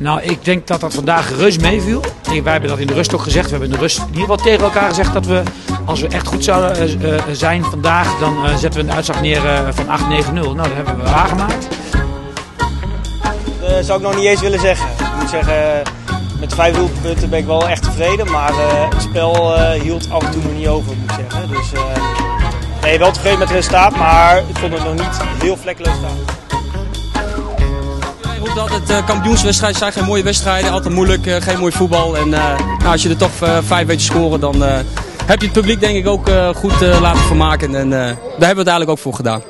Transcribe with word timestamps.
Nou, 0.00 0.22
ik 0.22 0.44
denk 0.44 0.66
dat 0.66 0.80
dat 0.80 0.94
vandaag 0.94 1.36
reus 1.36 1.58
meeviel. 1.58 2.00
Wij 2.22 2.52
hebben 2.52 2.70
dat 2.70 2.78
in 2.78 2.86
de 2.86 2.94
rust 2.94 3.14
ook 3.14 3.22
gezegd. 3.22 3.44
We 3.44 3.50
hebben 3.50 3.68
in 3.68 3.74
de 3.74 3.80
rust 3.80 3.98
in 3.98 4.04
ieder 4.06 4.20
geval 4.20 4.36
tegen 4.36 4.64
elkaar 4.64 4.88
gezegd 4.88 5.12
dat 5.12 5.26
we, 5.26 5.42
als 5.84 6.00
we 6.00 6.08
echt 6.08 6.26
goed 6.26 6.44
zouden 6.44 6.76
eh, 6.76 7.14
eh, 7.14 7.22
zijn 7.32 7.64
vandaag, 7.64 8.18
dan 8.18 8.46
eh, 8.46 8.56
zetten 8.56 8.80
we 8.80 8.88
een 8.88 8.94
uitslag 8.94 9.20
neer 9.20 9.40
van 9.70 9.84
8-9-0. 9.84 10.32
Nou, 10.32 10.56
dat 10.56 10.66
hebben 10.74 10.96
we 10.96 11.02
waargemaakt. 11.02 11.68
Dat 13.60 13.84
zou 13.84 13.98
ik 13.98 14.06
nog 14.06 14.16
niet 14.16 14.24
eens 14.24 14.40
willen 14.40 14.60
zeggen. 14.60 14.88
Ik 14.88 15.20
moet 15.20 15.30
zeggen, 15.30 15.82
met 16.40 16.54
vijf 16.54 16.76
doelpunten 16.76 17.30
ben 17.30 17.38
ik 17.38 17.46
wel 17.46 17.68
echt 17.68 17.82
tevreden. 17.82 18.30
Maar 18.30 18.52
het 18.90 19.02
spel 19.02 19.60
hield 19.72 20.10
af 20.10 20.22
en 20.22 20.30
toe 20.30 20.42
nog 20.42 20.52
niet 20.52 20.68
over, 20.68 20.92
moet 20.96 21.12
zeggen. 21.16 21.48
Dus 21.48 21.72
nee, 22.82 22.98
wel 22.98 23.12
tevreden 23.12 23.38
met 23.38 23.48
het 23.48 23.56
resultaat, 23.56 23.96
maar 23.96 24.38
ik 24.38 24.58
vond 24.58 24.72
het 24.72 24.84
nog 24.84 24.94
niet 24.94 25.20
heel 25.42 25.56
vlekkeloos 25.56 25.96
staan. 25.96 26.49
Iedereen 28.40 28.58
roept 28.58 28.72
altijd 28.72 28.90
uh, 29.00 29.06
kampioenswedstrijden 29.06 29.78
zijn 29.78 29.92
geen 29.92 30.04
mooie 30.04 30.22
wedstrijden, 30.22 30.70
altijd 30.70 30.94
moeilijk, 30.94 31.26
eh, 31.26 31.36
geen 31.42 31.58
mooi 31.58 31.72
voetbal. 31.72 32.16
En 32.16 32.34
eh, 32.34 32.58
nou, 32.58 32.84
als 32.84 33.02
je 33.02 33.08
er 33.08 33.16
toch 33.16 33.40
eh, 33.42 33.58
vijf 33.62 33.86
weet 33.86 34.00
scoren, 34.00 34.40
dan 34.40 34.64
eh, 34.64 34.78
heb 35.26 35.38
je 35.40 35.44
het 35.44 35.52
publiek 35.52 35.80
denk 35.80 35.96
ik 35.96 36.06
ook 36.06 36.28
eh, 36.28 36.54
goed 36.54 36.82
eh, 36.82 37.00
laten 37.00 37.22
vermaken. 37.22 37.74
En 37.74 37.92
eh, 37.92 37.98
daar 37.98 38.06
hebben 38.16 38.38
we 38.38 38.46
het 38.46 38.56
eigenlijk 38.56 38.90
ook 38.90 38.98
voor 38.98 39.14
gedaan. 39.14 39.42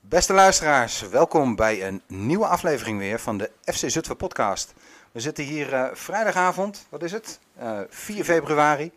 Beste 0.00 0.32
luisteraars, 0.32 1.08
welkom 1.10 1.56
bij 1.56 1.86
een 1.86 2.02
nieuwe 2.06 2.46
aflevering 2.46 2.98
weer 2.98 3.20
van 3.20 3.38
de 3.38 3.50
FC 3.64 3.90
Zutphen 3.90 4.16
podcast. 4.16 4.74
We 5.12 5.20
zitten 5.20 5.44
hier 5.44 5.72
eh, 5.74 5.84
vrijdagavond, 5.92 6.86
wat 6.88 7.02
is 7.02 7.12
het? 7.12 7.38
Eh, 7.58 7.78
4 7.88 8.24
februari, 8.24 8.92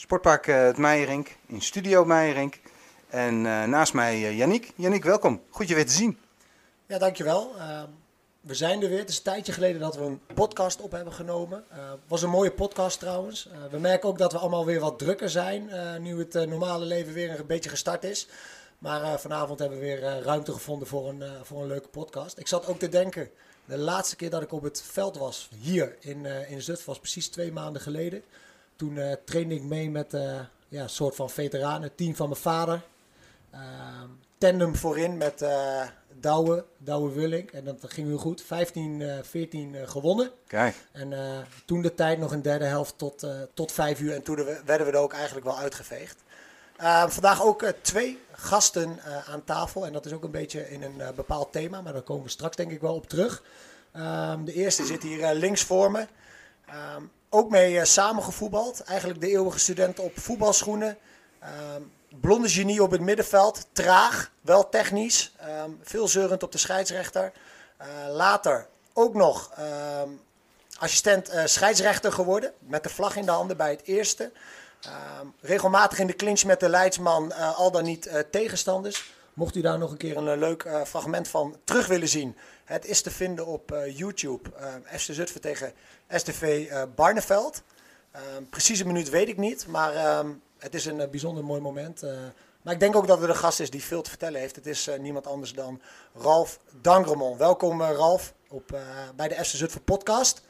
Sportpark 0.00 0.46
eh, 0.46 0.64
het 0.64 0.76
Meijerink, 0.76 1.36
in 1.46 1.62
Studio 1.62 2.04
Meijerink. 2.04 2.60
En 3.08 3.46
eh, 3.46 3.64
naast 3.64 3.92
mij 3.92 4.20
uh, 4.20 4.38
Yannick. 4.38 4.72
Yannick, 4.76 5.04
welkom. 5.04 5.42
Goed 5.50 5.68
je 5.68 5.74
weer 5.74 5.86
te 5.86 5.92
zien. 5.92 6.18
Ja, 6.86 6.98
dankjewel. 6.98 7.52
Uh, 7.56 7.82
we 8.40 8.54
zijn 8.54 8.82
er 8.82 8.88
weer. 8.88 8.98
Het 8.98 9.08
is 9.08 9.16
een 9.16 9.22
tijdje 9.22 9.52
geleden 9.52 9.80
dat 9.80 9.96
we 9.96 10.02
een 10.02 10.20
podcast 10.34 10.80
op 10.80 10.92
hebben 10.92 11.12
genomen. 11.12 11.64
Het 11.68 11.98
was 12.06 12.22
een 12.22 12.30
mooie 12.30 12.50
podcast 12.50 12.98
trouwens. 12.98 13.48
We 13.70 13.78
merken 13.78 14.08
ook 14.08 14.18
dat 14.18 14.32
we 14.32 14.38
allemaal 14.38 14.64
weer 14.64 14.80
wat 14.80 14.98
drukker 14.98 15.30
zijn. 15.30 15.70
eh, 15.70 15.96
nu 15.96 16.18
het 16.18 16.32
normale 16.48 16.84
leven 16.84 17.12
weer 17.12 17.40
een 17.40 17.46
beetje 17.46 17.70
gestart 17.70 18.04
is. 18.04 18.28
Maar 18.78 19.20
vanavond 19.20 19.58
hebben 19.58 19.78
we 19.78 19.84
weer 19.84 20.00
ruimte 20.22 20.52
gevonden 20.52 20.88
voor 20.88 21.08
een, 21.08 21.22
voor 21.42 21.62
een 21.62 21.68
leuke 21.68 21.88
podcast. 21.88 22.38
Ik 22.38 22.48
zat 22.48 22.66
ook 22.66 22.78
te 22.78 22.88
denken, 22.88 23.30
de 23.64 23.78
laatste 23.78 24.16
keer 24.16 24.30
dat 24.30 24.42
ik 24.42 24.52
op 24.52 24.62
het 24.62 24.82
veld 24.82 25.18
was, 25.18 25.48
hier 25.60 25.96
in, 26.00 26.26
in 26.26 26.62
Zutphen, 26.62 26.86
was 26.86 26.98
precies 26.98 27.28
twee 27.28 27.52
maanden 27.52 27.82
geleden. 27.82 28.22
Toen 28.80 28.96
uh, 28.96 29.12
trainde 29.24 29.54
ik 29.54 29.62
mee 29.62 29.90
met 29.90 30.12
ja, 30.68 30.82
een 30.82 30.90
soort 30.90 31.14
van 31.14 31.30
veteranen, 31.30 31.94
team 31.94 32.16
van 32.16 32.28
mijn 32.28 32.40
vader. 32.40 32.82
Ehm, 33.50 34.08
tandem 34.38 34.76
voorin 34.76 35.16
met 35.16 35.42
uh, 35.42 35.82
Douwe, 36.20 36.64
Douwe 36.78 37.12
Willink. 37.12 37.50
En 37.50 37.64
dat 37.64 37.76
ging 37.86 38.06
heel 38.06 38.18
goed. 38.18 38.42
15, 38.42 39.00
uh, 39.00 39.14
14 39.22 39.74
uh, 39.74 39.88
gewonnen. 39.88 40.30
Kijk. 40.46 40.74
En 40.92 41.12
toen 41.66 41.82
de 41.82 41.94
tijd 41.94 42.18
nog 42.18 42.32
een 42.32 42.42
derde 42.42 42.64
helft 42.64 42.98
tot, 42.98 43.26
tot 43.54 43.72
vijf 43.72 44.00
uur. 44.00 44.14
En 44.14 44.22
toen 44.22 44.36
we, 44.36 44.60
werden 44.64 44.86
we 44.86 44.92
er 44.92 44.98
ook 44.98 45.12
eigenlijk 45.12 45.46
wel 45.46 45.58
uitgeveegd. 45.58 46.22
Uh, 46.80 47.08
vandaag 47.08 47.42
ook 47.42 47.62
uh, 47.62 47.68
twee 47.80 48.18
gasten 48.32 48.98
uh, 49.06 49.28
aan 49.28 49.44
tafel. 49.44 49.86
En 49.86 49.92
dat 49.92 50.06
is 50.06 50.12
ook 50.12 50.24
een 50.24 50.30
beetje 50.30 50.70
in 50.70 50.82
een 50.82 51.14
bepaald 51.14 51.52
thema. 51.52 51.80
Maar 51.80 51.92
daar 51.92 52.02
komen 52.02 52.24
we 52.24 52.30
straks 52.30 52.56
denk 52.56 52.70
ik 52.70 52.80
wel 52.80 52.94
op 52.94 53.08
terug. 53.08 53.42
Um, 53.96 54.44
de 54.44 54.52
eerste 54.52 54.84
zit 54.84 55.02
hier 55.02 55.34
links 55.34 55.62
voor 55.62 55.90
me. 55.90 56.06
Ook 57.32 57.50
mee 57.50 57.74
uh, 57.74 57.84
samengevoetbald. 57.84 58.82
Eigenlijk 58.84 59.20
de 59.20 59.28
eeuwige 59.28 59.58
student 59.58 59.98
op 59.98 60.18
voetbalschoenen. 60.18 60.98
Um, 61.76 61.92
blonde 62.20 62.48
genie 62.48 62.82
op 62.82 62.90
het 62.90 63.00
middenveld. 63.00 63.66
Traag, 63.72 64.30
wel 64.40 64.68
technisch. 64.68 65.34
Um, 65.64 65.78
veel 65.82 66.08
zeurend 66.08 66.42
op 66.42 66.52
de 66.52 66.58
scheidsrechter. 66.58 67.32
Uh, 67.80 68.14
later 68.14 68.66
ook 68.92 69.14
nog 69.14 69.50
um, 70.02 70.20
assistent 70.78 71.34
uh, 71.34 71.44
scheidsrechter 71.44 72.12
geworden. 72.12 72.52
Met 72.58 72.82
de 72.82 72.88
vlag 72.88 73.16
in 73.16 73.24
de 73.24 73.30
handen 73.30 73.56
bij 73.56 73.70
het 73.70 73.82
eerste. 73.84 74.32
Regelmatig 75.40 75.98
in 75.98 76.06
de 76.06 76.16
clinch 76.16 76.44
met 76.44 76.60
de 76.60 76.68
leidsman, 76.68 77.32
al 77.32 77.70
dan 77.70 77.84
niet 77.84 78.24
tegenstanders. 78.30 79.12
Mocht 79.34 79.56
u 79.56 79.60
daar 79.60 79.78
nog 79.78 79.90
een 79.90 79.96
keer 79.96 80.16
een 80.16 80.38
leuk 80.38 80.68
fragment 80.86 81.28
van 81.28 81.56
terug 81.64 81.86
willen 81.86 82.08
zien. 82.08 82.36
Het 82.70 82.86
is 82.86 83.02
te 83.02 83.10
vinden 83.10 83.46
op 83.46 83.72
uh, 83.72 83.98
YouTube. 83.98 84.50
Uh, 84.60 84.98
FC 84.98 85.08
Zutphen 85.12 85.40
tegen 85.40 85.72
STV 86.08 86.66
uh, 86.70 86.82
Barneveld. 86.94 87.62
Uh, 88.16 88.20
precies 88.50 88.80
een 88.80 88.86
minuut 88.86 89.08
weet 89.08 89.28
ik 89.28 89.36
niet, 89.36 89.66
maar 89.66 89.94
uh, 89.94 90.20
het 90.58 90.74
is 90.74 90.84
een 90.84 90.98
uh, 90.98 91.08
bijzonder 91.08 91.44
mooi 91.44 91.60
moment. 91.60 92.02
Uh, 92.02 92.10
maar 92.62 92.74
ik 92.74 92.80
denk 92.80 92.96
ook 92.96 93.06
dat 93.06 93.22
er 93.22 93.28
een 93.28 93.36
gast 93.36 93.60
is 93.60 93.70
die 93.70 93.82
veel 93.82 94.02
te 94.02 94.10
vertellen 94.10 94.40
heeft. 94.40 94.56
Het 94.56 94.66
is 94.66 94.88
uh, 94.88 94.98
niemand 94.98 95.26
anders 95.26 95.52
dan 95.52 95.80
Ralf 96.14 96.58
Dangremon. 96.80 97.36
Welkom 97.36 97.80
uh, 97.80 97.90
Ralf 97.90 98.32
op, 98.48 98.72
uh, 98.72 98.80
bij 99.16 99.28
de 99.28 99.34
FC 99.34 99.54
Zutphen 99.54 99.84
podcast. 99.84 100.42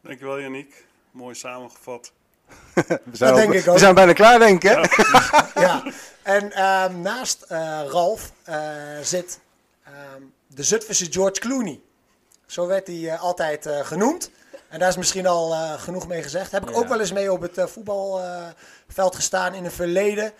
Dankjewel 0.00 0.40
Yannick, 0.40 0.86
mooi 1.10 1.34
samengevat. 1.34 2.12
we, 2.74 2.98
zijn 3.12 3.34
denk 3.34 3.52
ik 3.52 3.66
ook. 3.66 3.74
we 3.74 3.80
zijn 3.80 3.94
bijna 3.94 4.12
klaar, 4.12 4.38
denk 4.38 4.64
ik. 4.64 4.70
Hè? 4.70 4.74
Ja. 4.74 5.42
ja. 5.66 5.92
En 6.22 6.44
uh, 6.44 7.00
naast 7.02 7.44
uh, 7.48 7.82
Ralf 7.86 8.32
uh, 8.48 8.54
zit 9.02 9.40
um, 10.16 10.34
de 10.56 10.62
Zutphense 10.62 11.12
George 11.12 11.40
Clooney. 11.40 11.80
Zo 12.46 12.66
werd 12.66 12.86
hij 12.86 12.96
uh, 12.96 13.22
altijd 13.22 13.66
uh, 13.66 13.86
genoemd. 13.86 14.30
En 14.68 14.78
daar 14.78 14.88
is 14.88 14.96
misschien 14.96 15.26
al 15.26 15.52
uh, 15.52 15.80
genoeg 15.80 16.06
mee 16.08 16.22
gezegd. 16.22 16.50
Heb 16.50 16.62
ik 16.62 16.68
ja. 16.68 16.74
ook 16.74 16.88
wel 16.88 17.00
eens 17.00 17.12
mee 17.12 17.32
op 17.32 17.40
het 17.40 17.58
uh, 17.58 17.66
voetbalveld 17.66 19.14
gestaan 19.14 19.54
in 19.54 19.64
het 19.64 19.72
verleden. 19.72 20.32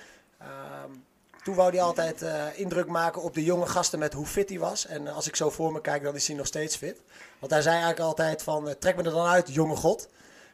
Um, 0.43 1.04
toen 1.44 1.54
wou 1.54 1.71
hij 1.71 1.82
altijd 1.82 2.25
indruk 2.54 2.87
maken 2.87 3.22
op 3.22 3.34
de 3.34 3.44
jonge 3.44 3.66
gasten 3.66 3.99
met 3.99 4.12
hoe 4.12 4.27
fit 4.27 4.49
hij 4.49 4.59
was. 4.59 4.87
En 4.87 5.09
als 5.09 5.27
ik 5.27 5.37
zo 5.37 5.50
voor 5.50 5.72
me 5.72 5.81
kijk, 5.81 6.03
dan 6.03 6.15
is 6.15 6.27
hij 6.27 6.37
nog 6.37 6.47
steeds 6.47 6.77
fit. 6.77 7.00
Want 7.38 7.53
hij 7.53 7.62
zei 7.62 7.75
eigenlijk 7.75 8.06
altijd 8.06 8.43
van, 8.43 8.75
trek 8.78 8.97
me 8.97 9.03
er 9.03 9.10
dan 9.10 9.27
uit, 9.27 9.54
jonge 9.54 9.77
god. 9.77 10.09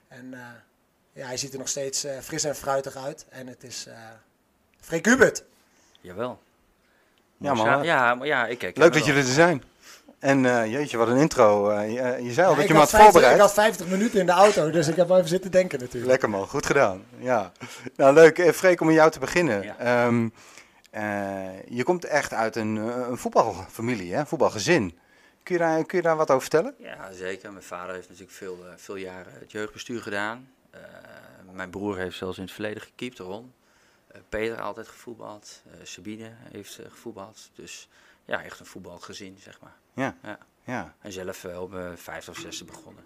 En 0.08 0.34
ja, 1.12 1.26
hij 1.26 1.36
ziet 1.36 1.52
er 1.52 1.58
nog 1.58 1.68
steeds 1.68 2.06
fris 2.20 2.44
en 2.44 2.56
fruitig 2.56 2.96
uit. 2.96 3.24
En 3.28 3.46
het 3.46 3.64
is 3.64 3.86
Freek 4.80 5.04
Hubert. 5.04 5.44
Jawel. 6.00 6.38
Ja, 7.42 7.54
man. 7.54 7.82
Ja, 7.82 8.14
maar 8.14 8.26
ja, 8.26 8.46
ik 8.46 8.58
kijk. 8.58 8.76
Leuk 8.76 8.92
dat 8.92 9.04
jullie 9.04 9.22
er 9.22 9.28
zijn. 9.28 9.62
En 10.18 10.44
uh, 10.44 10.72
jeetje, 10.72 10.96
wat 10.96 11.08
een 11.08 11.16
intro. 11.16 11.70
Uh, 11.70 11.92
je, 11.92 12.24
je 12.24 12.32
zei 12.32 12.46
al 12.46 12.52
ja, 12.52 12.58
dat 12.58 12.66
je 12.66 12.72
me 12.72 12.78
had 12.78 12.90
50, 12.90 13.10
voorbereid. 13.10 13.34
Ik 13.34 13.40
had 13.40 13.52
50 13.52 13.86
minuten 13.86 14.20
in 14.20 14.26
de 14.26 14.32
auto, 14.32 14.70
dus 14.70 14.88
ik 14.88 14.96
heb 14.96 15.08
wel 15.08 15.16
even 15.16 15.28
zitten 15.28 15.50
denken 15.50 15.78
natuurlijk. 15.78 16.10
Lekker 16.10 16.30
man, 16.30 16.46
goed 16.46 16.66
gedaan. 16.66 17.04
Ja. 17.18 17.52
Nou, 17.96 18.14
leuk. 18.14 18.54
Freek, 18.54 18.80
om 18.80 18.86
met 18.86 18.96
jou 18.96 19.10
te 19.10 19.18
beginnen. 19.18 19.62
Ja. 19.62 20.06
Um, 20.06 20.32
je 21.68 21.82
komt 21.84 22.04
echt 22.04 22.32
uit 22.32 22.56
een, 22.56 22.76
een 22.76 23.18
voetbalfamilie, 23.18 24.14
hè? 24.14 24.26
voetbalgezin. 24.26 24.98
Kun 25.42 25.54
je, 25.54 25.60
daar, 25.60 25.84
kun 25.84 25.98
je 25.98 26.04
daar 26.04 26.16
wat 26.16 26.30
over 26.30 26.40
vertellen? 26.40 26.74
Ja, 26.78 27.12
zeker. 27.12 27.52
Mijn 27.52 27.64
vader 27.64 27.94
heeft 27.94 28.08
natuurlijk 28.08 28.36
veel, 28.36 28.58
veel 28.76 28.96
jaren 28.96 29.32
het 29.38 29.52
jeugdbestuur 29.52 30.02
gedaan. 30.02 30.48
Uh, 30.74 30.80
mijn 31.52 31.70
broer 31.70 31.96
heeft 31.96 32.16
zelfs 32.16 32.36
in 32.36 32.42
het 32.42 32.52
verleden 32.52 32.82
gekiept, 32.82 33.18
Ron. 33.18 33.52
Uh, 34.14 34.20
Peter 34.28 34.60
altijd 34.60 34.88
gevoetbald. 34.88 35.62
Uh, 35.66 35.72
Sabine 35.82 36.32
heeft 36.34 36.80
gevoetbald. 36.88 37.50
Dus 37.54 37.88
ja, 38.24 38.42
echt 38.42 38.60
een 38.60 38.66
voetbalgezin, 38.66 39.38
zeg 39.38 39.60
maar. 39.60 39.76
Ja. 39.94 40.16
ja. 40.22 40.38
ja. 40.64 40.94
En 41.00 41.12
zelf 41.12 41.44
op 41.44 41.70
mijn 41.70 41.98
vijfde 41.98 42.30
of 42.30 42.38
zesde 42.38 42.64
begonnen. 42.64 43.04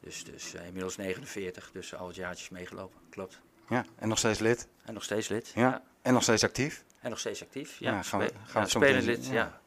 Dus, 0.00 0.24
dus 0.24 0.54
inmiddels 0.54 0.96
49, 0.96 1.70
dus 1.72 1.94
al 1.94 2.06
het 2.06 2.16
jaartjes 2.16 2.48
meegelopen, 2.48 3.00
klopt. 3.10 3.40
Ja, 3.68 3.84
en 3.96 4.08
nog 4.08 4.18
steeds 4.18 4.38
lid? 4.38 4.68
En 4.84 4.94
nog 4.94 5.02
steeds 5.02 5.28
lid, 5.28 5.48
ja. 5.48 5.60
ja. 5.60 5.82
En 6.02 6.12
nog 6.12 6.22
steeds 6.22 6.44
actief? 6.44 6.84
En 7.00 7.10
nog 7.10 7.18
steeds 7.18 7.42
actief, 7.42 7.78
ja. 7.78 7.90
ja 7.90 8.02
gaan 8.02 8.20
we, 8.20 8.32
gaan 8.44 8.62
ja, 8.62 8.68
spelend 8.68 9.04
lid, 9.04 9.26
ja. 9.26 9.60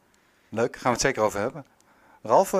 Leuk, 0.48 0.76
gaan 0.76 0.82
we 0.82 0.88
het 0.88 1.00
zeker 1.00 1.22
over 1.22 1.40
hebben. 1.40 1.66
Ralf, 2.22 2.50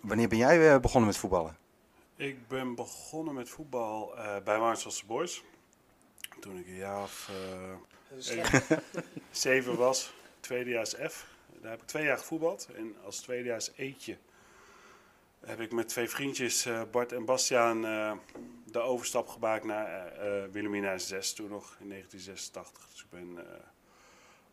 wanneer 0.00 0.28
ben 0.28 0.38
jij 0.38 0.80
begonnen 0.80 1.06
met 1.08 1.16
voetballen? 1.18 1.56
Ik 2.16 2.48
ben 2.48 2.74
begonnen 2.74 3.34
met 3.34 3.48
voetbal 3.48 4.18
uh, 4.18 4.36
bij 4.44 4.58
Maartenselse 4.58 5.06
Boys. 5.06 5.42
Toen 6.44 6.58
ik 6.58 6.66
een 6.66 6.76
jaar 6.76 7.02
of 7.02 7.30
uh, 8.20 8.78
zeven 9.30 9.76
was, 9.76 10.12
tweedejaars 10.40 10.94
F. 10.94 11.26
Daar 11.60 11.70
heb 11.70 11.80
ik 11.80 11.86
twee 11.86 12.04
jaar 12.04 12.18
gevoetbald. 12.18 12.68
En 12.76 12.96
als 13.04 13.20
tweedejaars 13.20 13.70
eetje 13.76 14.16
heb 15.40 15.60
ik 15.60 15.72
met 15.72 15.88
twee 15.88 16.08
vriendjes, 16.08 16.66
uh, 16.66 16.82
Bart 16.90 17.12
en 17.12 17.24
Bastiaan, 17.24 17.80
de 18.64 18.78
overstap 18.78 19.28
gemaakt 19.28 19.64
naar 19.64 20.12
Wilhelmina 20.50 20.98
6. 20.98 21.32
Toen 21.32 21.48
nog 21.48 21.76
in 21.80 21.88
1986. 21.88 22.88
Dus 22.90 23.00
ik 23.00 23.10
ben 23.10 23.46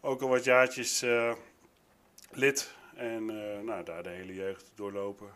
ook 0.02 0.22
al 0.22 0.30
wat 0.30 0.44
jaartjes 0.44 1.06
lid. 2.30 2.74
En 2.96 3.26
nou, 3.66 3.84
daar 3.84 4.04
de 4.04 4.10
hele 4.10 4.34
jeugd 4.34 4.72
doorlopen 4.76 5.30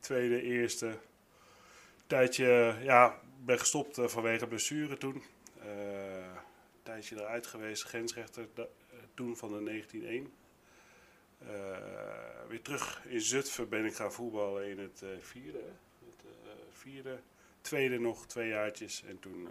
tweede, 0.00 0.42
eerste. 0.42 0.98
Tijdje, 2.06 2.76
ja, 2.82 3.20
ben 3.44 3.58
gestopt 3.58 3.98
vanwege 4.02 4.46
blessure 4.46 4.98
toen. 4.98 5.22
Uh, 5.66 6.36
tijdje 6.82 7.16
eruit 7.16 7.46
geweest, 7.46 7.82
grensrechter 7.82 8.48
uh, 8.58 8.64
toen 9.14 9.36
van 9.36 9.48
de 9.52 9.62
1901. 9.62 10.32
Uh, 11.42 11.48
weer 12.48 12.62
terug 12.62 13.04
in 13.06 13.20
Zutphen 13.20 13.68
ben 13.68 13.84
ik 13.84 13.94
gaan 13.94 14.12
voetballen 14.12 14.70
in 14.70 14.78
het 14.78 15.02
vierde. 15.20 15.62
Het 16.06 16.24
vierde. 16.72 17.20
Tweede 17.60 17.98
nog 17.98 18.26
twee 18.26 18.48
jaartjes 18.48 19.04
en 19.04 19.18
toen 19.18 19.48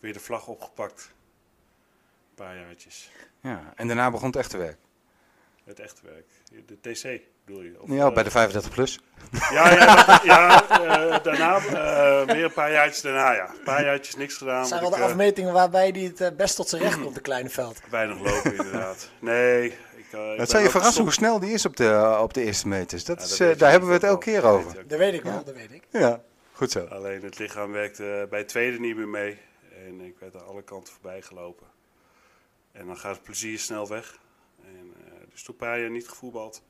weer 0.00 0.12
de 0.12 0.20
vlag 0.20 0.46
opgepakt. 0.46 1.14
paar 2.34 2.56
jaartjes. 2.56 3.10
Ja, 3.40 3.72
en 3.76 3.86
daarna 3.86 4.10
begon 4.10 4.26
het 4.26 4.36
echte 4.36 4.56
werk. 4.56 4.78
Het 5.64 5.80
echte 5.80 6.00
werk. 6.04 6.26
De 6.66 6.92
TC 6.92 7.20
bedoel 7.44 7.62
je? 7.62 7.74
Of, 7.80 7.88
Ja, 7.90 8.06
eh, 8.06 8.14
bij 8.14 8.22
de 8.22 8.30
35 8.30 8.70
plus. 8.72 9.00
Ja, 9.50 9.70
ja, 9.72 10.20
ja 10.24 10.68
eh, 10.68 11.22
daarna, 11.22 11.56
eh, 11.56 12.26
weer 12.34 12.44
een 12.44 12.52
paar 12.52 12.72
jaartjes 12.72 13.00
daarna, 13.02 13.32
ja. 13.32 13.48
Een 13.48 13.62
paar 13.64 13.84
jaartjes 13.84 14.16
niks 14.16 14.36
gedaan. 14.36 14.66
Zijn 14.66 14.80
wel 14.80 14.90
de 14.90 14.96
ik, 14.96 15.02
eh, 15.02 15.08
afmetingen 15.08 15.52
waarbij 15.52 15.88
hij 15.88 16.00
het 16.02 16.20
eh, 16.20 16.30
best 16.36 16.56
tot 16.56 16.68
zijn 16.68 16.82
recht 16.82 17.00
komt, 17.02 17.14
de 17.14 17.20
kleine 17.20 17.48
veld. 17.50 17.80
Weinig 17.90 18.18
lopen, 18.20 18.56
inderdaad. 18.56 19.10
Nee. 19.18 19.64
Ik, 19.96 20.06
eh, 20.12 20.36
Het 20.36 20.50
zou 20.50 20.62
je 20.62 20.70
verrassen 20.70 21.02
hoe 21.02 21.12
snel 21.12 21.38
die 21.40 21.52
is 21.52 21.66
op 21.66 21.76
de, 21.76 22.16
op 22.20 22.34
de 22.34 22.42
eerste 22.44 22.68
meters. 22.68 23.04
Dat 23.04 23.18
Ja, 23.18 23.24
is, 23.24 23.36
dat 23.36 23.50
eh, 23.52 23.58
daar 23.58 23.70
hebben 23.70 23.88
we 23.88 23.94
het 23.94 24.04
elke 24.04 24.24
keer 24.24 24.40
Dat 24.40 24.52
over. 24.52 24.72
weet. 24.76 24.88
Dat 24.90 24.98
weet 24.98 25.14
ik 25.14 25.22
wel, 25.22 25.44
dat 25.44 25.54
weet 25.54 25.72
ik. 25.72 25.82
Ja, 25.90 26.20
goed 26.52 26.70
zo. 26.70 26.84
Alleen 26.84 27.22
het 27.22 27.38
lichaam 27.38 27.72
werkte 27.72 28.26
bij 28.30 28.38
het 28.38 28.48
tweede 28.48 28.78
niet 28.80 28.96
meer 28.96 29.08
mee. 29.08 29.38
En 29.86 30.00
ik 30.00 30.14
werd 30.18 30.34
aan 30.36 30.46
alle 30.46 30.62
kanten 30.62 30.92
voorbij 30.92 31.22
gelopen. 31.22 31.66
En 32.72 32.86
dan 32.86 32.96
gaat 32.96 33.14
het 33.14 33.22
plezier 33.22 33.58
snel 33.58 33.88
weg. 33.88 34.18
Dus 35.34 35.42
toen 35.42 35.54
een 35.60 35.66
paar 35.66 35.80
jaar 35.80 35.90
niet 35.90 36.08
gevoetbald. 36.08 36.62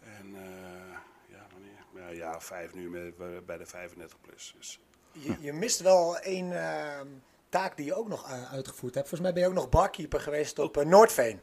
En 0.00 0.34
eh, 0.34 0.96
ja, 1.28 1.46
wanneer? 1.52 2.14
Ja, 2.16 2.34
of 2.36 2.44
vijf 2.44 2.74
nu 2.74 2.90
met, 2.90 3.16
bij- 3.46 3.58
de 3.58 3.66
35 3.66 4.20
plus. 4.20 4.54
Dus 4.56 4.80
Je, 5.12 5.36
je 5.40 5.52
mist 5.52 5.80
wel 5.80 6.18
één 6.18 6.52
ehm, 6.64 7.06
taak 7.48 7.76
die 7.76 7.86
je 7.86 7.94
ook 7.94 8.08
nog 8.08 8.30
eh, 8.30 8.52
uitgevoerd 8.52 8.94
hebt. 8.94 9.08
Volgens 9.08 9.20
mij 9.20 9.32
ben 9.32 9.42
je 9.42 9.48
ook 9.48 9.62
nog 9.62 9.68
barkeeper 9.68 10.20
geweest 10.20 10.58
op 10.58 10.76
eh, 10.76 10.84
Noordveen. 10.86 11.40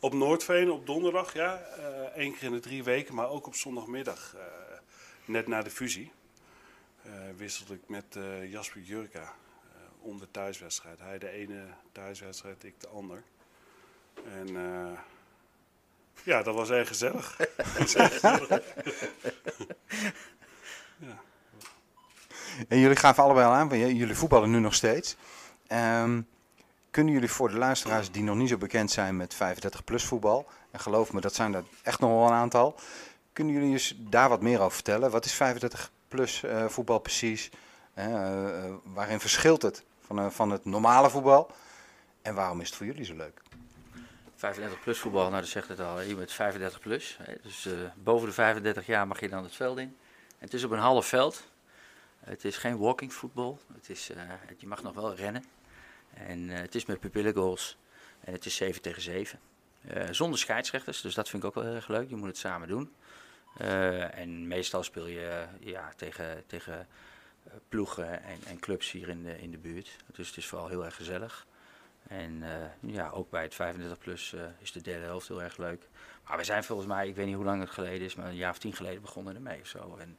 Op 0.00 0.12
Noordveen 0.12 0.70
op 0.70 0.86
donderdag, 0.86 1.32
ja. 1.32 1.56
één 2.14 2.32
keer 2.32 2.42
in 2.42 2.52
de 2.52 2.60
drie 2.60 2.84
weken, 2.84 3.14
maar 3.14 3.28
ook 3.28 3.46
op 3.46 3.54
zondagmiddag. 3.54 4.36
net 5.24 5.46
na 5.46 5.62
de 5.62 5.70
fusie. 5.70 6.12
eh, 7.02 7.10
wisselde 7.36 7.74
ik 7.74 7.88
met 7.88 8.18
Jasper 8.50 8.80
Jurka 8.80 9.22
eh, 9.22 9.28
om 10.00 10.18
de 10.18 10.30
thuiswedstrijd. 10.30 10.98
Hij 10.98 11.18
de 11.18 11.28
ene 11.28 11.64
thuiswedstrijd, 11.92 12.64
ik 12.64 12.80
de 12.80 12.88
ander. 12.88 13.22
En 14.24 14.56
eh, 14.56 14.98
ja, 16.22 16.42
dat 16.42 16.54
was 16.54 16.70
erg 16.70 16.88
gezellig. 16.88 17.36
Dat 17.56 17.76
was 17.78 17.94
erg 17.94 18.12
gezellig. 18.12 18.48
En 22.68 22.78
jullie 22.78 22.96
gaven 22.96 23.22
allebei 23.22 23.46
al 23.46 23.52
aan, 23.52 23.68
van, 23.68 23.78
j- 23.78 23.96
jullie 23.98 24.14
voetballen 24.16 24.50
nu 24.50 24.58
nog 24.58 24.74
steeds. 24.74 25.16
Ehm, 25.66 26.20
kunnen 26.90 27.12
jullie 27.12 27.30
voor 27.30 27.48
de 27.48 27.56
luisteraars 27.56 28.10
die 28.10 28.22
nog 28.22 28.36
niet 28.36 28.48
zo 28.48 28.56
bekend 28.56 28.90
zijn 28.90 29.16
met 29.16 29.34
35 29.34 29.84
plus 29.84 30.04
voetbal, 30.04 30.46
en 30.70 30.80
geloof 30.80 31.12
me, 31.12 31.20
dat 31.20 31.34
zijn 31.34 31.54
er 31.54 31.64
echt 31.82 32.00
nog 32.00 32.10
wel 32.10 32.26
een 32.26 32.32
aantal, 32.32 32.74
kunnen 33.32 33.54
jullie 33.54 33.72
eens 33.72 33.94
daar 33.98 34.28
wat 34.28 34.42
meer 34.42 34.60
over 34.60 34.72
vertellen? 34.74 35.10
Wat 35.10 35.24
is 35.24 35.32
35 35.32 35.90
plus 36.08 36.42
eh, 36.42 36.64
voetbal 36.66 36.98
precies? 36.98 37.50
Eh, 37.94 38.64
eh, 38.64 38.72
waarin 38.82 39.20
verschilt 39.20 39.62
het 39.62 39.82
van, 40.06 40.32
van 40.32 40.50
het 40.50 40.64
normale 40.64 41.10
voetbal? 41.10 41.50
En 42.22 42.34
waarom 42.34 42.60
is 42.60 42.66
het 42.68 42.76
voor 42.76 42.86
jullie 42.86 43.04
zo 43.04 43.14
leuk? 43.14 43.40
35 44.36 44.80
plus 44.80 44.98
voetbal, 44.98 45.28
nou 45.28 45.40
dat 45.40 45.50
zegt 45.50 45.68
het 45.68 45.80
al, 45.80 46.00
je 46.00 46.14
bent 46.14 46.32
35 46.32 46.80
plus. 46.80 47.18
Hè. 47.22 47.34
Dus 47.42 47.66
eh, 47.66 47.72
boven 47.94 48.28
de 48.28 48.34
35 48.34 48.86
jaar 48.86 49.06
mag 49.06 49.20
je 49.20 49.28
dan 49.28 49.42
het 49.42 49.54
veld 49.54 49.78
in. 49.78 49.96
Het 50.38 50.54
is 50.54 50.64
op 50.64 50.70
een 50.70 50.78
half 50.78 51.06
veld. 51.06 51.44
Het 52.26 52.44
is 52.44 52.56
geen 52.56 52.78
walking 52.78 53.12
voetbal. 53.12 53.58
Het 53.74 53.88
is, 53.88 54.10
eh, 54.10 54.22
je 54.56 54.66
mag 54.66 54.82
nog 54.82 54.94
wel 54.94 55.14
rennen. 55.14 55.44
En 56.14 56.50
eh, 56.50 56.58
het 56.58 56.74
is 56.74 56.84
met 56.84 57.00
pupillengoals. 57.00 57.76
En 58.20 58.32
het 58.32 58.44
is 58.44 58.56
7 58.56 58.82
tegen 58.82 59.02
7. 59.02 59.40
Eh, 59.88 60.08
zonder 60.10 60.38
scheidsrechters, 60.38 61.00
dus 61.00 61.14
dat 61.14 61.28
vind 61.28 61.42
ik 61.42 61.48
ook 61.48 61.54
wel 61.54 61.64
heel 61.64 61.74
erg 61.74 61.88
leuk. 61.88 62.08
Je 62.08 62.16
moet 62.16 62.28
het 62.28 62.38
samen 62.38 62.68
doen. 62.68 62.92
En 63.56 64.46
meestal 64.46 64.82
speel 64.82 65.06
je 65.06 65.44
ja, 65.60 65.92
tegen, 65.96 66.44
tegen 66.46 66.86
ploegen 67.68 68.22
en, 68.22 68.38
en 68.46 68.58
clubs 68.58 68.90
hier 68.90 69.08
in 69.08 69.22
de, 69.22 69.40
in 69.40 69.50
de 69.50 69.58
buurt. 69.58 69.96
Dus 70.12 70.28
het 70.28 70.36
is 70.36 70.46
vooral 70.46 70.68
heel 70.68 70.84
erg 70.84 70.96
gezellig. 70.96 71.46
En 72.08 72.42
eh, 72.42 72.92
ja, 72.92 73.10
ook 73.10 73.30
bij 73.30 73.42
het 73.42 73.54
35 73.54 73.98
plus 73.98 74.32
eh, 74.32 74.40
is 74.58 74.72
de 74.72 74.80
derde 74.82 75.04
helft 75.04 75.28
heel 75.28 75.42
erg 75.42 75.56
leuk. 75.56 75.82
Maar 76.28 76.36
we 76.36 76.44
zijn 76.44 76.64
volgens 76.64 76.88
mij, 76.88 77.08
ik 77.08 77.14
weet 77.14 77.26
niet 77.26 77.34
hoe 77.34 77.44
lang 77.44 77.60
het 77.60 77.70
geleden 77.70 78.00
is, 78.06 78.14
maar 78.14 78.26
een 78.26 78.36
jaar 78.36 78.50
of 78.50 78.58
tien 78.58 78.72
geleden 78.72 79.00
begonnen 79.00 79.34
ermee 79.34 79.60
of 79.60 79.66
zo. 79.66 79.96
En 80.00 80.18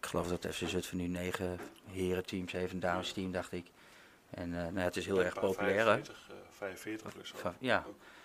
ik 0.00 0.06
geloof 0.06 0.28
dat 0.28 0.54
FC 0.54 0.68
Zutphen 0.68 0.96
nu 0.96 1.06
negen 1.06 1.58
herenteams 1.90 2.52
heeft, 2.52 2.72
een 2.72 2.80
damesteam 2.80 3.32
dacht 3.32 3.52
ik. 3.52 3.66
En 4.30 4.54
eh, 4.54 4.62
nou, 4.62 4.78
het 4.78 4.96
is 4.96 5.06
heel 5.06 5.24
erg 5.24 5.34
populair. 5.40 5.78
hè. 5.78 5.84
45, 5.84 6.26
eh, 6.30 6.34
45 6.50 7.12
plus. 7.12 7.32
Van- 7.34 7.54
ja. 7.58 7.84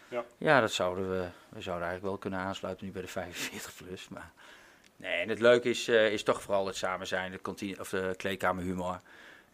Ja. 0.09 0.23
Ja. 0.37 0.59
dat 0.61 0.71
zouden 0.71 1.09
we, 1.09 1.27
we 1.49 1.61
zouden 1.61 1.87
eigenlijk 1.87 2.03
wel 2.03 2.17
kunnen 2.17 2.39
aansluiten 2.39 2.85
nu 2.85 2.91
bij 2.91 3.01
de 3.01 3.07
45 3.07 3.73
plus. 3.75 4.07
Maar 4.09 4.31
nee, 4.95 5.21
en 5.21 5.29
het 5.29 5.39
leuke 5.39 5.69
is, 5.69 5.87
is 5.87 6.23
toch 6.23 6.41
vooral 6.41 6.65
het 6.67 6.75
samen 6.75 7.07
zijn, 7.07 7.31
de, 7.31 7.75
of 7.79 7.89
de 7.89 8.13
kleedkamerhumor. 8.17 9.01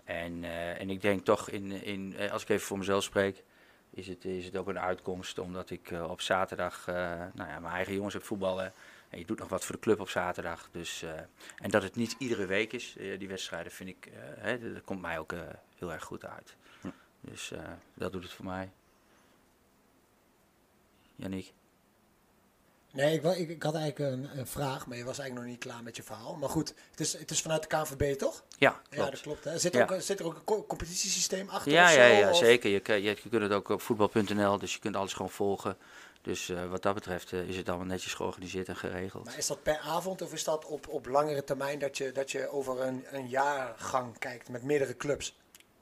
En, 0.10 0.44
eh, 0.44 0.82
en 0.82 0.90
ik 0.90 1.02
denk 1.02 1.26
toch, 1.26 1.50
in, 1.50 1.72
in, 1.72 2.16
eh, 2.18 2.32
als 2.32 2.42
ik 2.42 2.50
even 2.50 2.68
voor 2.68 2.78
mezelf 2.78 3.04
spreek, 3.04 3.44
is 3.90 4.08
het, 4.08 4.26
is 4.26 4.46
het 4.46 4.58
ook 4.58 4.68
een 4.68 4.80
uitkomst. 4.80 5.40
Omdat 5.40 5.70
ik 5.70 5.92
eh, 5.92 6.10
op 6.10 6.22
zaterdag 6.22 6.86
nou 6.86 7.50
ja, 7.50 7.60
mijn 7.60 7.74
eigen 7.74 7.94
jongens 7.94 8.14
heb 8.14 8.24
voetballen. 8.24 8.74
En 9.10 9.20
je 9.20 9.26
doet 9.26 9.40
nog 9.40 9.50
wat 9.50 9.66
voor 9.66 9.76
de 9.76 9.82
club 9.82 10.00
op 10.00 10.10
zaterdag. 10.10 10.70
Dus, 10.72 11.06
en 11.58 11.70
dat 11.70 11.84
het 11.84 11.96
niet 11.96 12.16
iedere 12.18 12.46
week 12.46 12.74
is, 12.74 12.96
die 13.18 13.28
wedstrijden, 13.28 13.72
vind 13.72 13.90
ik, 13.90 14.10
hè, 14.38 14.74
dat 14.74 14.84
komt 14.84 15.02
mij 15.02 15.20
ook 15.20 15.34
heel 15.78 15.92
erg 15.92 16.04
goed 16.04 16.26
uit. 16.26 16.56
Dus 17.22 17.52
eh, 17.52 17.72
dat 17.94 18.12
doet 18.12 18.24
het 18.24 18.32
voor 18.32 18.46
mij. 18.46 18.72
Yannick? 21.16 21.54
Nee, 22.92 23.14
ik, 23.16 23.24
ik, 23.24 23.50
ik 23.50 23.64
had 23.64 23.76
eigenlijk 23.76 24.12
een, 24.14 24.40
een 24.40 24.48
vraag, 24.48 24.88
maar 24.88 24.98
je 24.98 25.04
was 25.04 25.20
eigenlijk 25.20 25.48
nog 25.50 25.56
niet 25.58 25.66
klaar 25.72 25.84
met 25.84 25.96
je 25.96 26.04
verhaal. 26.04 26.36
Maar 26.36 26.50
goed, 26.50 26.74
het 26.92 27.00
is, 27.00 27.18
het 27.18 27.32
is 27.32 27.42
vanuit 27.42 27.62
de 27.62 27.68
KNVB, 27.68 28.18
toch? 28.18 28.44
Ja, 28.58 28.70
Ja, 28.90 28.96
klopt. 28.96 29.12
dat 29.12 29.22
klopt. 29.22 29.44
Hè? 29.44 29.58
Zit, 29.60 29.74
Ja. 29.74 29.82
ook, 29.90 30.02
zit 30.02 30.20
er 30.20 30.26
ook 30.26 30.36
een 30.36 30.44
co- 30.44 30.66
competitiesysteem 30.66 31.50
achter? 31.50 31.72
Ja, 31.72 31.84
of 31.86 31.96
ja, 31.96 32.08
zo, 32.10 32.14
ja, 32.16 32.30
of- 32.30 32.38
zeker. 32.38 32.70
Je, 32.70 32.82
je, 33.02 33.02
je 33.24 33.30
kunt 33.30 33.42
het 33.42 33.52
ook 33.52 33.70
op 33.70 33.82
voetbal.nl, 33.82 34.58
dus 34.60 34.74
je 34.74 34.80
kunt 34.80 34.96
alles 34.96 35.14
gewoon 35.14 35.32
volgen. 35.32 35.78
Dus 36.22 36.50
eh, 36.50 36.70
wat 36.70 36.82
dat 36.82 36.94
betreft 36.94 37.34
eh, 37.34 37.48
is 37.48 37.58
het 37.58 37.70
allemaal 37.70 37.88
netjes 37.88 38.14
georganiseerd 38.14 38.68
en 38.68 38.76
geregeld. 38.76 39.26
Maar 39.26 39.38
is 39.38 39.48
dat 39.48 39.64
per 39.64 39.78
avond 39.78 40.22
of 40.22 40.34
is 40.34 40.44
dat 40.44 40.66
op, 40.66 40.88
op 40.88 41.06
langere 41.08 41.44
termijn 41.44 41.80
dat 41.80 41.98
je, 41.98 42.12
dat 42.12 42.32
je 42.32 42.50
over 42.50 42.82
een, 42.82 43.06
een 43.12 43.28
jaargang 43.28 44.18
kijkt 44.18 44.50
met 44.50 44.64
meerdere 44.64 44.98
clubs? 44.98 45.38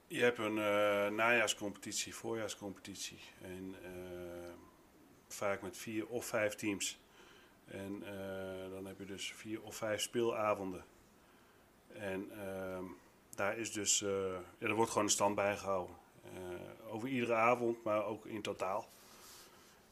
Je 0.06 0.22
hebt 0.22 0.38
een 0.38 0.58
eh, 0.58 1.08
najaarscompetitie, 1.16 2.14
voorjaarscompetitie. 2.14 3.20
En 3.42 3.74
eh, 3.82 3.90
vaak 5.28 5.62
met 5.62 5.76
vier 5.76 6.06
of 6.06 6.26
vijf 6.26 6.54
teams. 6.54 6.98
En 7.70 8.02
eh, 8.06 8.70
dan 8.70 8.86
heb 8.86 8.98
je 8.98 9.04
dus 9.04 9.32
vier 9.32 9.62
of 9.62 9.76
vijf 9.76 10.00
speelavonden. 10.00 10.84
En 11.92 12.30
ehm, 12.30 12.84
daar 13.34 13.58
is 13.58 13.72
dus, 13.72 14.02
eh, 14.02 14.32
ja, 14.58 14.66
er 14.66 14.74
wordt 14.74 14.90
gewoon 14.90 15.06
een 15.06 15.12
stand 15.12 15.34
bijgehouden. 15.34 15.96
Eh, 16.24 16.92
over 16.94 17.08
iedere 17.08 17.34
avond, 17.34 17.84
maar 17.84 18.04
ook 18.04 18.26
in 18.26 18.42
totaal. 18.42 18.88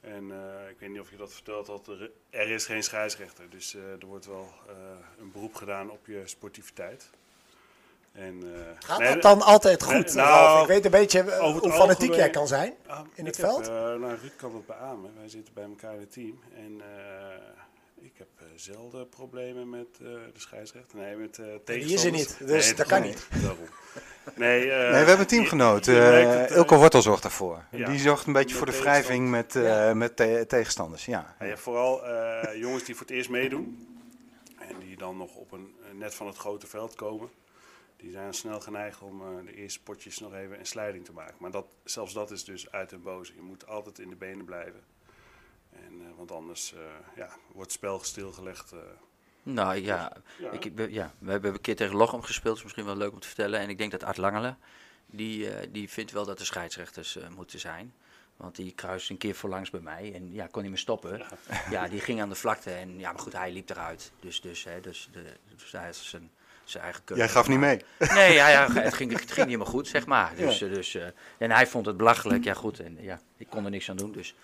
En 0.00 0.24
ik 0.70 0.78
weet 0.78 0.90
niet 0.90 1.00
of 1.00 1.10
je 1.10 1.16
dat 1.16 1.32
verteld 1.32 1.66
had, 1.66 1.86
er, 1.86 2.10
er 2.30 2.50
is 2.50 2.66
geen 2.66 2.82
scheidsrechter. 2.82 3.50
Dus 3.50 3.74
er 3.74 4.06
wordt 4.06 4.26
wel 4.26 4.52
een 5.18 5.32
beroep 5.32 5.54
gedaan 5.54 5.90
op 5.90 6.06
je 6.06 6.22
sportiviteit. 6.24 7.10
En, 8.16 8.42
eh, 8.54 8.60
Gaat 8.78 8.98
nee, 8.98 9.12
dat 9.12 9.22
dan 9.22 9.42
altijd 9.42 9.82
goed? 9.82 9.92
nee, 10.14 10.24
nou, 10.24 10.60
ik 10.62 10.66
weet 10.68 10.84
een 10.84 10.90
beetje 10.90 11.20
eh, 11.20 11.38
hoe 11.38 11.60
fanatiek 11.60 11.80
algemeen- 11.80 12.16
jij 12.16 12.30
kan 12.30 12.46
zijn. 12.46 12.74
Ah, 12.86 13.00
in 13.14 13.26
het 13.26 13.36
heb, 13.36 13.46
veld? 13.46 13.68
eh, 13.68 13.74
nou, 13.74 14.00
Ruud 14.20 14.36
kan 14.36 14.52
dat 14.52 14.66
beamen. 14.66 15.10
Wij 15.18 15.28
zitten 15.28 15.54
bij 15.54 15.64
elkaar 15.64 15.94
in 15.94 16.00
het 16.00 16.12
team. 16.12 16.38
En 16.56 16.80
eh, 16.80 18.04
ik 18.04 18.12
heb 18.18 18.28
eh, 18.38 18.44
zelden 18.54 19.08
problemen 19.08 19.70
met 19.70 19.86
eh, 19.92 20.06
de 20.06 20.40
scheidsrechter. 20.40 20.98
Nee, 20.98 21.16
met 21.16 21.38
eh 21.38 21.44
tegenstanders. 21.64 21.86
die 21.86 21.94
is 21.94 22.04
er 22.04 22.10
niet, 22.10 22.36
dus 22.48 22.64
Nee, 22.66 22.74
dat 22.74 22.86
kan 22.86 23.02
Daarom. 23.42 23.58
Nee, 24.34 24.70
eh, 24.70 24.78
Nee, 24.80 24.90
we 24.90 24.96
hebben 24.96 25.18
een 25.18 25.26
teamgenoot. 25.26 25.86
Ilko 26.50 26.76
Wortel 26.76 27.02
zorgt 27.02 27.22
daarvoor. 27.22 27.64
ja, 27.70 27.88
die 27.88 27.98
zorgt 27.98 28.26
een 28.26 28.32
beetje 28.32 28.56
voor 28.56 28.66
de 28.66 28.80
wrijving 28.80 29.30
met, 29.30 29.56
eh, 29.56 29.92
met 29.92 30.16
te- 30.16 30.44
tegenstanders. 30.48 31.04
Ja. 31.06 31.34
Ja, 31.40 31.56
vooral 31.56 32.06
eh, 32.06 32.60
jongens 32.60 32.84
die 32.84 32.94
voor 32.96 33.06
het 33.06 33.14
eerst 33.16 33.30
meedoen. 33.30 33.88
En 34.58 34.78
die 34.78 34.96
dan 34.96 35.16
nog 35.16 35.34
op 35.34 35.52
een 35.52 35.74
net 35.92 36.14
van 36.14 36.26
het 36.26 36.36
grote 36.36 36.66
veld 36.66 36.94
komen. 36.94 37.28
Die 37.96 38.10
zijn 38.10 38.34
snel 38.34 38.60
geneigd 38.60 39.00
om 39.02 39.20
eh, 39.22 39.44
de 39.46 39.54
eerste 39.54 39.82
potjes 39.82 40.18
nog 40.18 40.34
even 40.34 40.58
een 40.58 40.66
slijding 40.66 41.04
te 41.04 41.12
maken. 41.12 41.34
Maar 41.38 41.50
dat, 41.50 41.66
zelfs 41.84 42.12
dat 42.12 42.30
is 42.30 42.44
dus 42.44 42.70
uit 42.70 42.92
en 42.92 43.02
boze. 43.02 43.34
Je 43.34 43.40
moet 43.42 43.66
altijd 43.66 43.98
in 43.98 44.08
de 44.08 44.16
benen 44.16 44.44
blijven. 44.44 44.80
En, 45.72 46.00
eh, 46.00 46.06
want 46.16 46.32
anders 46.32 46.72
eh, 46.74 46.80
ja, 47.16 47.28
wordt 47.46 47.62
het 47.62 47.72
spel 47.72 47.98
stilgelegd. 48.00 48.72
Nou 49.42 49.74
ja, 49.76 50.12
Ja. 50.38 50.50
ik, 50.50 50.72
we- 50.74 50.92
ja, 50.92 51.14
we 51.18 51.30
hebben 51.30 51.52
een 51.52 51.60
keer 51.60 51.76
tegen 51.76 51.96
Lochem 51.96 52.22
gespeeld, 52.22 52.56
is 52.56 52.62
misschien 52.62 52.84
wel 52.84 52.96
leuk 52.96 53.12
om 53.12 53.20
te 53.20 53.26
vertellen. 53.26 53.60
En 53.60 53.68
ik 53.68 53.78
denk 53.78 53.90
dat 53.90 54.02
Art 54.04 54.16
Langele, 54.16 54.56
die, 55.06 55.70
die 55.70 55.88
vindt 55.90 56.12
wel 56.12 56.24
dat 56.24 56.40
er 56.40 56.46
scheidsrechters 56.46 57.18
moeten 57.36 57.58
zijn. 57.60 57.94
Want 58.36 58.56
die 58.56 58.72
kruiste 58.72 59.12
een 59.12 59.18
keer 59.18 59.34
voorlangs 59.34 59.70
bij 59.70 59.80
mij 59.80 60.14
en 60.14 60.32
ja, 60.32 60.46
kon 60.46 60.62
niet 60.62 60.70
meer 60.70 60.80
stoppen. 60.80 61.22
Ja. 61.70 61.88
die 61.88 62.00
ging 62.00 62.20
aan 62.20 62.28
de 62.28 62.34
vlakte 62.34 62.70
en 62.70 62.98
ja, 62.98 63.12
maar 63.12 63.20
goed, 63.20 63.32
hij 63.32 63.52
liep 63.52 63.70
eruit. 63.70 64.12
Dus, 64.20 64.40
dus, 64.40 64.64
hè, 64.64 64.80
dus, 64.80 65.08
de, 65.12 65.36
dus 65.56 65.72
hij 65.72 65.84
had 65.84 65.96
zijn, 65.96 66.30
zijn 66.70 66.82
eigen 66.84 67.04
keuze. 67.04 67.22
Jij 67.22 67.32
gaf 67.32 67.48
niet 67.48 67.58
mee. 67.58 67.84
Nee, 67.98 68.32
ja, 68.34 68.48
ja, 68.48 68.72
het, 68.72 68.94
ging, 68.94 69.10
het 69.12 69.20
ging 69.20 69.36
niet 69.36 69.36
helemaal 69.36 69.66
goed, 69.66 69.88
zeg 69.88 70.06
maar. 70.06 70.32
Dus, 70.36 70.62
eh, 70.62 70.72
dus, 70.72 70.94
eh, 70.94 71.06
en 71.38 71.50
hij 71.50 71.66
vond 71.66 71.86
het 71.86 71.96
belachelijk, 71.96 72.44
ja 72.44 72.54
goed. 72.54 72.80
En 72.80 72.98
ja, 73.00 73.20
ik 73.36 73.46
kon 73.50 73.64
er 73.64 73.70
niks 73.70 73.90
aan 73.90 73.96
doen, 73.96 74.12
dus... 74.12 74.34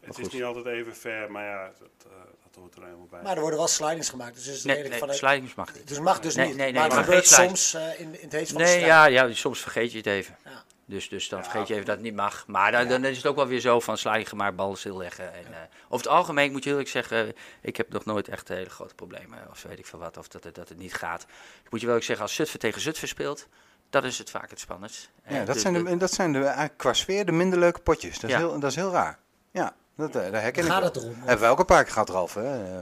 Het 0.00 0.14
goed. 0.14 0.26
is 0.26 0.32
niet 0.32 0.42
altijd 0.42 0.66
even 0.66 0.94
fair, 0.94 1.30
maar 1.30 1.44
ja, 1.44 1.70
dat, 1.78 1.88
eh, 2.06 2.12
dat 2.42 2.54
hoort 2.54 2.74
er 2.74 2.82
helemaal 2.82 3.06
bij. 3.10 3.22
Maar 3.22 3.34
er 3.34 3.40
worden 3.40 3.58
wel 3.58 3.68
slidings 3.68 4.08
gemaakt. 4.08 4.34
Dus, 4.34 4.46
het 4.46 4.54
is 4.54 4.64
Nee, 4.64 4.88
nee, 4.88 4.98
van 4.98 5.14
slidings 5.14 5.54
mag 5.54 5.74
niet. 5.74 5.88
dus 5.88 5.98
mag 5.98 6.20
dus 6.20 6.34
Nee, 6.34 6.46
niet. 6.46 6.56
nee, 6.56 6.64
nee, 6.64 6.74
maar 6.74 6.84
het 6.84 6.94
maar 6.94 7.04
gebeurt 7.04 7.26
soms 7.26 7.74
eh, 7.74 8.00
in, 8.00 8.06
in 8.14 8.18
het 8.20 8.32
heet 8.32 8.48
van 8.48 8.56
de 8.56 8.62
Nee, 8.64 8.72
strijd. 8.72 8.86
ja, 9.12 9.26
ja, 9.26 9.34
soms 9.34 9.60
vergeet 9.60 9.90
je 9.92 9.96
het 9.98 10.06
even. 10.06 10.36
Ja. 10.44 10.64
Dus, 10.90 11.08
dus 11.08 11.28
dan 11.28 11.38
Ja, 11.38 11.44
vergeet 11.44 11.68
je 11.68 11.74
even 11.74 11.86
dat 11.86 11.94
het 11.94 12.04
niet 12.04 12.14
mag. 12.14 12.46
Maar 12.46 12.72
dan, 12.72 12.88
dan 12.88 13.04
is 13.04 13.16
het 13.16 13.26
ook 13.26 13.36
wel 13.36 13.46
weer 13.46 13.60
zo 13.60 13.80
van 13.80 13.98
sla 13.98 14.14
je 14.14 14.26
maar 14.34 14.54
bal 14.54 14.76
stilleggen. 14.76 15.32
En, 15.34 15.44
eh, 15.52 15.58
over 15.88 16.06
het 16.06 16.08
algemeen 16.16 16.52
moet 16.52 16.64
je 16.64 16.70
eerlijk 16.70 16.88
zeggen, 16.88 17.34
ik 17.60 17.76
heb 17.76 17.92
nog 17.92 18.04
nooit 18.04 18.28
echt 18.28 18.48
hele 18.48 18.70
grote 18.70 18.94
problemen. 18.94 19.38
Of 19.50 19.62
weet 19.62 19.78
ik 19.78 19.86
veel 19.86 19.98
wat, 19.98 20.16
of 20.16 20.28
dat 20.28 20.44
het, 20.44 20.54
dat 20.54 20.68
het 20.68 20.78
niet 20.78 20.94
gaat. 20.94 21.26
Ik 21.64 21.70
moet 21.70 21.80
je 21.80 21.86
wel 21.86 21.96
ook 21.96 22.02
zeggen, 22.02 22.24
als 22.24 22.34
Zutphen 22.34 22.58
tegen 22.58 22.80
Zutphen 22.80 23.08
speelt, 23.08 23.46
dat 23.90 24.04
is 24.04 24.18
het 24.18 24.30
vaak 24.30 24.50
het 24.50 24.60
spannendst. 24.60 25.10
Ja, 25.26 25.44
dat 25.44 25.54
dus 25.54 25.62
zijn, 25.62 25.84
de, 25.84 25.96
dat 25.96 26.12
zijn 26.12 26.32
de, 26.32 26.70
qua 26.76 26.92
sfeer 26.92 27.24
de 27.24 27.32
minder 27.32 27.58
leuke 27.58 27.80
potjes. 27.80 28.18
Dat 28.18 28.30
is, 28.30 28.36
heel, 28.36 28.58
dat 28.60 28.70
is 28.70 28.76
heel 28.76 28.90
raar. 28.90 29.18
Ja, 29.50 29.74
dat, 29.96 30.16
eh, 30.16 30.32
daar 30.32 30.42
herken 30.42 30.64
Gaat 30.64 30.76
ik 30.76 30.82
wel. 30.82 30.92
het 30.92 30.96
erom? 30.96 31.14
Hebben 31.24 31.46
we 31.46 31.52
ook 31.52 31.58
een 31.58 31.64
paar 31.64 31.82
keer 31.84 31.92
gehad, 31.92 32.08
Ralf, 32.08 32.34
hè? 32.34 32.64
eh, 32.64 32.78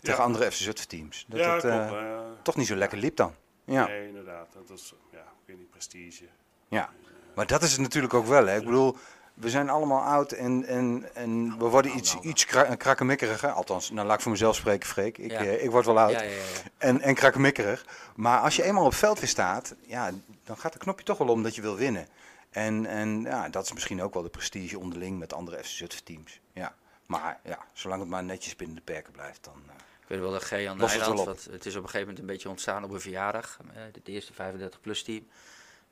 tegen 0.00 0.18
Ja. 0.18 0.24
andere 0.24 0.50
FC 0.50 0.56
Zutphen 0.56 0.88
teams. 0.88 1.24
Dat 1.28 1.38
ja, 1.38 1.52
het 1.54 1.62
klopt. 1.62 2.44
toch 2.44 2.56
niet 2.56 2.66
zo 2.66 2.76
lekker 2.76 2.98
liep 2.98 3.16
dan. 3.16 3.34
Ja. 3.64 3.86
Nee, 3.86 4.06
inderdaad. 4.06 4.46
Dat 4.68 4.78
is, 4.78 4.94
ja, 5.12 5.18
ik 5.18 5.46
weet 5.46 5.58
niet, 5.58 5.70
prestige. 5.70 6.24
Ja, 6.68 6.90
maar 7.34 7.46
dat 7.46 7.62
is 7.62 7.72
het 7.72 7.80
natuurlijk 7.80 8.14
ook 8.14 8.26
wel. 8.26 8.46
Hè. 8.46 8.56
Ik 8.56 8.64
bedoel, 8.64 8.96
we 9.34 9.50
zijn 9.50 9.68
allemaal 9.70 10.00
oud 10.02 10.32
en, 10.32 10.64
en, 10.64 11.08
en 11.14 11.58
we 11.58 11.64
worden 11.64 11.96
iets, 11.96 12.16
iets 12.20 12.44
kra 12.44 12.74
krakkemikkeriger. 12.74 13.50
Althans, 13.50 13.90
nou 13.90 14.06
laat 14.06 14.16
ik 14.16 14.22
voor 14.22 14.30
mezelf 14.32 14.56
spreken, 14.56 14.88
Freek. 14.88 15.18
Ik, 15.18 15.30
Ja. 15.30 15.38
eh, 15.40 15.64
ik 15.64 15.70
word 15.70 15.86
wel 15.86 15.98
oud 15.98 16.10
ja, 16.10 16.22
ja, 16.22 16.28
ja, 16.30 16.36
ja. 16.36 16.42
en, 16.78 17.00
en 17.00 17.14
krakkemikkerig. 17.14 17.86
Maar 18.16 18.40
als 18.40 18.56
je 18.56 18.62
eenmaal 18.62 18.84
op 18.84 18.90
het 18.90 18.98
veld 18.98 19.18
weer 19.18 19.28
staat, 19.28 19.74
ja, 19.86 20.10
dan 20.44 20.56
gaat 20.56 20.72
het 20.74 20.82
knopje 20.82 21.04
toch 21.04 21.18
wel 21.18 21.28
om 21.28 21.42
dat 21.42 21.54
je 21.54 21.60
wil 21.62 21.76
winnen. 21.76 22.06
En, 22.50 22.86
en 22.86 23.22
ja, 23.22 23.48
dat 23.48 23.64
is 23.64 23.72
misschien 23.72 24.02
ook 24.02 24.14
wel 24.14 24.22
de 24.22 24.28
prestige 24.28 24.78
onderling 24.78 25.18
met 25.18 25.32
andere 25.32 25.56
FC 25.58 25.64
Zutphen 25.70 26.04
teams. 26.04 26.40
Ja. 26.52 26.74
Maar 27.06 27.40
ja, 27.44 27.58
zolang 27.72 28.00
het 28.00 28.10
maar 28.10 28.24
netjes 28.24 28.56
binnen 28.56 28.76
de 28.76 28.82
perken 28.82 29.12
blijft, 29.12 29.44
dan... 29.44 29.62
eh, 29.68 29.74
Ik 30.02 30.08
weet 30.08 30.18
wel 30.20 30.30
dat 30.30 30.40
het 30.40 30.50
wel 30.50 30.74
Nijland, 30.76 31.18
op. 31.20 31.26
want 31.26 31.44
het 31.50 31.66
is 31.66 31.76
op 31.76 31.82
een 31.82 31.88
gegeven 31.88 32.00
moment 32.00 32.18
een 32.18 32.26
beetje 32.34 32.48
ontstaan 32.48 32.84
op 32.84 32.90
een 32.90 33.00
verjaardag. 33.00 33.58
eh, 33.74 33.82
Het 33.92 34.08
eerste 34.08 34.32
35-plus 34.32 35.02
team. 35.02 35.26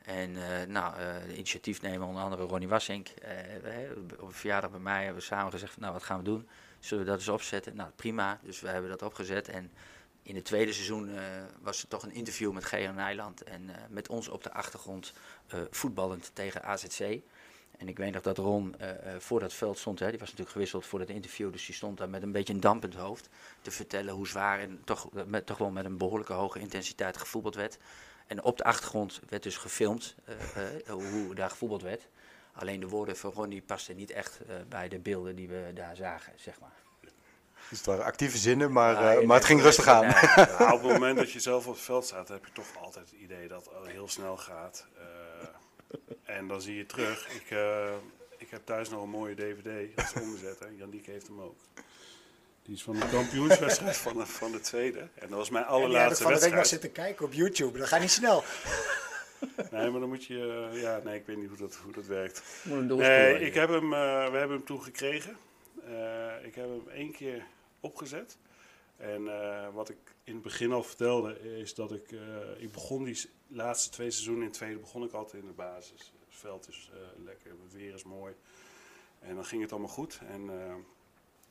En 0.04 0.37
eh, 0.37 0.66
nou, 0.68 0.97
eh, 0.97 1.14
de 1.26 1.35
initiatiefnemer, 1.35 2.06
onder 2.06 2.23
andere 2.23 2.42
Ronnie 2.42 2.68
Wassink, 2.68 3.09
eh, 3.09 3.85
eh, 3.85 3.97
op 4.18 4.26
een 4.26 4.32
verjaardag 4.32 4.71
bij 4.71 4.80
mij 4.80 5.04
hebben 5.04 5.21
we 5.21 5.26
samen 5.26 5.52
gezegd, 5.52 5.78
nou 5.78 5.92
wat 5.92 6.02
gaan 6.02 6.18
we 6.18 6.25
doen? 6.25 6.49
Zullen 6.80 7.04
we 7.04 7.11
dat 7.11 7.18
eens 7.18 7.28
opzetten? 7.28 7.76
Nou 7.76 7.90
prima, 7.97 8.38
dus 8.42 8.61
we 8.61 8.68
hebben 8.68 8.90
dat 8.90 9.02
opgezet. 9.02 9.49
En 9.49 9.71
in 10.23 10.35
het 10.35 10.44
tweede 10.44 10.73
seizoen 10.73 11.16
eh, 11.16 11.25
was 11.61 11.82
er 11.82 11.88
toch 11.88 12.02
een 12.02 12.12
interview 12.12 12.52
met 12.52 12.64
Gejan 12.64 12.94
Nijland 12.94 13.42
en 13.42 13.71
eh, 13.71 13.76
met 13.88 14.09
ons 14.09 14.28
op 14.28 14.42
de 14.42 14.52
achtergrond 14.52 15.12
eh, 15.47 15.61
voetballend 15.71 16.30
tegen 16.35 16.62
AZC. 16.62 17.21
En 17.78 17.88
ik 17.88 17.97
weet 17.97 18.12
nog 18.12 18.23
dat 18.23 18.38
Ron 18.38 18.75
eh, 18.78 18.90
eh, 18.90 19.21
voor 19.21 19.40
dat 19.40 19.52
veld 19.54 19.78
stond, 19.78 19.99
hè, 19.99 20.09
die 20.11 20.18
was 20.18 20.28
natuurlijk 20.28 20.50
gewisseld 20.50 20.87
voor 20.87 21.00
het 21.00 21.11
interview, 21.11 21.52
dus 21.52 21.66
die 21.66 21.75
stond 21.75 21.99
daar 21.99 22.09
met 22.09 22.23
een 22.23 22.32
beetje 22.32 22.52
een 22.52 22.61
dampend 22.61 22.94
hoofd 22.94 23.28
te 23.61 23.71
vertellen 23.71 24.14
hoe 24.14 24.28
zwaar 24.28 24.59
en 24.61 24.80
toch, 24.85 25.09
toch 25.44 25.59
wel 25.59 25.71
met 25.71 25.85
een 25.85 25.97
behoorlijke 25.97 26.32
hoge 26.32 26.59
intensiteit 26.59 27.16
gevoetbald 27.16 27.54
werd. 27.54 27.78
En 28.32 28.42
op 28.42 28.56
de 28.56 28.64
achtergrond 28.64 29.20
werd 29.28 29.42
dus 29.42 29.56
gefilmd 29.56 30.14
eh, 30.24 30.34
eh, 30.64 30.92
hoe 30.92 31.34
daar 31.34 31.50
gevoetbald 31.50 31.82
werd. 31.82 32.08
Alleen 32.52 32.80
de 32.80 32.88
woorden 32.88 33.16
van 33.16 33.32
Ronnie 33.32 33.62
pasten 33.62 33.96
niet 33.96 34.10
echt 34.10 34.40
eh, 34.48 34.54
bij 34.68 34.88
de 34.88 34.98
beelden 34.98 35.36
die 35.36 35.48
we 35.48 35.70
daar 35.74 35.96
zagen, 35.96 36.32
zeg 36.36 36.60
maar. 36.60 36.82
Dus 37.72 37.80
het 37.80 37.86
waren 37.86 38.04
actieve 38.04 38.38
zinnen, 38.38 38.72
maar, 38.72 38.92
Ja, 38.92 39.14
eh, 39.14 39.26
maar 39.26 39.36
het 39.36 39.46
ging 39.46 39.60
rustig 39.60 39.86
aan. 39.86 40.06
Ja, 40.36 40.72
op 40.72 40.82
het 40.82 40.92
moment 40.92 41.16
dat 41.16 41.32
je 41.32 41.40
zelf 41.40 41.66
op 41.66 41.74
het 41.74 41.82
veld 41.82 42.04
staat, 42.04 42.28
heb 42.28 42.44
je 42.44 42.52
toch 42.52 42.66
altijd 42.80 43.10
het 43.10 43.20
idee 43.20 43.48
dat 43.48 43.64
het 43.64 43.92
heel 43.92 44.08
snel 44.08 44.36
gaat. 44.36 44.86
Eh, 44.96 46.36
en 46.36 46.48
dan 46.48 46.62
zie 46.62 46.76
je 46.76 46.86
terug. 46.86 47.34
Ik, 47.34 47.50
eh, 47.50 47.92
ik 48.38 48.50
heb 48.50 48.60
thuis 48.64 48.88
nog 48.88 49.02
een 49.02 49.08
mooie 49.08 49.34
DVD 49.34 49.96
als. 49.96 50.12
Hè. 50.58 50.66
Janiek 50.76 51.06
heeft 51.06 51.26
hem 51.26 51.40
ook. 51.40 51.56
Die 52.62 52.75
is 52.75 52.83
van 52.83 52.95
de 52.99 53.09
kampioenswedstrijd 53.09 53.97
van 53.97 54.16
de, 54.16 54.26
van 54.26 54.52
de 54.52 54.61
tweede. 54.61 54.99
En 54.99 55.28
dat 55.28 55.31
was 55.38 55.50
mijn 55.50 55.64
En 55.64 55.71
die 55.71 55.81
heb 55.81 55.90
ik 55.90 55.92
allerlaatste 55.92 56.23
van 56.23 56.33
de 56.33 56.38
week 56.38 56.49
nog 56.49 56.59
wedstrijd. 56.59 56.83
zitten 56.83 57.02
kijken 57.02 57.25
op 57.25 57.33
YouTube. 57.33 57.78
Dat 57.78 57.88
gaat 57.88 58.00
niet 58.00 58.11
snel. 58.11 58.45
Nee, 59.71 59.90
maar 59.90 60.00
dan 60.00 60.09
moet 60.09 60.25
je... 60.25 60.69
eh, 60.73 60.81
ja, 60.81 61.00
nee, 61.04 61.19
ik 61.19 61.26
weet 61.26 61.37
niet 61.37 61.49
hoe 61.49 61.57
dat, 61.59 61.75
hoe 61.75 61.92
dat 61.92 62.07
werkt. 62.07 62.42
Moet 62.64 62.78
een 62.90 62.97
Nee, 62.97 63.40
ik 63.40 63.54
heb 63.54 63.69
hem, 63.69 63.92
eh, 63.92 63.99
we 64.31 64.37
hebben 64.37 64.57
hem 64.57 64.64
toen 64.64 64.83
gekregen. 64.83 65.37
Eh, 65.85 66.45
ik 66.45 66.54
heb 66.54 66.64
hem 66.69 66.88
één 66.88 67.12
keer 67.12 67.45
opgezet. 67.81 68.37
En 68.97 69.28
eh, 69.28 69.69
wat 69.75 69.88
ik 69.88 69.97
in 70.25 70.35
het 70.35 70.42
begin 70.42 70.73
al 70.73 70.83
vertelde, 70.83 71.59
is 71.61 71.75
dat 71.75 71.92
ik, 71.92 72.12
eh, 72.12 72.62
ik 72.62 72.73
begon 72.73 73.04
die 73.04 73.31
laatste 73.49 73.90
twee 73.90 74.11
seizoenen 74.11 74.42
in 74.42 74.49
het 74.49 74.57
tweede 74.59 74.78
begon 74.78 75.02
ik 75.04 75.12
altijd 75.12 75.42
in 75.42 75.49
de 75.49 75.54
basis. 75.54 76.12
Het 76.28 76.38
veld 76.40 76.69
is 76.69 76.90
eh, 76.92 77.25
lekker, 77.25 77.50
het 77.64 77.73
weer 77.73 77.95
is 77.95 78.02
mooi. 78.04 78.35
En 79.21 79.35
dan 79.35 79.45
ging 79.45 79.62
het 79.62 79.71
allemaal 79.71 79.88
goed. 79.90 80.21
En, 80.28 80.50
eh, 80.50 80.75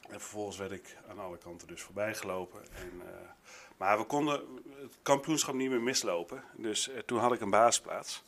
en 0.09 0.19
vervolgens 0.19 0.57
werd 0.57 0.71
ik 0.71 0.97
aan 1.09 1.19
alle 1.19 1.37
kanten 1.37 1.67
dus 1.67 1.81
voorbij 1.81 2.15
gelopen. 2.15 2.61
En, 2.75 3.01
eh, 3.05 3.29
maar 3.77 3.97
we 3.97 4.03
konden 4.03 4.33
het 4.81 4.97
kampioenschap 5.01 5.55
niet 5.55 5.69
meer 5.69 5.81
mislopen. 5.81 6.43
Dus 6.55 6.89
eh, 6.89 6.99
toen 6.99 7.19
had 7.19 7.33
ik 7.33 7.41
een 7.41 7.49
baasplaats. 7.49 8.23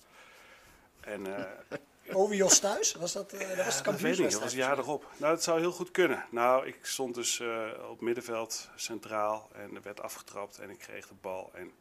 En 0.99 1.37
eh, 1.37 1.79
Over 2.11 2.35
Jos 2.35 2.59
thuis? 2.59 2.93
Was 2.93 3.13
dat, 3.13 3.29
dat 3.29 3.65
was 3.65 3.77
de 3.77 3.83
dat 3.83 3.99
weet 3.99 4.13
ik 4.13 4.19
niet, 4.19 4.31
dat 4.31 4.41
was 4.41 4.51
een 4.51 4.57
jaar 4.57 4.77
erop. 4.77 5.11
Nou, 5.17 5.33
het 5.33 5.43
zou 5.43 5.59
heel 5.59 5.71
goed 5.71 5.91
kunnen. 5.91 6.25
Nou, 6.29 6.67
ik 6.67 6.77
stond 6.81 7.15
dus 7.15 7.41
op 7.89 8.01
middenveld 8.01 8.69
centraal 8.75 9.49
en 9.53 9.75
er 9.75 9.81
werd 9.81 10.01
afgetrapt 10.01 10.59
en 10.59 10.69
ik 10.69 10.77
kreeg 10.77 11.07
de 11.07 11.13
bal. 11.21 11.51
En 11.53 11.71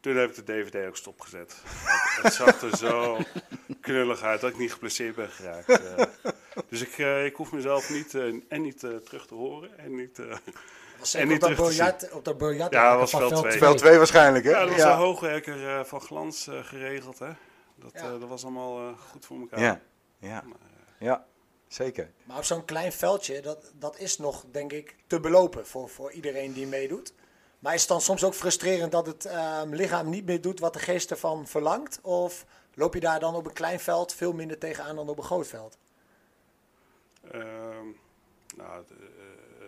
toen 0.00 0.16
heb 0.16 0.30
ik 0.30 0.34
de 0.34 0.42
DVD 0.44 0.86
ook 0.86 0.96
stopgezet. 0.96 1.56
Het 2.22 2.32
zag 2.32 2.62
er 2.62 2.76
zo 2.76 3.18
knullig 3.80 4.22
uit 4.22 4.40
dat 4.40 4.50
ik 4.50 4.58
niet 4.58 4.72
geblesseerd 4.72 5.14
ben 5.14 5.30
geraakt. 5.30 5.80
dus 6.70 6.80
ik, 6.80 6.98
eh, 6.98 7.24
ik 7.24 7.34
hoef 7.36 7.52
mezelf 7.52 7.90
niet, 7.90 8.14
eh, 8.14 8.34
en 8.48 8.62
niet 8.62 8.84
eh, 8.84 8.96
terug 8.96 9.26
te 9.26 9.34
horen 9.34 9.78
en 9.78 9.94
niet... 9.94 10.18
eh, 10.18 10.36
Was 10.98 11.14
En 11.14 11.28
niet 11.28 11.42
op 11.42 11.48
dat 11.48 11.56
biljart, 11.66 12.10
op 12.12 12.24
dat 12.24 12.38
biljart 12.38 12.72
Ja, 12.72 12.90
dat 12.90 12.98
was 13.00 13.10
veld 13.10 13.22
veld 13.28 13.40
twee. 13.40 13.50
twee. 13.50 13.62
Veld 13.62 13.78
2 13.78 13.96
waarschijnlijk, 13.98 14.44
hè? 14.44 14.50
ja, 14.50 14.60
dat 14.60 14.68
was 14.68 14.78
ja. 14.78 14.90
een 14.92 14.98
hoogwerker 14.98 15.68
eh, 15.78 15.84
van 15.84 16.00
glans 16.00 16.46
eh, 16.46 16.64
geregeld, 16.64 17.18
hè. 17.18 17.30
Dat, 17.76 17.90
Ja. 17.94 18.00
eh, 18.00 18.20
dat 18.20 18.28
was 18.28 18.42
allemaal 18.42 18.78
eh, 18.78 18.98
goed 19.10 19.26
voor 19.26 19.38
elkaar. 19.40 19.60
Ja, 19.60 19.80
ja. 20.18 20.44
ja, 20.98 21.24
zeker. 21.68 22.10
Maar 22.24 22.36
op 22.36 22.44
zo'n 22.44 22.64
klein 22.64 22.92
veldje, 22.92 23.40
dat, 23.40 23.72
dat 23.78 23.98
is 23.98 24.18
nog, 24.18 24.44
denk 24.50 24.72
ik, 24.72 24.96
te 25.06 25.20
belopen 25.20 25.66
voor, 25.66 25.88
voor 25.88 26.12
iedereen 26.12 26.52
die 26.52 26.66
meedoet. 26.66 27.12
Maar 27.58 27.74
is 27.74 27.80
het 27.80 27.88
dan 27.88 28.00
soms 28.00 28.24
ook 28.24 28.34
frustrerend 28.34 28.92
dat 28.92 29.06
het 29.06 29.24
ehm, 29.24 29.74
lichaam 29.74 30.08
niet 30.10 30.24
meer 30.26 30.40
doet 30.40 30.60
wat 30.60 30.72
de 30.72 30.78
geest 30.78 31.10
ervan 31.10 31.46
verlangt? 31.46 31.98
Of 32.02 32.44
loop 32.74 32.94
je 32.94 33.00
daar 33.00 33.20
dan 33.20 33.34
op 33.34 33.46
een 33.46 33.52
klein 33.52 33.80
veld 33.80 34.14
veel 34.14 34.32
minder 34.32 34.58
tegenaan 34.58 34.96
dan 34.96 35.08
op 35.08 35.18
een 35.18 35.24
groot 35.24 35.46
veld? 35.46 35.78
Ehm, 37.30 37.86
nou, 38.56 38.84
de, 38.86 38.94
eh, 38.94 39.66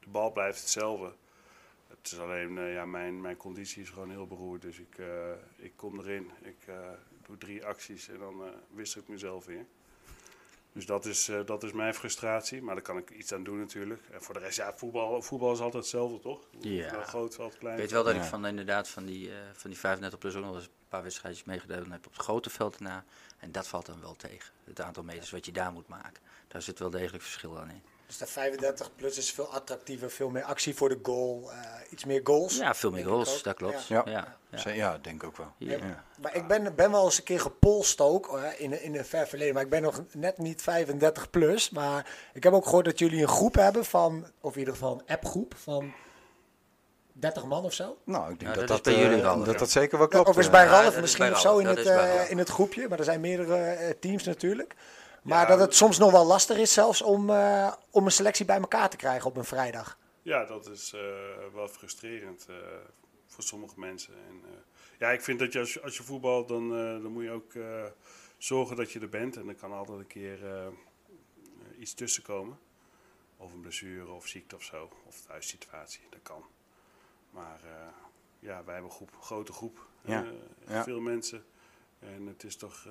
de 0.00 0.08
bal 0.10 0.32
blijft 0.32 0.60
hetzelfde. 0.60 1.12
Het 2.04 2.12
is 2.12 2.18
alleen, 2.18 2.58
eh, 2.58 2.72
ja, 2.72 2.84
mijn, 2.84 3.20
mijn 3.20 3.36
conditie 3.36 3.82
is 3.82 3.90
gewoon 3.90 4.10
heel 4.10 4.26
beroerd. 4.26 4.62
Dus 4.62 4.78
ik, 4.78 4.98
eh, 4.98 5.32
ik 5.56 5.72
kom 5.76 5.98
erin, 5.98 6.30
ik 6.42 6.66
eh, 6.66 6.90
doe 7.26 7.38
drie 7.38 7.64
acties 7.64 8.08
en 8.08 8.18
dan 8.18 8.44
eh 8.44 8.50
wissel 8.74 9.00
ik 9.00 9.08
mezelf 9.08 9.44
weer. 9.44 9.66
Dus 10.74 10.86
dat 10.86 11.04
is, 11.06 11.28
eh, 11.28 11.40
dat 11.44 11.62
is 11.62 11.72
mijn 11.72 11.94
frustratie, 11.94 12.62
maar 12.62 12.74
daar 12.74 12.84
kan 12.84 12.98
ik 12.98 13.10
iets 13.10 13.32
aan 13.32 13.44
doen 13.44 13.58
natuurlijk. 13.58 14.02
En 14.10 14.22
voor 14.22 14.34
de 14.34 14.40
rest, 14.40 14.56
ja, 14.56 14.72
voetbal, 14.76 15.22
voetbal 15.22 15.52
is 15.52 15.58
altijd 15.58 15.82
hetzelfde, 15.82 16.18
toch? 16.20 16.40
Ja. 16.60 17.02
Groot 17.02 17.34
veld, 17.34 17.58
klein 17.58 17.74
Ik 17.74 17.80
weet 17.80 17.90
wel 17.90 18.04
dat 18.04 18.14
Ja. 18.14 18.20
ik 18.22 18.26
van 18.26 18.46
inderdaad 18.46 18.88
van 18.88 19.04
die, 19.04 19.30
eh, 19.30 19.36
van 19.52 19.70
die 19.70 19.78
35 19.78 20.18
plus 20.18 20.34
ook 20.34 20.44
nog 20.44 20.54
eens 20.54 20.64
een 20.64 20.70
paar 20.88 21.02
wedstrijdjes 21.02 21.44
meegedaan 21.44 21.90
heb 21.92 22.06
op 22.06 22.12
het 22.12 22.22
grote 22.22 22.50
veld 22.50 22.78
daarna. 22.78 23.04
En 23.38 23.52
dat 23.52 23.68
valt 23.68 23.86
dan 23.86 24.00
wel 24.00 24.14
tegen. 24.16 24.52
Het 24.64 24.80
aantal 24.80 25.02
meters 25.02 25.30
wat 25.30 25.46
je 25.46 25.52
daar 25.52 25.72
moet 25.72 25.88
maken. 25.88 26.22
Daar 26.48 26.62
zit 26.62 26.78
wel 26.78 26.90
degelijk 26.90 27.22
verschil 27.22 27.58
aan 27.58 27.70
in. 27.70 27.82
Dus 28.06 28.18
de 28.18 28.26
35 28.26 28.90
plus 28.96 29.18
is 29.18 29.30
veel 29.32 29.46
attractiever, 29.52 30.10
veel 30.10 30.28
meer 30.30 30.42
actie 30.42 30.74
voor 30.74 30.88
de 30.88 30.98
goal, 31.02 31.50
eh, 31.52 31.58
iets 31.90 32.04
meer 32.04 32.20
goals. 32.24 32.56
Ja, 32.56 32.74
veel 32.74 32.90
meer 32.90 33.04
goals, 33.04 33.42
dat 33.42 33.54
klopt. 33.56 33.86
Ja. 33.86 34.02
Ja. 34.06 34.12
Ja, 34.12 34.36
ja. 34.50 34.58
Ze- 34.58 34.70
Ja, 34.72 34.98
denk 35.02 35.22
ik 35.22 35.28
ook 35.28 35.36
wel. 35.36 35.52
Ja. 35.58 35.76
Ja. 35.76 36.04
Maar 36.20 36.34
ik 36.36 36.46
ben, 36.46 36.74
ben 36.74 36.90
wel 36.90 37.04
eens 37.04 37.18
een 37.18 37.24
keer 37.24 37.40
gepolst 37.40 38.00
ook, 38.00 38.40
in, 38.56 38.82
in 38.82 38.96
een 38.96 39.04
ver 39.04 39.26
verleden. 39.26 39.54
Maar 39.54 39.62
ik 39.62 39.70
ben 39.70 39.82
nog 39.82 40.02
net 40.12 40.38
niet 40.38 40.62
35 40.62 41.30
plus. 41.30 41.70
Maar 41.70 42.06
ik 42.32 42.42
heb 42.42 42.52
ook 42.52 42.64
gehoord 42.64 42.84
dat 42.84 42.98
jullie 42.98 43.22
een 43.22 43.28
groep 43.28 43.54
hebben 43.54 43.84
van, 43.84 44.26
of 44.40 44.52
in 44.52 44.58
ieder 44.58 44.74
geval 44.74 44.92
een 44.92 45.14
appgroep 45.14 45.54
van 45.56 45.92
30 47.12 47.44
man 47.44 47.64
of 47.64 47.72
zo. 47.72 47.98
Nou, 48.04 48.32
ik 48.32 48.40
denk 48.40 48.54
dat, 48.54 48.68
dat 48.68 48.82
bij 48.82 48.98
jullie, 48.98 49.16
eh, 49.16 49.22
Ralf. 49.22 49.44
dat 49.44 49.58
dat 49.58 49.70
zeker 49.70 49.98
wel 49.98 50.08
klopt. 50.08 50.28
of 50.28 50.38
is 50.38 50.50
bij 50.50 50.66
Ralf 50.66 51.00
misschien 51.00 51.24
bij 51.24 51.34
of 51.34 51.40
zo 51.40 51.58
in 51.58 51.66
het, 51.66 51.86
eh, 51.86 52.30
in 52.30 52.38
het 52.38 52.48
groepje. 52.48 52.88
Maar 52.88 52.98
er 52.98 53.04
zijn 53.04 53.20
meerdere 53.20 53.96
teams 54.00 54.24
natuurlijk. 54.24 54.74
Maar 55.24 55.40
Ja, 55.40 55.46
dat 55.46 55.60
het 55.60 55.74
soms 55.74 55.98
nog 55.98 56.10
wel 56.10 56.26
lastig 56.26 56.56
is 56.56 56.72
zelfs 56.72 57.02
om, 57.02 57.30
eh, 57.30 57.72
om 57.90 58.04
een 58.04 58.10
selectie 58.10 58.44
bij 58.44 58.60
elkaar 58.60 58.90
te 58.90 58.96
krijgen 58.96 59.30
op 59.30 59.36
een 59.36 59.44
vrijdag. 59.44 59.98
Ja, 60.22 60.44
dat 60.44 60.68
is 60.68 60.92
eh, 60.92 61.00
wel 61.52 61.68
frustrerend 61.68 62.46
eh, 62.48 62.56
voor 63.26 63.44
sommige 63.44 63.80
mensen. 63.80 64.14
En, 64.14 64.42
ja, 64.98 65.10
ik 65.10 65.20
vind 65.20 65.38
dat 65.38 65.52
je 65.52 65.58
als, 65.58 65.72
je 65.72 65.82
als 65.82 65.96
je 65.96 66.02
voetbalt, 66.02 66.48
dan, 66.48 66.68
dan 67.02 67.12
moet 67.12 67.22
je 67.22 67.30
ook 67.30 67.52
zorgen 68.38 68.76
dat 68.76 68.92
je 68.92 69.00
er 69.00 69.08
bent. 69.08 69.36
En 69.36 69.48
er 69.48 69.54
kan 69.54 69.72
altijd 69.72 69.98
een 69.98 70.06
keer 70.06 70.38
iets 71.78 71.94
tussenkomen. 71.94 72.58
Of 73.36 73.52
een 73.52 73.60
blessure 73.60 74.10
of 74.10 74.26
ziekte 74.26 74.56
of 74.56 74.62
zo. 74.62 74.90
Of 75.06 75.20
thuissituatie, 75.20 76.06
dat 76.10 76.22
kan. 76.22 76.44
Maar 77.30 77.60
ja, 78.38 78.64
wij 78.64 78.74
hebben 78.74 78.90
een 78.90 78.96
groep, 78.96 79.16
grote 79.20 79.52
groep. 79.52 79.86
Ja, 80.00 80.24
ja. 80.68 80.84
Veel 80.84 81.00
mensen. 81.00 81.44
En 81.98 82.26
het 82.26 82.44
is 82.44 82.56
toch 82.56 82.86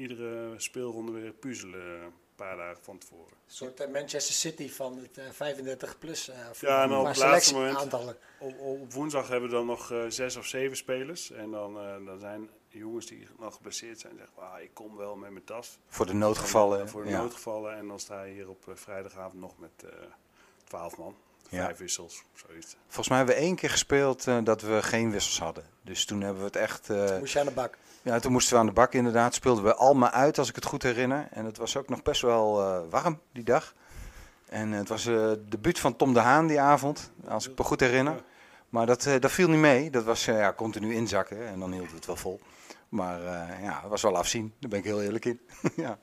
iedere 0.00 0.54
speelronde 0.56 1.12
weer 1.12 1.32
puzzelen 1.32 2.02
een 2.02 2.12
paar 2.34 2.56
dagen 2.56 2.82
van 2.84 2.98
tevoren. 2.98 3.32
Een 3.32 3.54
soort 3.54 3.80
eh, 3.80 3.88
Manchester 3.92 4.34
City 4.34 4.68
van 4.70 4.98
het 4.98 5.18
eh, 5.18 5.24
35 5.30 5.98
plus. 5.98 6.28
eh 6.28 6.36
Ja, 6.60 6.82
en 6.82 6.92
op 6.92 7.06
het 7.06 7.16
laatste 7.16 7.54
selectieaantallen. 7.54 8.16
Op, 8.38 8.58
op 8.60 8.92
woensdag 8.92 9.28
hebben 9.28 9.48
we 9.48 9.54
dan 9.54 9.66
nog 9.66 9.92
eh, 9.92 10.04
zes 10.08 10.36
of 10.36 10.46
zeven 10.46 10.76
spelers. 10.76 11.30
En 11.30 11.50
dan, 11.50 11.78
eh, 11.78 12.06
dan 12.06 12.18
zijn 12.18 12.50
jongens 12.68 13.06
die 13.06 13.26
nog 13.38 13.54
geblesseerd 13.54 14.00
zijn 14.00 14.16
zeggen, 14.16 14.36
ah, 14.42 14.60
ik 14.62 14.70
kom 14.74 14.96
wel 14.96 15.16
met 15.16 15.30
mijn 15.30 15.44
tas. 15.44 15.78
Voor 15.88 16.06
de 16.06 16.14
noodgevallen. 16.14 16.88
Voor 16.88 17.04
de 17.04 17.10
ja. 17.10 17.20
noodgevallen. 17.20 17.76
En 17.76 17.86
dan 17.88 18.00
sta 18.00 18.22
je 18.22 18.32
hier 18.32 18.48
op 18.48 18.68
eh, 18.68 18.74
vrijdagavond 18.76 19.40
nog 19.40 19.58
met 19.58 19.70
eh 19.84 19.90
12 20.64 20.96
man. 20.98 21.16
Ja. 21.50 21.64
Vijf 21.64 21.78
wissels, 21.78 22.24
zoiets. 22.34 22.76
Volgens 22.86 23.08
mij 23.08 23.16
hebben 23.18 23.34
we 23.36 23.40
één 23.40 23.54
keer 23.54 23.70
gespeeld 23.70 24.26
eh, 24.26 24.38
dat 24.44 24.62
we 24.62 24.82
geen 24.82 25.10
wissels 25.10 25.38
hadden. 25.40 25.64
Dus 25.82 26.04
toen 26.04 26.20
hebben 26.20 26.38
we 26.40 26.46
het 26.46 26.56
echt... 26.56 26.90
eh, 26.90 27.18
Moest 27.18 27.32
je 27.32 27.38
aan 27.40 27.46
de 27.46 27.52
bak. 27.52 27.76
ja, 28.02 28.18
toen 28.18 28.32
moesten 28.32 28.52
we 28.54 28.60
aan 28.60 28.66
de 28.66 28.72
bak 28.72 28.92
inderdaad. 28.94 29.34
Speelden 29.34 29.64
we 29.64 29.74
Alma 29.74 30.12
uit, 30.12 30.38
als 30.38 30.48
ik 30.48 30.54
het 30.54 30.64
goed 30.64 30.82
herinner. 30.82 31.28
En 31.30 31.44
het 31.44 31.56
was 31.56 31.76
ook 31.76 31.88
nog 31.88 32.02
best 32.02 32.22
wel 32.22 32.60
eh, 32.60 32.80
warm 32.90 33.20
die 33.32 33.44
dag. 33.44 33.74
En 34.48 34.70
het 34.72 34.88
was 34.88 35.06
eh 35.06 35.14
de 35.14 35.44
debuut 35.48 35.78
van 35.78 35.96
Tom 35.96 36.12
de 36.14 36.20
Haan 36.20 36.46
die 36.46 36.60
avond, 36.60 37.10
als 37.28 37.48
ik 37.48 37.58
me 37.58 37.64
goed 37.64 37.80
herinner. 37.80 38.22
Maar 38.68 38.86
dat, 38.86 39.06
eh, 39.06 39.20
dat 39.20 39.30
viel 39.30 39.48
niet 39.48 39.58
mee. 39.58 39.90
Dat 39.90 40.04
was 40.04 40.26
eh, 40.26 40.38
ja, 40.38 40.52
continu 40.52 40.94
inzakken 40.94 41.46
en 41.48 41.58
dan 41.60 41.72
hield 41.72 41.92
het 41.92 42.06
wel 42.06 42.16
vol. 42.16 42.40
Maar 42.88 43.18
eh, 43.20 43.62
ja, 43.62 43.80
het 43.80 43.90
was 43.90 44.02
wel 44.02 44.16
afzien. 44.16 44.52
Daar 44.58 44.70
ben 44.70 44.78
ik 44.78 44.84
heel 44.84 45.02
eerlijk 45.02 45.24
in. 45.24 45.40
ja. 45.76 45.98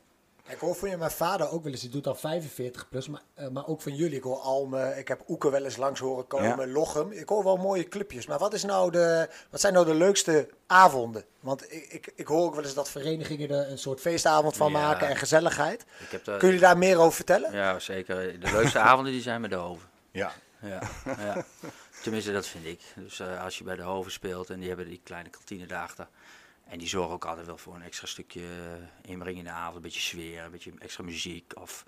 Ik 0.49 0.59
hoor 0.59 0.75
van 0.75 0.89
je, 0.89 0.97
mijn 0.97 1.11
vader 1.11 1.49
ook 1.51 1.63
wel 1.63 1.71
eens, 1.71 1.81
die 1.81 1.89
doet 1.89 2.03
dan 2.03 2.17
45 2.17 2.89
plus, 2.89 3.07
maar, 3.07 3.21
eh, 3.33 3.47
maar 3.47 3.67
ook 3.67 3.81
van 3.81 3.95
jullie. 3.95 4.17
Ik 4.17 4.23
hoor 4.23 4.39
Alme, 4.39 4.93
ik 4.97 5.07
heb 5.07 5.21
Oeken 5.29 5.51
wel 5.51 5.63
eens 5.63 5.77
langs 5.77 5.99
horen 5.99 6.27
komen, 6.27 6.71
Lochem. 6.71 7.11
Ik 7.11 7.29
hoor 7.29 7.43
wel 7.43 7.57
mooie 7.57 7.87
clubjes, 7.87 8.25
maar 8.25 8.37
wat, 8.39 8.53
is 8.53 8.63
nou 8.63 8.91
de, 8.91 9.29
wat 9.49 9.61
zijn 9.61 9.73
nou 9.73 9.85
de 9.85 9.93
leukste 9.93 10.49
avonden? 10.67 11.23
Want 11.39 11.73
ik, 11.73 11.85
ik, 11.89 12.11
ik 12.15 12.27
hoor 12.27 12.43
ook 12.45 12.55
wel 12.55 12.63
eens 12.63 12.73
dat 12.73 12.89
verenigingen 12.89 13.49
er 13.49 13.71
een 13.71 13.77
soort 13.77 13.99
feestavond 13.99 14.57
van 14.57 14.71
Ja. 14.71 14.79
maken 14.79 15.07
en 15.07 15.15
gezelligheid. 15.17 15.85
Ik 15.99 16.11
heb 16.11 16.23
de, 16.23 16.37
Kun 16.37 16.53
je 16.53 16.59
daar 16.59 16.77
meer 16.77 16.97
over 16.97 17.13
vertellen? 17.15 17.51
Ja, 17.53 17.79
zeker. 17.79 18.39
De 18.39 18.51
leukste 18.51 18.79
avonden 18.79 19.13
die 19.13 19.21
zijn 19.21 19.41
met 19.41 19.49
de 19.49 19.55
Hoven. 19.55 19.89
ja. 20.11 20.31
Ja, 20.61 20.81
ja. 21.05 21.45
Tenminste, 22.03 22.31
dat 22.31 22.47
vind 22.47 22.65
ik. 22.65 22.81
Dus 22.95 23.19
eh, 23.19 23.43
als 23.43 23.57
je 23.57 23.63
bij 23.63 23.75
de 23.75 23.81
Hoven 23.81 24.11
speelt 24.11 24.49
en 24.49 24.59
die 24.59 24.67
hebben 24.67 24.87
die 24.87 25.01
kleine 25.03 25.29
kantine 25.29 25.65
daarachter. 25.65 26.07
En 26.69 26.77
die 26.79 26.87
zorgen 26.87 27.13
ook 27.13 27.25
altijd 27.25 27.45
wel 27.45 27.57
voor 27.57 27.75
een 27.75 27.81
extra 27.81 28.07
stukje 28.07 28.41
eh, 28.41 29.11
inbreng 29.11 29.37
in 29.37 29.43
de 29.43 29.49
avond. 29.49 29.75
Een 29.75 29.81
beetje 29.81 29.99
sfeer, 29.99 30.43
een 30.43 30.51
beetje 30.51 30.71
extra 30.79 31.03
muziek. 31.03 31.53
Of, 31.59 31.85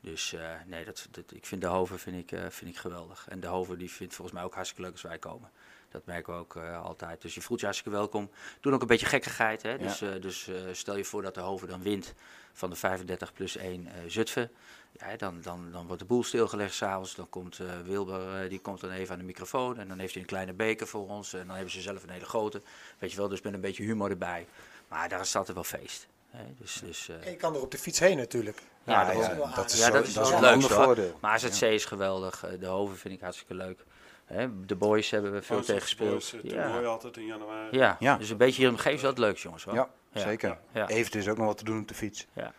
dus 0.00 0.32
eh, 0.32 0.50
nee, 0.66 0.84
dat, 0.84 1.08
dat, 1.10 1.32
ik 1.32 1.46
vind 1.46 1.60
de 1.60 1.66
Hoven 1.66 1.98
vind 1.98 2.16
ik, 2.16 2.32
eh, 2.38 2.44
vind 2.48 2.70
ik 2.70 2.76
geweldig. 2.76 3.26
En 3.28 3.40
de 3.40 3.46
Hoven 3.46 3.78
die 3.78 3.90
vindt 3.90 4.14
volgens 4.14 4.36
mij 4.36 4.46
ook 4.46 4.54
hartstikke 4.54 4.82
leuk 4.82 4.92
als 4.92 5.02
wij 5.02 5.18
komen. 5.18 5.50
Dat 5.88 6.06
merken 6.06 6.32
we 6.32 6.38
ook 6.38 6.56
altijd. 6.56 7.22
Dus 7.22 7.34
je 7.34 7.40
voelt 7.40 7.60
je 7.60 7.66
hartstikke 7.66 7.98
welkom. 7.98 8.30
Doen 8.60 8.74
ook 8.74 8.80
een 8.80 8.86
beetje 8.86 9.06
gekkigheid. 9.06 9.62
Hè? 9.62 9.78
Dus, 9.78 9.98
dus 9.98 10.50
stel 10.72 10.96
je 10.96 11.04
voor 11.04 11.22
dat 11.22 11.34
de 11.34 11.40
Hoven 11.40 11.68
dan 11.68 11.82
wint 11.82 12.14
van 12.52 12.70
de 12.70 12.76
35 12.76 13.32
plus 13.32 13.56
1 13.56 13.86
eh 13.86 13.92
Zutphen. 14.06 14.50
Ja, 14.92 15.16
dan, 15.16 15.38
dan, 15.42 15.68
dan 15.72 15.86
wordt 15.86 16.00
de 16.02 16.06
boel 16.08 16.22
stilgelegd 16.24 16.74
s'avonds. 16.74 17.14
Dan 17.14 17.28
komt 17.28 17.58
eh, 17.58 17.66
Wilber, 17.84 18.42
eh, 18.42 18.48
die 18.50 18.60
komt 18.60 18.80
dan 18.80 18.90
even 18.90 19.12
aan 19.12 19.18
de 19.18 19.24
microfoon. 19.24 19.78
En 19.78 19.88
dan 19.88 19.98
heeft 19.98 20.12
hij 20.12 20.22
een 20.22 20.28
kleine 20.28 20.52
beker 20.52 20.86
voor 20.86 21.08
ons. 21.08 21.32
En 21.32 21.46
dan 21.46 21.54
hebben 21.54 21.72
ze 21.72 21.80
zelf 21.80 22.02
een 22.02 22.10
hele 22.10 22.24
grote. 22.24 22.62
Weet 22.98 23.10
je 23.10 23.16
wel, 23.16 23.28
dus 23.28 23.40
met 23.42 23.54
een 23.54 23.60
beetje 23.60 23.82
humor 23.82 24.10
erbij. 24.10 24.46
Maar 24.88 25.08
daar 25.08 25.20
is 25.20 25.36
altijd 25.36 25.54
wel 25.54 25.64
feest. 25.64 26.06
Hè? 26.30 26.44
Dus, 26.58 26.80
dus, 26.84 27.08
eh, 27.08 27.24
En 27.26 27.30
je 27.30 27.36
kan 27.36 27.54
er 27.54 27.60
op 27.60 27.70
de 27.70 27.78
fiets 27.78 27.98
heen 27.98 28.16
natuurlijk. 28.16 28.62
ja, 28.84 29.00
Ja, 29.00 29.06
dat, 29.06 29.14
ja, 29.16 29.30
is 29.30 29.54
dat 29.54 29.72
ja, 29.72 29.86
zo- 29.86 29.92
dat 29.92 30.06
is 30.06 30.12
dat 30.14 30.30
hoor. 30.70 30.84
voordeel. 30.84 31.18
Maar 31.20 31.30
AZC 31.30 31.60
is 31.62 31.84
geweldig. 31.84 32.44
eh, 32.44 32.60
De 32.60 32.66
Hoven 32.66 32.96
vind 32.96 33.14
ik 33.14 33.20
hartstikke 33.20 33.54
leuk. 33.54 33.84
Hè? 34.24 34.64
De 34.66 34.74
boys 34.76 35.10
hebben 35.10 35.32
we 35.32 35.42
veel 35.42 35.62
tegen 35.62 35.82
gespeeld. 35.82 36.34
Eh, 36.44 36.50
Ja. 36.50 36.82
altijd 36.82 37.16
in 37.16 37.26
januari. 37.26 37.76
Ja. 37.78 37.96
Ja. 37.98 38.16
dus 38.16 38.30
een 38.30 38.36
beetje 38.36 38.60
hier 38.62 38.70
omgeving 38.70 38.94
is 38.96 39.02
wel 39.02 39.10
het 39.10 39.18
leukste, 39.20 39.42
jongens. 39.44 39.64
Hoor. 39.64 39.74
Ja, 39.74 39.88
Ja. 40.12 40.20
zeker. 40.20 40.58
Ja. 40.72 40.88
Even 40.88 41.18
is 41.18 41.28
ook 41.28 41.36
nog 41.36 41.46
wat 41.46 41.58
te 41.58 41.64
doen 41.64 41.80
op 41.80 41.88
de 41.88 41.94
fiets. 41.94 42.26
Ja. 42.32 42.52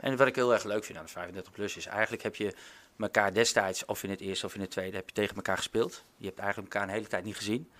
En 0.00 0.16
wat 0.16 0.26
ik 0.26 0.34
heel 0.34 0.52
erg 0.52 0.64
leuk 0.64 0.84
vind 0.84 0.98
aan 0.98 1.04
de 1.04 1.10
35 1.10 1.52
plus 1.52 1.76
is 1.76 1.86
eigenlijk 1.86 2.22
heb 2.22 2.36
je 2.36 2.54
elkaar 2.98 3.32
destijds, 3.32 3.84
of 3.84 4.02
in 4.02 4.10
het 4.10 4.20
eerste 4.20 4.46
of 4.46 4.54
in 4.54 4.60
het 4.60 4.70
tweede, 4.70 4.96
heb 4.96 5.08
je 5.08 5.14
tegen 5.14 5.36
elkaar 5.36 5.56
gespeeld. 5.56 6.04
Je 6.16 6.26
hebt 6.26 6.38
eigenlijk 6.38 6.72
elkaar 6.72 6.88
een 6.88 6.94
hele 6.94 7.06
tijd 7.06 7.24
niet 7.24 7.36
gezien. 7.36 7.70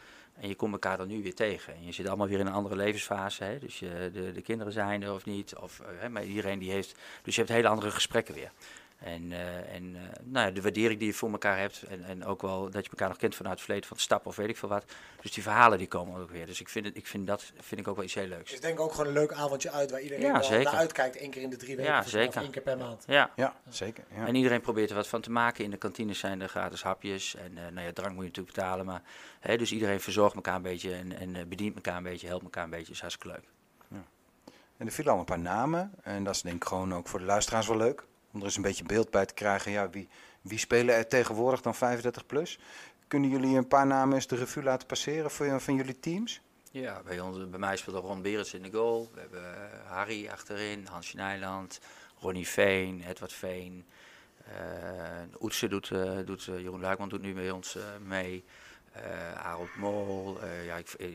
En 0.40 0.48
je 0.48 0.54
komt 0.54 0.72
elkaar 0.72 0.96
dan 0.96 1.08
nu 1.08 1.22
weer 1.22 1.34
tegen. 1.34 1.74
En 1.74 1.84
je 1.84 1.92
zit 1.92 2.06
allemaal 2.06 2.28
weer 2.28 2.38
in 2.38 2.46
een 2.46 2.52
andere 2.52 2.76
levensfase. 2.76 3.44
Hè? 3.44 3.58
Dus 3.58 3.78
je, 3.78 4.10
de, 4.12 4.32
de 4.32 4.42
kinderen 4.42 4.72
zijn 4.72 5.02
er 5.02 5.12
of 5.12 5.24
niet. 5.24 5.56
Of, 5.56 5.80
eh, 5.80 5.86
hè, 5.98 6.08
maar 6.08 6.24
iedereen 6.24 6.58
die 6.58 6.70
heeft. 6.70 6.98
Dus 7.22 7.34
je 7.34 7.40
hebt 7.40 7.52
hele 7.52 7.68
andere 7.68 7.90
gesprekken 7.90 8.34
weer. 8.34 8.52
En, 9.00 9.32
eh, 9.32 9.74
en 9.74 9.96
eh, 9.96 10.02
nou 10.22 10.46
ja, 10.46 10.52
de 10.52 10.62
waardering 10.62 10.98
die 10.98 11.08
je 11.08 11.14
voor 11.14 11.30
elkaar 11.30 11.58
hebt. 11.58 11.82
En, 11.82 12.04
en 12.04 12.24
ook 12.24 12.42
wel 12.42 12.70
dat 12.70 12.84
je 12.84 12.90
elkaar 12.90 13.08
nog 13.08 13.16
kent 13.16 13.34
vanuit 13.34 13.54
het 13.54 13.64
verleden 13.64 13.88
van 13.88 13.96
het 13.96 14.06
stap 14.06 14.26
of 14.26 14.36
weet 14.36 14.48
ik 14.48 14.56
veel 14.56 14.68
wat. 14.68 14.84
Dus 15.20 15.32
die 15.32 15.42
verhalen 15.42 15.78
die 15.78 15.86
komen 15.88 16.20
ook 16.20 16.30
weer. 16.30 16.46
Dus 16.46 16.60
ik 16.60 16.68
vind, 16.68 16.86
het, 16.86 16.96
ik 16.96 17.06
vind 17.06 17.26
dat 17.26 17.52
vind 17.60 17.80
ik 17.80 17.88
ook 17.88 17.96
wel 17.96 18.04
iets 18.04 18.14
heel 18.14 18.26
leuks. 18.26 18.50
Dus 18.50 18.60
denk 18.60 18.80
ook 18.80 18.90
gewoon 18.90 19.06
een 19.06 19.12
leuk 19.12 19.32
avondje 19.32 19.70
uit 19.70 19.90
waar 19.90 20.00
iedereen 20.00 20.24
Ja, 20.24 20.32
naar 20.32 20.66
uitkijkt. 20.66 21.16
één 21.16 21.30
keer 21.30 21.42
in 21.42 21.50
de 21.50 21.56
drie 21.56 21.76
weken. 21.76 21.92
Ja, 21.92 22.00
of 22.00 22.12
één 22.12 22.50
keer 22.50 22.62
per 22.62 22.76
maand. 22.78 23.04
Ja. 23.06 23.30
Ja, 23.36 23.54
zeker. 23.68 24.04
Ja. 24.14 24.26
En 24.26 24.34
iedereen 24.34 24.60
probeert 24.60 24.90
er 24.90 24.96
wat 24.96 25.08
van 25.08 25.20
te 25.20 25.30
maken. 25.30 25.64
In 25.64 25.70
de 25.70 25.76
kantines 25.76 26.18
zijn 26.18 26.40
er 26.40 26.48
gratis 26.48 26.82
hapjes. 26.82 27.34
En 27.34 27.58
eh, 27.58 27.72
nou 27.72 27.86
ja, 27.86 27.92
drank 27.92 28.12
moet 28.14 28.22
je 28.22 28.28
natuurlijk 28.28 28.56
betalen. 28.56 28.86
Maar, 28.86 29.02
hè, 29.40 29.56
dus 29.56 29.72
iedereen 29.72 30.00
verzorgt 30.00 30.34
elkaar 30.34 30.54
een 30.54 30.62
beetje 30.62 30.94
en, 30.94 31.18
en 31.18 31.48
bedient 31.48 31.74
elkaar 31.74 31.96
een 31.96 32.02
beetje, 32.02 32.26
helpt 32.26 32.44
elkaar 32.44 32.64
een 32.64 32.70
beetje. 32.70 32.92
is 32.92 33.00
hartstikke 33.00 33.36
leuk. 33.36 33.44
En 34.80 34.86
er 34.86 34.92
vielen 34.92 35.12
al 35.12 35.18
een 35.18 35.24
paar 35.24 35.38
namen. 35.38 35.92
En 36.02 36.24
dat 36.24 36.34
is 36.34 36.42
denk 36.42 36.56
ik 36.56 36.64
gewoon 36.64 36.94
ook 36.94 37.08
voor 37.08 37.18
de 37.18 37.24
luisteraars 37.24 37.66
wel 37.66 37.76
leuk. 37.76 38.04
Om 38.32 38.38
er 38.38 38.46
eens 38.46 38.56
een 38.56 38.62
beetje 38.62 38.84
beeld 38.84 39.10
bij 39.10 39.26
te 39.26 39.34
krijgen. 39.34 39.72
Ja, 39.72 39.90
wie, 39.90 40.08
wie 40.40 40.58
spelen 40.58 40.94
er 40.94 41.08
tegenwoordig 41.08 41.60
dan 41.60 41.74
35 41.74 42.26
plus? 42.26 42.58
Kunnen 43.08 43.30
jullie 43.30 43.56
een 43.56 43.68
paar 43.68 43.86
namen 43.86 44.14
eens 44.14 44.26
de 44.26 44.36
revue 44.36 44.62
laten 44.62 44.86
passeren 44.86 45.30
voor, 45.30 45.60
van 45.60 45.74
jullie 45.74 46.00
teams? 46.00 46.40
Ja, 46.70 47.02
bij, 47.04 47.20
ons, 47.20 47.50
bij 47.50 47.58
mij 47.58 47.76
speelt 47.76 48.04
Ron 48.04 48.22
Berends 48.22 48.54
in 48.54 48.62
de 48.62 48.70
goal. 48.70 49.10
We 49.14 49.20
hebben 49.20 49.54
eh, 49.54 49.90
Harry 49.90 50.28
achterin, 50.28 50.86
Hansje 50.86 51.16
Nijland, 51.16 51.80
Ronnie 52.20 52.48
Veen, 52.48 53.04
Edward 53.08 53.32
Veen. 53.32 53.84
eh 54.44 55.40
Oetse 55.40 55.68
doet, 55.68 55.90
eh, 55.90 56.18
doet 56.24 56.44
Jeroen 56.44 56.80
Luikman 56.80 57.08
doet 57.08 57.22
nu 57.22 57.34
bij 57.34 57.50
ons 57.50 57.78
mee. 58.06 58.44
Eh 58.92 59.46
Arold 59.46 59.76
Mol, 59.76 60.40
eh, 60.42 60.66
ja, 60.66 60.76
ik, 60.76 60.88
eh, 60.88 61.06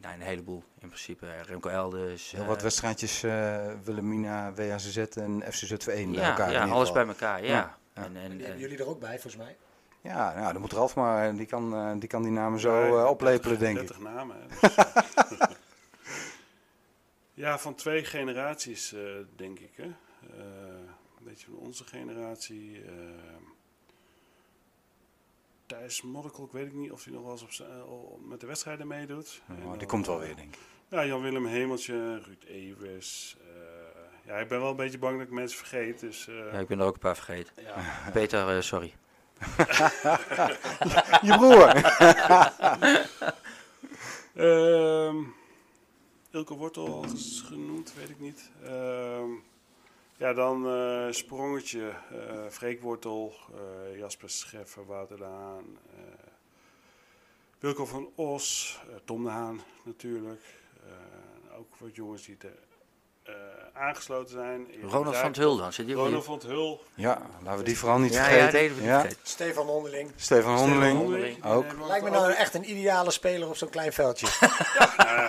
nou, 0.00 0.14
een 0.14 0.20
heleboel 0.20 0.62
in 0.80 0.88
principe. 0.88 1.26
Remco 1.46 1.68
Elders. 1.68 2.30
Heel 2.30 2.44
wat 2.44 2.62
wedstrijdjes 2.62 3.22
eh 3.22 3.72
Wilhelmina, 3.84 4.52
WHZZ 4.54 4.96
en 4.96 5.42
FC 5.46 5.54
Zutphen 5.54 5.92
1 5.92 6.12
bij 6.12 6.22
elkaar. 6.24 6.50
ja 6.52 6.64
alles 6.66 6.92
bij 6.92 7.06
elkaar, 7.06 7.44
ja. 7.44 7.78
En, 7.92 8.02
En 8.04 8.16
en, 8.16 8.30
die 8.30 8.38
en- 8.38 8.44
hebben 8.44 8.60
jullie 8.60 8.78
er 8.78 8.88
ook 8.88 9.00
bij, 9.00 9.10
volgens 9.20 9.36
mij. 9.36 9.56
Ja, 10.00 10.34
nou, 10.34 10.52
dan 10.52 10.60
moet 10.60 10.72
Ralf 10.72 10.94
maar, 10.96 11.34
die 11.36 11.46
kan, 11.46 11.74
eh, 11.74 11.92
die 11.98 12.08
kan 12.08 12.22
die 12.22 12.32
namen 12.32 12.60
zo 12.60 12.98
eh, 12.98 13.04
oplepelen, 13.10 13.58
denk 13.58 13.78
ik. 13.78 13.86
30 13.86 14.00
namen. 14.00 14.36
Dus, 14.60 14.74
ja, 17.44 17.58
van 17.58 17.74
twee 17.74 18.04
generaties, 18.04 18.92
eh, 18.92 19.00
denk 19.36 19.58
ik. 19.58 19.72
Hè. 19.76 19.82
Eh, 19.82 20.44
een 21.18 21.24
beetje 21.24 21.46
van 21.46 21.54
onze 21.58 21.84
generatie. 21.84 22.84
Thijs 25.66 26.02
Modderkolk, 26.02 26.52
weet 26.52 26.66
ik 26.66 26.72
niet 26.72 26.90
of 26.92 27.04
hij 27.04 27.12
nog 27.12 27.22
wel 27.22 27.32
eens 27.32 27.42
op 27.42 27.52
zijn- 27.52 27.70
eh, 27.70 28.28
met 28.28 28.40
de 28.40 28.46
wedstrijden 28.46 28.86
meedoet. 28.86 29.42
En 29.48 29.78
die 29.78 29.86
komt 29.86 30.06
wel 30.06 30.20
eh, 30.20 30.26
weer, 30.26 30.36
denk 30.36 30.54
ik. 30.54 30.60
Ja, 30.88 31.04
Jan-Willem 31.06 31.46
Hemeltje, 31.46 32.20
Ruud 32.24 32.44
Evers. 32.44 33.36
eh, 33.40 33.46
ja, 34.26 34.36
ik 34.36 34.48
ben 34.48 34.60
wel 34.60 34.70
een 34.70 34.76
beetje 34.76 34.98
bang 34.98 35.18
dat 35.18 35.26
ik 35.26 35.32
mensen 35.32 35.58
vergeet. 35.58 36.00
Dus, 36.00 36.28
eh, 36.28 36.34
ja, 36.52 36.58
ik 36.58 36.66
ben 36.66 36.80
er 36.80 36.86
ook 36.86 36.94
een 36.94 37.00
paar 37.00 37.16
vergeten. 37.16 37.52
ja. 37.62 37.74
Peter, 38.12 38.56
eh, 38.56 38.60
sorry. 38.62 38.94
Je 41.28 41.34
broer! 41.38 41.72
Ehm 44.34 45.16
Ilke 46.30 46.54
Wortel 46.54 47.04
genoemd, 47.44 47.94
weet 47.94 48.08
ik 48.08 48.20
niet. 48.20 48.50
Ehm, 48.64 49.30
ja, 50.16 50.32
dan 50.32 50.66
eh, 50.66 51.06
Sprongetje, 51.10 51.88
eh 52.10 52.46
Freek 52.48 52.80
Wortel, 52.80 53.34
eh, 53.54 53.98
Jasper 53.98 54.30
Scheffer, 54.30 54.86
Wouter 54.86 55.16
de 55.16 55.24
Haan, 55.24 55.78
Wilco 57.58 57.84
van 57.84 58.10
Os, 58.14 58.78
Tom 59.04 59.24
de 59.24 59.30
Haan 59.30 59.60
natuurlijk. 59.84 60.42
Ook 61.58 61.76
wat 61.76 61.94
jongens 61.94 62.24
die 62.24 62.36
er 62.40 62.65
aangesloten 63.72 64.32
zijn. 64.32 64.66
Ronald 64.82 65.16
van 65.16 65.26
het 65.26 65.36
Hul 65.36 65.56
dan, 65.56 65.72
zit 65.72 65.86
die 65.86 65.96
ook 65.96 66.04
Ronald 66.04 66.24
van 66.24 66.34
het 66.34 66.42
Hul. 66.42 66.82
Ja, 66.94 67.22
laten 67.42 67.58
we 67.58 67.64
die 67.64 67.78
vooral 67.78 67.98
niet 67.98 68.12
Ja, 68.12 68.28
ja, 68.28 68.48
vergeten. 68.50 69.02
niet. 69.02 69.18
Stefan 69.22 69.66
Hondeling. 69.66 70.10
Stefan 70.16 70.56
Hondeling. 70.56 70.98
Hondeling. 70.98 71.44
ook. 71.44 71.64
Lijkt 71.86 72.04
me 72.04 72.10
nou 72.10 72.32
echt 72.32 72.54
een 72.54 72.70
ideale 72.70 73.10
speler 73.10 73.48
op 73.48 73.56
zo'n 73.56 73.70
klein 73.70 73.92
veldje. 73.92 74.26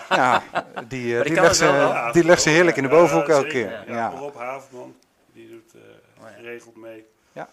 Ja, 0.09 0.43
die, 0.87 1.17
eh, 1.17 1.23
die 1.23 1.33
legt 1.41 1.55
ze, 1.55 1.65
Ja, 1.65 2.11
die 2.11 2.23
legt 2.23 2.41
ze 2.41 2.49
heerlijk 2.49 2.77
in 2.77 2.83
de 2.83 2.89
bovenhoek 2.89 3.27
elke 3.27 3.47
keer. 3.47 3.71
Ja, 3.71 3.83
Ja. 3.87 4.09
Rob 4.09 4.35
Havenman, 4.35 4.95
die 5.33 5.49
doet 5.49 5.73
eh, 5.73 5.81
ja. 6.21 6.27
geregeld 6.35 6.75
mee. 6.75 7.05
Ja. 7.31 7.49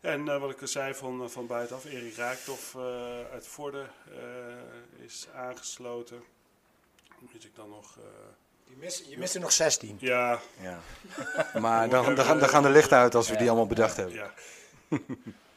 En 0.00 0.28
eh, 0.28 0.40
wat 0.40 0.50
ik 0.50 0.60
al 0.60 0.66
zei 0.66 0.94
van, 0.94 1.22
eh, 1.22 1.28
van 1.28 1.46
buitenaf, 1.46 1.84
Erik 1.84 2.16
Raaktoff 2.16 2.74
eh, 2.74 2.80
uit 3.32 3.46
Vorden 3.46 3.88
eh, 4.10 5.04
is 5.04 5.26
aangesloten. 5.34 6.22
Moet 7.18 7.44
ik 7.44 7.54
dan 7.54 7.68
nog... 7.68 7.98
eh, 8.66 8.70
Je 8.72 8.76
mist, 8.80 9.04
je 9.08 9.18
mist 9.18 9.34
er 9.34 9.40
nog 9.40 9.52
16. 9.52 9.96
ja, 10.00 10.40
Ja. 10.60 10.78
Maar 11.60 11.88
dan, 11.88 12.14
dan, 12.14 12.24
gaan- 12.24 12.38
dan 12.38 12.48
gaan 12.48 12.62
de 12.62 12.68
lichten 12.70 12.96
uit 12.98 13.14
als 13.14 13.28
we 13.28 13.36
die 13.36 13.48
allemaal 13.48 13.66
bedacht 13.66 13.96
hebben. 13.96 14.14
ja. 14.14 14.30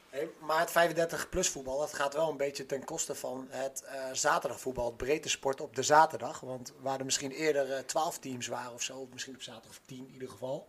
Hey, 0.09 0.29
maar 0.39 0.59
het 0.59 0.97
35-plus 1.29 1.49
voetbal, 1.49 1.79
dat 1.79 1.93
gaat 1.93 2.13
wel 2.13 2.29
een 2.29 2.37
beetje 2.37 2.65
ten 2.65 2.83
koste 2.83 3.15
van 3.15 3.47
het 3.49 3.83
eh, 3.83 3.93
zaterdagvoetbal, 4.13 4.85
het 4.85 4.97
breedte 4.97 5.29
sport 5.29 5.61
op 5.61 5.75
de 5.75 5.83
zaterdag. 5.83 6.39
Want 6.39 6.73
waar 6.81 6.99
er 6.99 7.05
misschien 7.05 7.31
eerder 7.31 7.71
eh, 7.71 7.79
12 7.83 8.19
teams 8.19 8.47
waren 8.47 8.73
of 8.73 8.81
zo, 8.81 9.07
misschien 9.13 9.35
op 9.35 9.41
zaterdag 9.41 9.69
of 9.71 9.79
10 9.85 9.97
in 9.97 10.13
ieder 10.13 10.29
geval. 10.29 10.67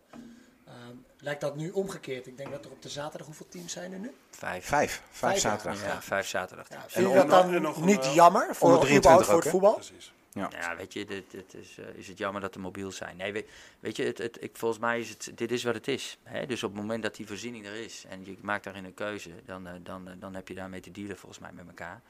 ehm, 0.67 0.95
lijkt 1.19 1.41
dat 1.41 1.55
nu 1.55 1.71
omgekeerd. 1.71 2.27
Ik 2.27 2.37
denk 2.37 2.51
dat 2.51 2.65
er 2.65 2.71
op 2.71 2.81
de 2.81 2.89
zaterdag, 2.89 3.27
hoeveel 3.27 3.47
teams 3.49 3.71
zijn 3.73 3.93
er 3.93 3.99
nu? 3.99 4.15
Vijf. 4.31 4.65
Vijf. 4.65 4.91
Vijf 4.91 5.01
Vijf, 5.11 5.39
zaterdag. 5.39 5.83
Ja, 5.85 6.01
vijf 6.01 6.27
zaterdag. 6.27 6.69
Ja, 6.69 6.83
vind 6.87 7.07
je 7.07 7.13
dat 7.13 7.23
en 7.23 7.29
dan 7.51 7.61
nog 7.61 7.81
niet 7.85 7.99
eh, 8.05 8.15
jammer 8.15 8.55
voor, 8.55 8.67
onder 8.67 8.79
23 8.85 8.97
überhaupt 8.97 9.25
voor 9.25 9.35
ook, 9.35 9.41
het 9.43 9.51
voetbal? 9.51 9.73
Precies. 9.73 10.13
Ja. 10.33 10.49
Ja, 10.51 10.75
weet 10.75 10.93
je, 10.93 11.05
dit, 11.05 11.53
is, 11.53 11.77
eh, 11.77 11.85
is 11.95 12.07
het 12.07 12.17
jammer 12.17 12.41
dat 12.41 12.53
de 12.53 12.59
mobiel 12.59 12.91
zijn. 12.91 13.17
Nee, 13.17 13.45
weet, 13.79 13.95
je, 13.95 14.03
het, 14.03 14.17
het, 14.17 14.43
ik, 14.43 14.57
volgens 14.57 14.81
mij 14.81 14.99
is 14.99 15.09
het, 15.09 15.31
dit 15.35 15.51
is 15.51 15.63
wat 15.63 15.73
het 15.75 15.87
is. 15.87 16.17
Hè? 16.23 16.45
Dus 16.45 16.63
op 16.63 16.71
het 16.71 16.81
moment 16.81 17.03
dat 17.03 17.15
die 17.15 17.27
voorziening 17.27 17.65
er 17.65 17.75
is 17.75 18.05
en 18.09 18.25
je 18.25 18.37
maakt 18.41 18.63
daarin 18.63 18.85
een 18.85 18.93
keuze, 18.93 19.29
dan, 19.45 19.67
eh, 19.67 19.73
dan, 19.83 20.07
eh, 20.07 20.13
dan 20.19 20.35
heb 20.35 20.47
je 20.47 20.53
daarmee 20.53 20.79
te 20.79 20.91
dealen 20.91 21.17
volgens 21.17 21.41
mij 21.41 21.51
met 21.51 21.67
elkaar. 21.67 22.01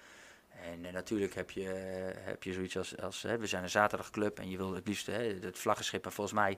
En 0.62 0.94
natuurlijk 0.94 1.34
heb 1.34 1.52
je, 1.52 1.64
heb 2.18 2.44
je 2.44 2.54
zoiets 2.54 2.78
als, 2.78 2.98
als 2.98 3.22
we 3.22 3.48
zijn 3.48 3.64
een 3.64 3.70
zaterdagclub 3.70 4.40
en 4.40 4.50
je 4.50 4.58
wil 4.58 4.74
het 4.74 4.88
liefst 4.88 5.06
het 5.06 5.60
vlaggenschip. 5.60 6.06
En 6.06 6.12
volgens 6.12 6.36
mij 6.36 6.58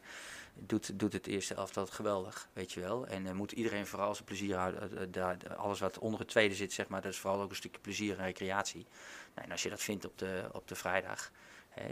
doet, 0.53 0.99
doet 0.99 1.13
het 1.13 1.27
eerste 1.27 1.53
elftal 1.53 1.85
geweldig, 1.85 2.47
weet 2.53 2.71
je 2.71 2.79
wel. 2.79 3.07
En 3.07 3.35
moet 3.35 3.51
iedereen 3.51 3.87
vooral 3.87 4.13
zijn 4.13 4.25
plezier 4.25 4.55
houden. 4.55 5.11
daar- 5.11 5.55
alles 5.55 5.79
wat 5.79 5.99
onder 5.99 6.19
het 6.19 6.27
tweede 6.29 6.55
zit, 6.55 6.73
zeg 6.73 6.87
maar, 6.87 7.01
dat 7.01 7.11
is 7.11 7.17
vooral 7.19 7.41
ook 7.41 7.49
een 7.49 7.55
stukje 7.55 7.81
plezier 7.81 8.17
en 8.19 8.25
recreatie. 8.25 8.85
Nou, 9.33 9.45
en 9.45 9.51
als 9.51 9.63
je 9.63 9.69
dat 9.69 9.81
vindt 9.81 10.05
op 10.05 10.17
de, 10.17 10.49
op 10.51 10.67
de 10.67 10.75
vrijdag, 10.75 11.31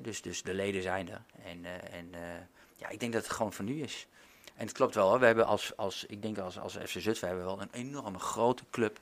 dus, 0.02 0.22
dus 0.22 0.44
de 0.44 0.54
leden 0.54 0.82
zijn 0.82 1.10
er. 1.10 1.22
En, 1.44 1.66
eh, 1.66 1.98
en 1.98 2.14
eh, 2.14 2.22
ja, 2.76 2.90
ik 2.90 3.00
denk 3.00 3.14
dat 3.14 3.24
het 3.24 3.32
gewoon 3.32 3.54
van 3.54 3.66
nu 3.66 3.82
is. 3.82 4.08
En 4.56 4.68
het 4.68 4.76
klopt 4.76 4.96
wel, 4.96 5.10
hoor. 5.10 5.20
we 5.20 5.26
hebben 5.26 5.46
als, 5.46 5.78
als, 5.78 6.06
ik 6.06 6.22
denk 6.22 6.38
als, 6.38 6.60
als 6.60 6.74
FC 6.74 6.90
Zutphen 7.00 7.28
hebben 7.28 7.46
we 7.46 7.52
wel 7.52 7.62
een 7.62 7.72
enorme 7.72 8.20
grote 8.20 8.64
club 8.70 9.00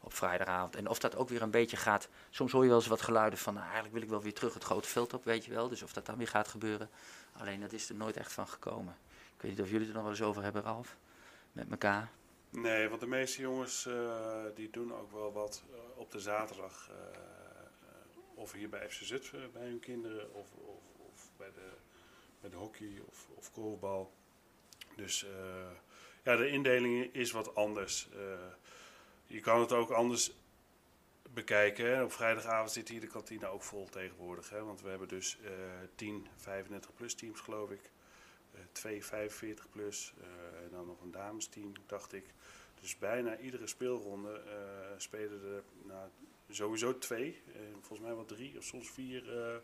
op 0.00 0.14
vrijdagavond. 0.14 0.76
En 0.76 0.88
of 0.88 0.98
dat 0.98 1.16
ook 1.16 1.28
weer 1.28 1.42
een 1.42 1.50
beetje 1.50 1.76
gaat. 1.76 2.08
Soms 2.30 2.52
hoor 2.52 2.62
je 2.62 2.68
wel 2.68 2.78
eens 2.78 2.86
wat 2.86 3.02
geluiden 3.02 3.38
van. 3.38 3.54
Nou, 3.54 3.64
eigenlijk 3.64 3.94
wil 3.94 4.02
ik 4.02 4.08
wel 4.08 4.22
weer 4.22 4.34
terug 4.34 4.54
het 4.54 4.64
grote 4.64 4.88
veld 4.88 5.14
op, 5.14 5.24
weet 5.24 5.44
je 5.44 5.52
wel. 5.52 5.68
Dus 5.68 5.82
of 5.82 5.92
dat 5.92 6.06
dan 6.06 6.16
weer 6.16 6.28
gaat 6.28 6.48
gebeuren. 6.48 6.90
Alleen 7.32 7.60
dat 7.60 7.72
is 7.72 7.88
er 7.88 7.94
nooit 7.94 8.16
echt 8.16 8.32
van 8.32 8.48
gekomen. 8.48 8.96
Ik 9.36 9.42
weet 9.42 9.50
niet 9.50 9.60
of 9.60 9.70
jullie 9.70 9.86
het 9.86 9.88
er 9.88 9.94
nog 9.94 10.02
wel 10.02 10.12
eens 10.12 10.22
over 10.22 10.42
hebben, 10.42 10.62
Ralf. 10.62 10.96
Met 11.52 11.70
elkaar. 11.70 12.10
Nee, 12.50 12.88
want 12.88 13.00
de 13.00 13.06
meeste 13.06 13.40
jongens 13.40 13.86
eh, 13.86 13.94
die 14.54 14.70
doen 14.70 14.94
ook 14.94 15.12
wel 15.12 15.32
wat 15.32 15.62
op 15.94 16.10
de 16.10 16.20
zaterdag. 16.20 16.90
Of 18.34 18.52
hier 18.52 18.68
bij 18.68 18.90
FC 18.90 19.02
Zutphen 19.02 19.52
bij 19.52 19.66
hun 19.66 19.80
kinderen, 19.80 20.34
of, 20.34 20.46
of, 20.54 20.82
of 20.96 21.30
bij, 21.36 21.52
de, 21.52 21.70
bij 22.40 22.50
de 22.50 22.56
hockey 22.56 23.02
of, 23.08 23.28
of 23.34 23.52
korfbal. 23.52 24.12
Dus 24.96 25.24
eh, 25.24 25.70
ja, 26.24 26.36
de 26.36 26.48
indeling 26.48 27.14
is 27.14 27.30
wat 27.30 27.54
anders. 27.54 28.08
Eh, 28.12 28.52
je 29.26 29.40
kan 29.40 29.60
het 29.60 29.72
ook 29.72 29.90
anders 29.90 30.32
bekijken. 31.30 32.04
Op 32.04 32.12
vrijdagavond 32.12 32.70
zit 32.70 32.88
hier 32.88 33.00
de 33.00 33.06
kantine 33.06 33.46
ook 33.46 33.62
vol 33.62 33.88
tegenwoordig. 33.88 34.50
Hè, 34.50 34.64
want 34.64 34.80
we 34.80 34.88
hebben 34.88 35.08
dus 35.08 35.38
eh 35.44 35.50
10 35.94 36.26
35 36.36 36.94
plus 36.94 37.14
teams 37.14 37.40
geloof 37.40 37.70
ik. 37.70 37.90
Eh, 38.52 38.60
twee 38.72 39.04
45 39.04 39.70
plus 39.70 40.14
eh, 40.20 40.64
en 40.64 40.70
dan 40.70 40.86
nog 40.86 41.00
een 41.00 41.10
damesteam, 41.10 41.72
dacht 41.86 42.12
ik. 42.12 42.24
Dus 42.80 42.98
bijna 42.98 43.38
iedere 43.38 43.66
speelronde 43.66 44.32
eh, 44.32 44.54
spelen 44.96 45.54
er 45.54 45.62
nou, 45.86 46.08
sowieso 46.54 46.98
twee, 46.98 47.42
en 47.54 47.72
volgens 47.72 48.00
mij 48.00 48.14
wel 48.14 48.24
drie 48.24 48.58
of 48.58 48.64
soms 48.64 48.90
vier 48.90 49.38
eh, 49.38 49.56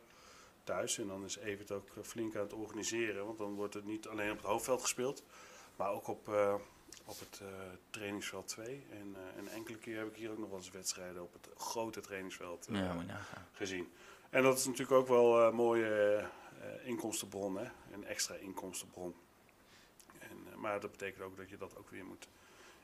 thuis. 0.64 0.98
En 0.98 1.06
dan 1.06 1.24
is 1.24 1.36
Evert 1.36 1.70
ook 1.70 1.88
eh, 1.96 2.02
flink 2.02 2.36
aan 2.36 2.42
het 2.42 2.52
organiseren, 2.52 3.24
want 3.26 3.38
dan 3.38 3.54
wordt 3.54 3.74
het 3.74 3.84
niet 3.84 4.08
alleen 4.08 4.30
op 4.30 4.36
het 4.36 4.46
hoofdveld 4.46 4.80
gespeeld, 4.82 5.24
maar 5.76 5.90
ook 5.90 6.08
op, 6.08 6.28
eh, 6.28 6.54
op 7.04 7.18
het 7.18 7.40
eh, 7.42 7.48
trainingsveld 7.90 8.48
2. 8.48 8.86
En 8.90 9.16
eh, 9.16 9.36
een 9.38 9.48
enkele 9.48 9.78
keer 9.78 9.98
heb 9.98 10.08
ik 10.08 10.16
hier 10.16 10.30
ook 10.30 10.38
nog 10.38 10.48
wel 10.48 10.58
eens 10.58 10.70
wedstrijden 10.70 11.22
op 11.22 11.32
het 11.32 11.48
grote 11.56 12.00
trainingsveld 12.00 12.66
eh, 12.66 12.76
Ja, 12.76 13.20
gezien. 13.52 13.88
En 14.30 14.42
dat 14.42 14.58
is 14.58 14.64
natuurlijk 14.64 14.98
ook 14.98 15.08
wel 15.08 15.40
een 15.40 15.54
mooie 15.54 15.86
eh, 15.86 16.18
eh, 16.18 16.86
inkomstenbron, 16.86 17.56
hè? 17.56 17.66
een 17.92 18.04
extra 18.04 18.34
inkomstenbron. 18.34 19.14
En, 20.18 20.38
eh, 20.50 20.56
maar 20.56 20.80
dat 20.80 20.90
betekent 20.90 21.22
ook 21.24 21.36
dat 21.36 21.48
je 21.50 21.56
dat 21.56 21.76
ook 21.76 21.90
weer 21.90 22.04
moet 22.04 22.28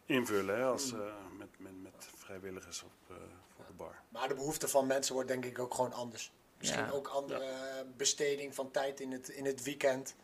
invullen 0.06 0.56
hè? 0.56 0.64
Als, 0.64 0.92
eh, 0.92 0.98
met, 1.38 1.48
met, 1.56 1.82
met 1.82 2.08
vrijwilligers 2.16 2.82
op, 2.82 2.92
eh, 3.08 3.16
voor 3.54 3.64
de 3.66 3.72
bar. 3.72 4.02
Maar 4.08 4.28
de 4.28 4.34
behoefte 4.34 4.68
van 4.68 4.86
mensen 4.86 5.14
wordt 5.14 5.28
denk 5.28 5.44
ik 5.44 5.58
ook 5.58 5.74
gewoon 5.74 5.92
anders. 5.92 6.32
Misschien 6.58 6.84
Ja. 6.84 6.90
ook 6.90 7.08
andere 7.08 7.44
eh, 7.44 7.84
besteding 7.96 8.54
van 8.54 8.70
tijd 8.70 9.00
in 9.00 9.12
het, 9.12 9.28
in 9.28 9.44
het 9.44 9.62
weekend. 9.62 10.14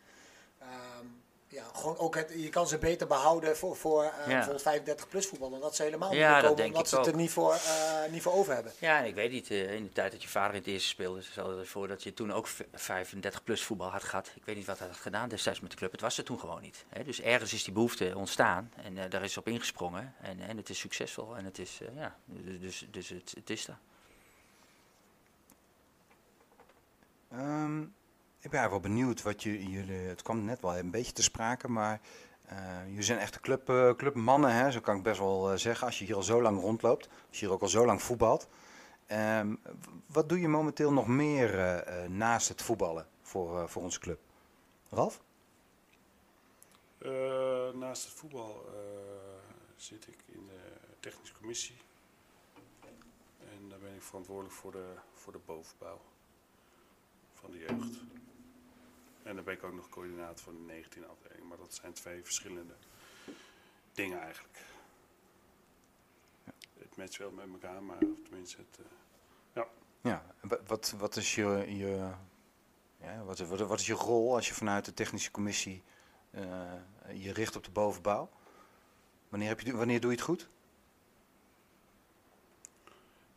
Ehm, 0.59 1.07
ja, 1.53 1.65
gewoon 1.75 1.99
ook 1.99 2.15
het, 2.15 2.33
je 2.37 2.49
kan 2.49 2.69
ze 2.69 2.79
beter 2.79 3.07
behouden 3.07 3.57
voor, 3.57 3.77
voor 3.77 4.03
eh, 4.05 4.27
bijvoorbeeld 4.27 4.63
35 4.63 5.09
plus 5.09 5.27
voetbal. 5.27 5.51
Dan 5.51 5.61
dat 5.61 5.77
ze 5.77 5.83
helemaal 5.83 6.15
Ja, 6.15 6.41
niet 6.41 6.49
komen 6.49 6.65
omdat 6.65 6.89
ze 6.89 6.97
het 6.97 7.07
er 7.07 7.15
niet 7.15 7.31
voor, 7.31 7.53
eh, 7.53 8.11
niet 8.11 8.23
voor 8.23 8.33
over 8.33 8.55
hebben. 8.55 8.73
Ja, 8.79 8.99
en 8.99 9.05
ik 9.05 9.15
weet 9.15 9.31
niet, 9.31 9.51
eh, 9.51 9.75
in 9.75 9.85
de 9.85 9.93
tijd 9.93 10.13
dat 10.13 10.23
je 10.23 10.29
vader 10.29 10.51
in 10.55 10.59
het 10.61 10.67
eerste 10.69 10.89
speelde, 10.89 11.23
stelde 11.23 11.61
ervoor 11.61 11.89
dat 11.89 12.03
je 12.03 12.15
toen 12.15 12.33
ook 12.33 12.47
v- 12.47 12.61
35 12.73 13.45
plus 13.45 13.63
voetbal 13.65 13.91
had 13.91 14.05
gehad. 14.05 14.33
Ik 14.35 14.45
weet 14.45 14.57
niet 14.57 14.67
wat 14.67 14.79
hij 14.79 14.89
had 14.89 14.97
gedaan 14.97 15.29
destijds 15.29 15.61
met 15.61 15.71
de 15.71 15.77
club. 15.77 15.93
Het 15.93 16.01
was 16.01 16.19
er 16.19 16.25
toen 16.25 16.39
gewoon 16.41 16.61
niet. 16.63 16.85
Hè? 16.89 17.05
Dus 17.05 17.21
ergens 17.21 17.53
is 17.53 17.65
die 17.65 17.75
behoefte 17.75 18.13
ontstaan 18.17 18.73
en 18.77 18.99
eh, 18.99 19.11
daar 19.11 19.23
is 19.23 19.37
op 19.37 19.49
ingesprongen. 19.49 20.15
En, 20.21 20.41
en 20.41 20.57
het 20.57 20.69
is 20.69 20.79
succesvol 20.79 21.37
en 21.37 21.45
het 21.45 21.59
is, 21.59 21.79
eh, 21.81 21.97
ja, 21.97 22.17
dus, 22.25 22.61
dus, 22.61 22.87
dus 22.91 23.09
het, 23.09 23.33
het 23.35 23.51
is 23.51 23.67
er. 23.69 23.79
Ehm, 27.33 27.83
ik 28.41 28.51
ben 28.51 28.71
wel 28.71 28.81
benieuwd 28.81 29.23
wat 29.23 29.43
je, 29.43 29.71
jullie, 29.71 29.97
het 29.97 30.23
kwam 30.23 30.45
net 30.45 30.61
wel 30.61 30.77
een 30.77 30.91
beetje 30.91 31.13
te 31.13 31.23
sprake, 31.23 31.69
maar 31.69 32.01
eh, 32.47 32.87
jullie 32.87 33.03
zijn 33.03 33.19
echte 33.19 33.41
club, 33.41 33.69
eh, 33.69 33.95
clubmannen, 33.95 34.55
hè? 34.55 34.71
zo 34.71 34.81
kan 34.81 34.97
ik 34.97 35.03
best 35.03 35.19
wel 35.19 35.51
eh, 35.51 35.57
zeggen, 35.57 35.87
als 35.87 35.99
je 35.99 36.05
hier 36.05 36.15
al 36.15 36.23
zo 36.23 36.43
lang 36.43 36.61
rondloopt, 36.61 37.09
als 37.29 37.39
je 37.41 37.47
hier 37.47 37.55
ook 37.55 37.63
al 37.63 37.69
zo 37.69 37.87
lang 37.87 38.03
voetbalt. 38.03 38.49
Ehm, 39.07 39.55
wat 40.07 40.29
doe 40.29 40.41
je 40.41 40.49
momenteel 40.49 40.93
nog 40.93 41.07
meer 41.07 41.85
naast 42.09 42.49
het 42.49 42.63
voetballen 42.63 43.07
voor, 43.23 43.69
voor 43.69 43.83
onze 43.83 44.01
club? 44.01 44.21
Ralf? 44.89 45.23
Naast 47.75 48.05
het 48.05 48.13
voetbal 48.13 48.65
zit 49.77 50.07
ik 50.07 50.25
in 50.27 50.47
de 50.47 50.97
technische 51.01 51.35
commissie. 51.35 51.77
En 53.39 53.69
daar 53.69 53.79
ben 53.79 53.95
ik 53.95 54.03
verantwoordelijk 54.03 54.55
voor 54.55 54.73
de, 54.73 54.95
voor 55.15 55.33
de 55.33 55.41
bovenbouw 55.47 56.01
van 57.41 57.51
de 57.51 57.59
jeugd. 57.59 57.99
En 59.23 59.35
dan 59.35 59.45
ben 59.45 59.55
ik 59.55 59.63
ook 59.65 59.75
nog 59.75 59.89
coördinator 59.89 60.39
van 60.45 60.55
de 60.55 60.61
19 60.73 61.09
afdeling. 61.09 61.49
Maar 61.49 61.57
dat 61.59 61.75
zijn 61.75 61.93
twee 61.93 62.23
verschillende 62.25 62.75
dingen 63.93 64.21
eigenlijk. 64.21 64.59
Het 66.79 66.97
matcht 66.97 67.17
wel 67.17 67.31
met 67.31 67.47
elkaar, 67.53 67.83
maar 67.83 67.97
of 67.99 68.19
tenminste 68.29 68.57
het... 68.57 68.79
eh, 68.79 68.85
Ja, 70.01 70.25
wa- 70.41 70.61
wat, 70.67 70.95
wat 70.99 71.17
is 71.17 71.35
je, 71.35 71.65
je, 71.77 72.11
ja, 73.01 73.23
wat, 73.25 73.39
wat, 73.39 73.61
wat 73.61 73.81
is 73.81 73.87
je 73.87 73.93
rol 73.95 74.35
als 74.35 74.49
je 74.49 74.55
vanuit 74.55 74.85
de 74.85 74.95
technische 74.95 75.31
commissie 75.31 75.83
eh, 76.31 76.73
je 77.15 77.33
richt 77.33 77.57
op 77.57 77.65
de 77.65 77.71
bovenbouw? 77.71 78.31
Wanneer, 79.29 79.49
heb 79.49 79.61
je, 79.61 79.77
wanneer 79.77 80.01
doe 80.01 80.11
je 80.11 80.17
het 80.17 80.25
goed? 80.27 80.49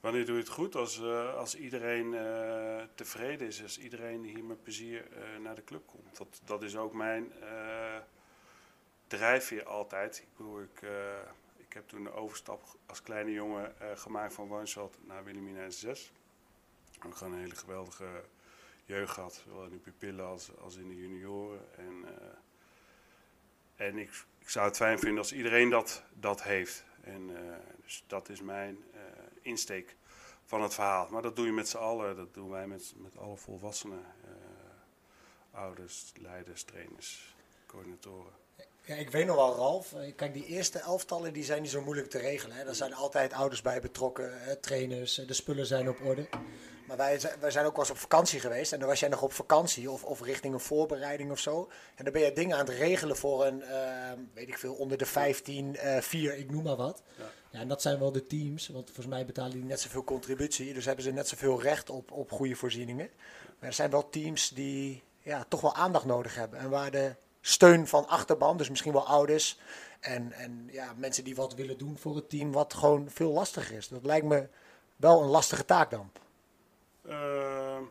Wanneer 0.04 0.26
doe 0.26 0.36
je 0.36 0.42
het 0.42 0.52
goed? 0.52 0.76
Als, 0.76 1.00
eh, 1.00 1.36
als 1.36 1.56
iedereen 1.56 2.14
eh, 2.14 2.84
tevreden 2.96 3.48
is, 3.48 3.62
als 3.62 3.80
iedereen 3.80 4.24
hier 4.24 4.44
met 4.44 4.64
plezier 4.64 5.12
eh, 5.12 5.40
naar 5.40 5.56
de 5.56 5.64
club 5.64 5.88
komt. 5.88 6.18
Dat, 6.18 6.42
dat 6.46 6.64
is 6.64 6.76
ook 6.78 6.94
mijn 6.94 7.32
drijfveer 9.08 9.64
altijd. 9.66 10.18
Ik 10.18 10.38
bedoel, 10.38 10.62
ik, 10.62 10.82
ik 11.58 11.74
heb 11.74 11.88
toen 11.88 12.04
de 12.04 12.14
overstap 12.14 12.64
als 12.86 13.02
kleine 13.02 13.32
jongen 13.32 13.76
gemaakt 13.96 14.34
van 14.34 14.48
Warnsveld 14.48 14.98
naar 15.08 15.24
Wilhelmina 15.24 15.68
S6. 15.72 16.00
Ook 17.06 17.16
gewoon 17.16 17.34
een 17.34 17.40
hele 17.40 17.56
geweldige 17.56 18.24
jeugd 18.86 19.14
gehad, 19.14 19.44
zowel 19.48 19.64
in 19.64 19.72
de 19.72 19.78
pupillen 19.78 20.26
als, 20.26 20.58
als 20.58 20.76
in 20.76 20.88
de 20.88 20.96
junioren. 20.96 21.62
En, 21.78 22.06
en 23.76 23.98
ik, 23.98 24.10
ik 24.40 24.50
zou 24.50 24.68
het 24.68 24.78
fijn 24.78 25.00
vinden 25.00 25.18
als 25.18 25.34
iedereen 25.34 25.70
dat, 25.70 26.04
dat 26.14 26.44
heeft. 26.44 26.86
En, 27.02 27.32
dus 27.84 28.04
dat 28.08 28.30
is 28.30 28.42
mijn 28.42 28.84
insteek 29.44 29.96
van 30.46 30.62
het 30.62 30.74
verhaal. 30.74 31.08
Maar 31.10 31.22
dat 31.22 31.36
doe 31.36 31.46
je 31.46 31.52
met 31.52 31.70
z'n 31.70 31.78
allen, 31.78 32.16
dat 32.16 32.34
doen 32.34 32.50
wij 32.50 32.68
met, 32.68 32.94
met 32.98 33.18
alle 33.18 33.38
volwassenen. 33.38 34.00
eh, 34.24 35.60
ouders, 35.60 36.12
leiders, 36.22 36.64
trainers, 36.64 37.36
coördinatoren. 37.68 38.32
Ja, 38.86 38.96
ik 38.96 39.10
weet 39.10 39.26
nog 39.26 39.36
wel, 39.36 39.56
Ralf. 39.56 39.94
Eh, 39.94 40.16
Kijk, 40.16 40.34
die 40.34 40.46
eerste 40.46 40.80
elftallen 40.80 41.34
die 41.34 41.44
zijn 41.44 41.62
niet 41.62 41.72
zo 41.72 41.82
moeilijk 41.82 42.10
te 42.10 42.18
regelen. 42.20 42.56
Hè. 42.56 42.64
Daar 42.66 42.76
zijn 42.76 42.94
altijd 42.94 43.34
ouders 43.34 43.62
bij 43.62 43.82
betrokken, 43.82 44.42
hè, 44.44 44.56
trainers, 44.56 45.18
eh, 45.18 45.28
de 45.28 45.34
spullen 45.34 45.66
zijn 45.66 45.90
op 45.90 45.98
orde. 46.06 46.28
Maar 46.88 46.98
wij, 46.98 47.20
zijn- 47.20 47.40
wij 47.40 47.52
zijn 47.52 47.66
ook 47.66 47.72
wel 47.76 47.82
eens 47.82 47.94
op 47.94 47.98
vakantie 48.00 48.40
geweest. 48.40 48.74
En 48.74 48.80
dan 48.80 48.88
was 48.88 49.00
jij 49.00 49.10
nog 49.10 49.22
op 49.22 49.34
vakantie 49.34 49.92
of, 49.92 50.04
of 50.04 50.22
richting 50.22 50.54
een 50.54 50.60
voorbereiding 50.60 51.32
of 51.32 51.40
zo. 51.40 51.70
En 51.96 52.04
dan 52.04 52.14
ben 52.14 52.22
je 52.22 52.34
dingen 52.34 52.58
aan 52.58 52.66
het 52.66 52.76
regelen 52.76 53.16
voor 53.18 53.46
een, 53.46 53.64
weet 54.34 54.48
ik 54.48 54.58
veel, 54.58 54.74
onder 54.74 54.98
de 54.98 55.06
15, 55.06 55.76
eh 55.76 56.02
4, 56.02 56.36
ik 56.38 56.52
noem 56.52 56.64
maar 56.64 56.76
wat. 56.76 57.04
Ja. 57.18 57.32
Ja, 57.54 57.60
en 57.60 57.68
dat 57.68 57.82
zijn 57.82 58.00
wel 58.00 58.12
de 58.12 58.28
teams, 58.28 58.68
want 58.68 58.86
volgens 58.86 59.08
mij 59.08 59.26
betalen 59.26 59.52
die 59.52 59.64
net 59.64 59.80
zoveel 59.80 60.04
contributie. 60.04 60.74
Dus 60.74 60.86
hebben 60.86 61.04
ze 61.04 61.12
net 61.12 61.28
zoveel 61.28 61.62
recht 61.62 61.90
op, 61.90 62.12
op 62.12 62.32
goede 62.32 62.56
voorzieningen. 62.56 63.10
Maar 63.60 63.70
er 63.70 63.74
zijn 63.76 63.90
wel 63.90 64.10
teams 64.10 64.50
die 64.50 65.04
ja, 65.20 65.46
toch 65.48 65.62
wel 65.62 65.76
aandacht 65.76 66.06
nodig 66.06 66.36
hebben. 66.36 66.60
En 66.60 66.70
waar 66.70 66.92
de 66.92 67.16
steun 67.42 67.88
van 67.88 68.08
achterban, 68.08 68.58
dus 68.58 68.70
misschien 68.70 68.92
wel 68.94 69.08
ouders 69.08 69.60
en, 70.00 70.32
en 70.32 70.68
ja, 70.72 70.94
mensen 70.98 71.24
die 71.24 71.36
wat 71.36 71.54
willen 71.54 71.78
doen 71.78 71.98
voor 71.98 72.16
het 72.16 72.30
team, 72.30 72.52
wat 72.52 72.74
gewoon 72.74 73.10
veel 73.10 73.32
lastiger 73.32 73.78
is. 73.78 73.88
Dat 73.88 74.06
lijkt 74.06 74.26
me 74.26 74.48
wel 74.96 75.22
een 75.22 75.30
lastige 75.30 75.66
taak 75.66 75.92
dan. 75.92 76.12
Ehm, 77.08 77.82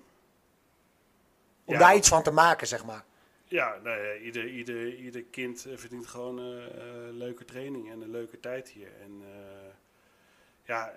Om 1.65 1.75
Ja. 1.75 1.79
daar 1.79 1.97
iets 1.97 2.09
van 2.09 2.23
te 2.23 2.31
maken, 2.31 2.67
zeg 2.67 2.85
maar. 2.85 3.05
Ja, 3.53 3.79
nou 3.83 4.19
ieder, 4.19 4.49
ieder, 4.49 4.95
ieder 4.95 5.23
kind 5.23 5.67
eh, 5.67 5.77
verdient 5.77 6.07
gewoon 6.07 6.39
eh, 6.39 6.67
eh, 6.67 7.15
leuke 7.15 7.45
training 7.45 7.91
en 7.91 8.01
een 8.01 8.11
leuke 8.11 8.41
tijd 8.41 8.69
hier. 8.69 8.93
En 9.01 9.23
ja, 10.65 10.93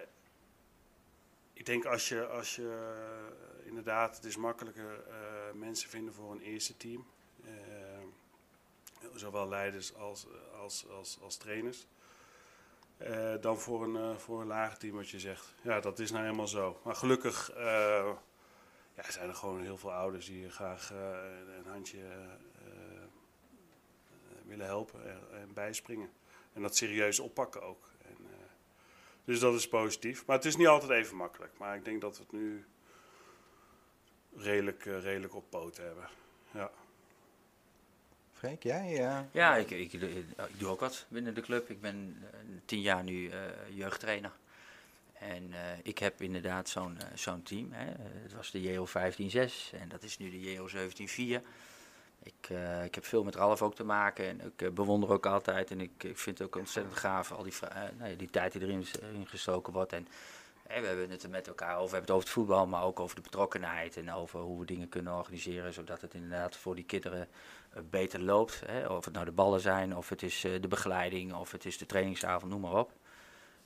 ik 1.54 1.66
denk 1.66 1.86
als 1.86 2.10
je, 2.10 2.26
als 2.26 2.56
je 2.56 2.98
inderdaad, 3.64 4.16
het 4.16 4.26
is 4.26 4.38
makkelijker 4.38 5.04
mensen 5.54 5.90
vinden 5.90 6.14
voor 6.14 6.32
een 6.32 6.42
eerste 6.42 6.78
team. 6.78 7.06
Zowel 9.16 9.48
leiders 9.50 9.96
als, 9.96 10.28
als, 10.62 10.90
als, 10.90 11.20
als 11.22 11.38
trainers. 11.38 11.88
Dan 13.42 13.58
voor 13.58 13.84
een, 13.84 13.96
eh, 13.96 14.18
voor 14.18 14.42
een 14.42 14.48
lager 14.48 14.78
team 14.78 14.96
wat 14.96 15.10
je 15.10 15.20
zegt. 15.20 15.54
Ja, 15.62 15.80
dat 15.80 16.00
is 16.00 16.12
nou 16.12 16.24
helemaal 16.24 16.48
zo. 16.48 16.80
Maar 16.84 16.96
gelukkig 16.96 17.52
ja, 18.96 19.12
zijn 19.12 19.30
er 19.30 19.36
gewoon 19.36 19.62
heel 19.62 19.78
veel 19.78 19.94
ouders 19.94 20.26
die 20.26 20.50
graag 20.50 20.92
eh, 20.92 20.98
een 21.58 21.72
handje 21.72 21.98
eh, 21.98 22.24
eh, 22.66 23.08
willen 24.46 24.66
helpen 24.66 25.10
en, 25.10 25.40
en 25.40 25.54
bijspringen. 25.54 26.10
En 26.54 26.62
dat 26.62 26.76
serieus 26.76 27.20
oppakken 27.20 27.62
ook. 27.62 27.90
En, 28.02 28.16
eh, 28.32 28.38
dus 29.26 29.40
dat 29.40 29.54
is 29.54 29.68
positief. 29.68 30.26
Maar 30.26 30.36
het 30.36 30.46
is 30.46 30.56
niet 30.56 30.68
altijd 30.68 30.92
even 30.92 31.16
makkelijk. 31.16 31.58
Maar 31.58 31.76
ik 31.76 31.86
denk 31.86 32.02
dat 32.02 32.18
we 32.18 32.24
het 32.24 32.32
nu 32.32 32.66
redelijk, 34.36 34.84
redelijk 34.84 35.36
op 35.36 35.50
poten 35.50 35.86
hebben. 35.86 36.10
Ja. 36.52 36.72
Freek, 38.34 38.64
jij? 38.64 38.90
Ja. 38.90 39.30
Ja, 39.32 39.56
ik, 39.56 39.72
ik, 39.72 39.94
ik 39.94 40.26
doe 40.58 40.70
ook 40.70 40.80
wat 40.80 41.06
binnen 41.10 41.34
de 41.34 41.42
club. 41.42 41.70
Ik 41.70 41.82
ben 41.82 42.24
tien 42.66 42.82
jaar 42.82 43.04
nu 43.04 43.30
eh, 43.30 43.40
jeugdtrainer. 43.70 44.32
En 45.20 45.54
eh, 45.54 45.60
ik 45.84 45.98
heb 45.98 46.22
inderdaad 46.22 46.70
zo'n 46.70 46.98
eh, 47.26 47.34
team. 47.44 47.72
Hè. 47.72 47.92
Eh, 47.92 48.00
Het 48.24 48.34
was 48.34 48.52
de 48.52 48.62
JO 48.62 48.86
15-6 48.86 48.92
en 49.80 49.90
dat 49.90 50.04
is 50.04 50.18
nu 50.18 50.30
de 50.30 50.52
JO 50.52 50.68
17-4. 50.68 51.42
Ik, 52.24 52.50
ik 52.86 52.96
heb 52.96 53.06
veel 53.06 53.24
met 53.24 53.36
Ralf 53.36 53.62
ook 53.62 53.76
te 53.76 53.84
maken 53.84 54.26
en 54.28 54.54
ik 54.58 54.74
bewonder 54.74 55.12
ook 55.12 55.26
altijd. 55.26 55.72
En 55.72 55.82
ik, 55.82 56.04
ik 56.04 56.18
vind 56.18 56.38
het 56.38 56.48
ook 56.48 56.56
ontzettend 56.56 56.98
gaaf, 56.98 57.32
al 57.32 57.44
die, 57.44 57.54
nou 57.98 58.10
ja, 58.10 58.16
die 58.16 58.30
tijd 58.30 58.52
die 58.52 58.62
erin 58.62 58.86
gestoken 59.26 59.74
wordt. 59.74 59.94
En 59.94 60.08
we 60.64 60.88
hebben 60.88 61.10
het 61.10 61.30
met 61.30 61.48
elkaar 61.48 61.76
over. 61.78 61.90
We 61.90 61.96
hebben 61.96 62.02
het 62.02 62.10
over 62.10 62.24
het 62.24 62.34
voetbal, 62.34 62.68
maar 62.68 62.84
ook 62.84 63.00
over 63.00 63.16
de 63.16 63.22
betrokkenheid. 63.22 63.98
En 63.98 64.12
over 64.14 64.40
hoe 64.40 64.60
we 64.60 64.66
dingen 64.66 64.90
kunnen 64.90 65.16
organiseren, 65.16 65.74
zodat 65.74 66.02
het 66.02 66.14
inderdaad 66.14 66.58
voor 66.58 66.76
die 66.76 66.86
kinderen 66.86 67.28
beter 67.90 68.22
loopt. 68.22 68.62
Hè? 68.66 68.88
Of 68.88 69.06
het 69.06 69.14
nou 69.14 69.26
de 69.26 69.32
ballen 69.32 69.60
zijn, 69.60 69.96
of 69.96 70.10
het 70.10 70.24
is 70.24 70.42
de 70.42 70.68
begeleiding, 70.68 71.34
of 71.34 71.52
het 71.52 71.66
is 71.66 71.78
de 71.78 71.86
trainingsavond, 71.86 72.52
noem 72.52 72.62
maar 72.62 72.76
op. 72.76 72.92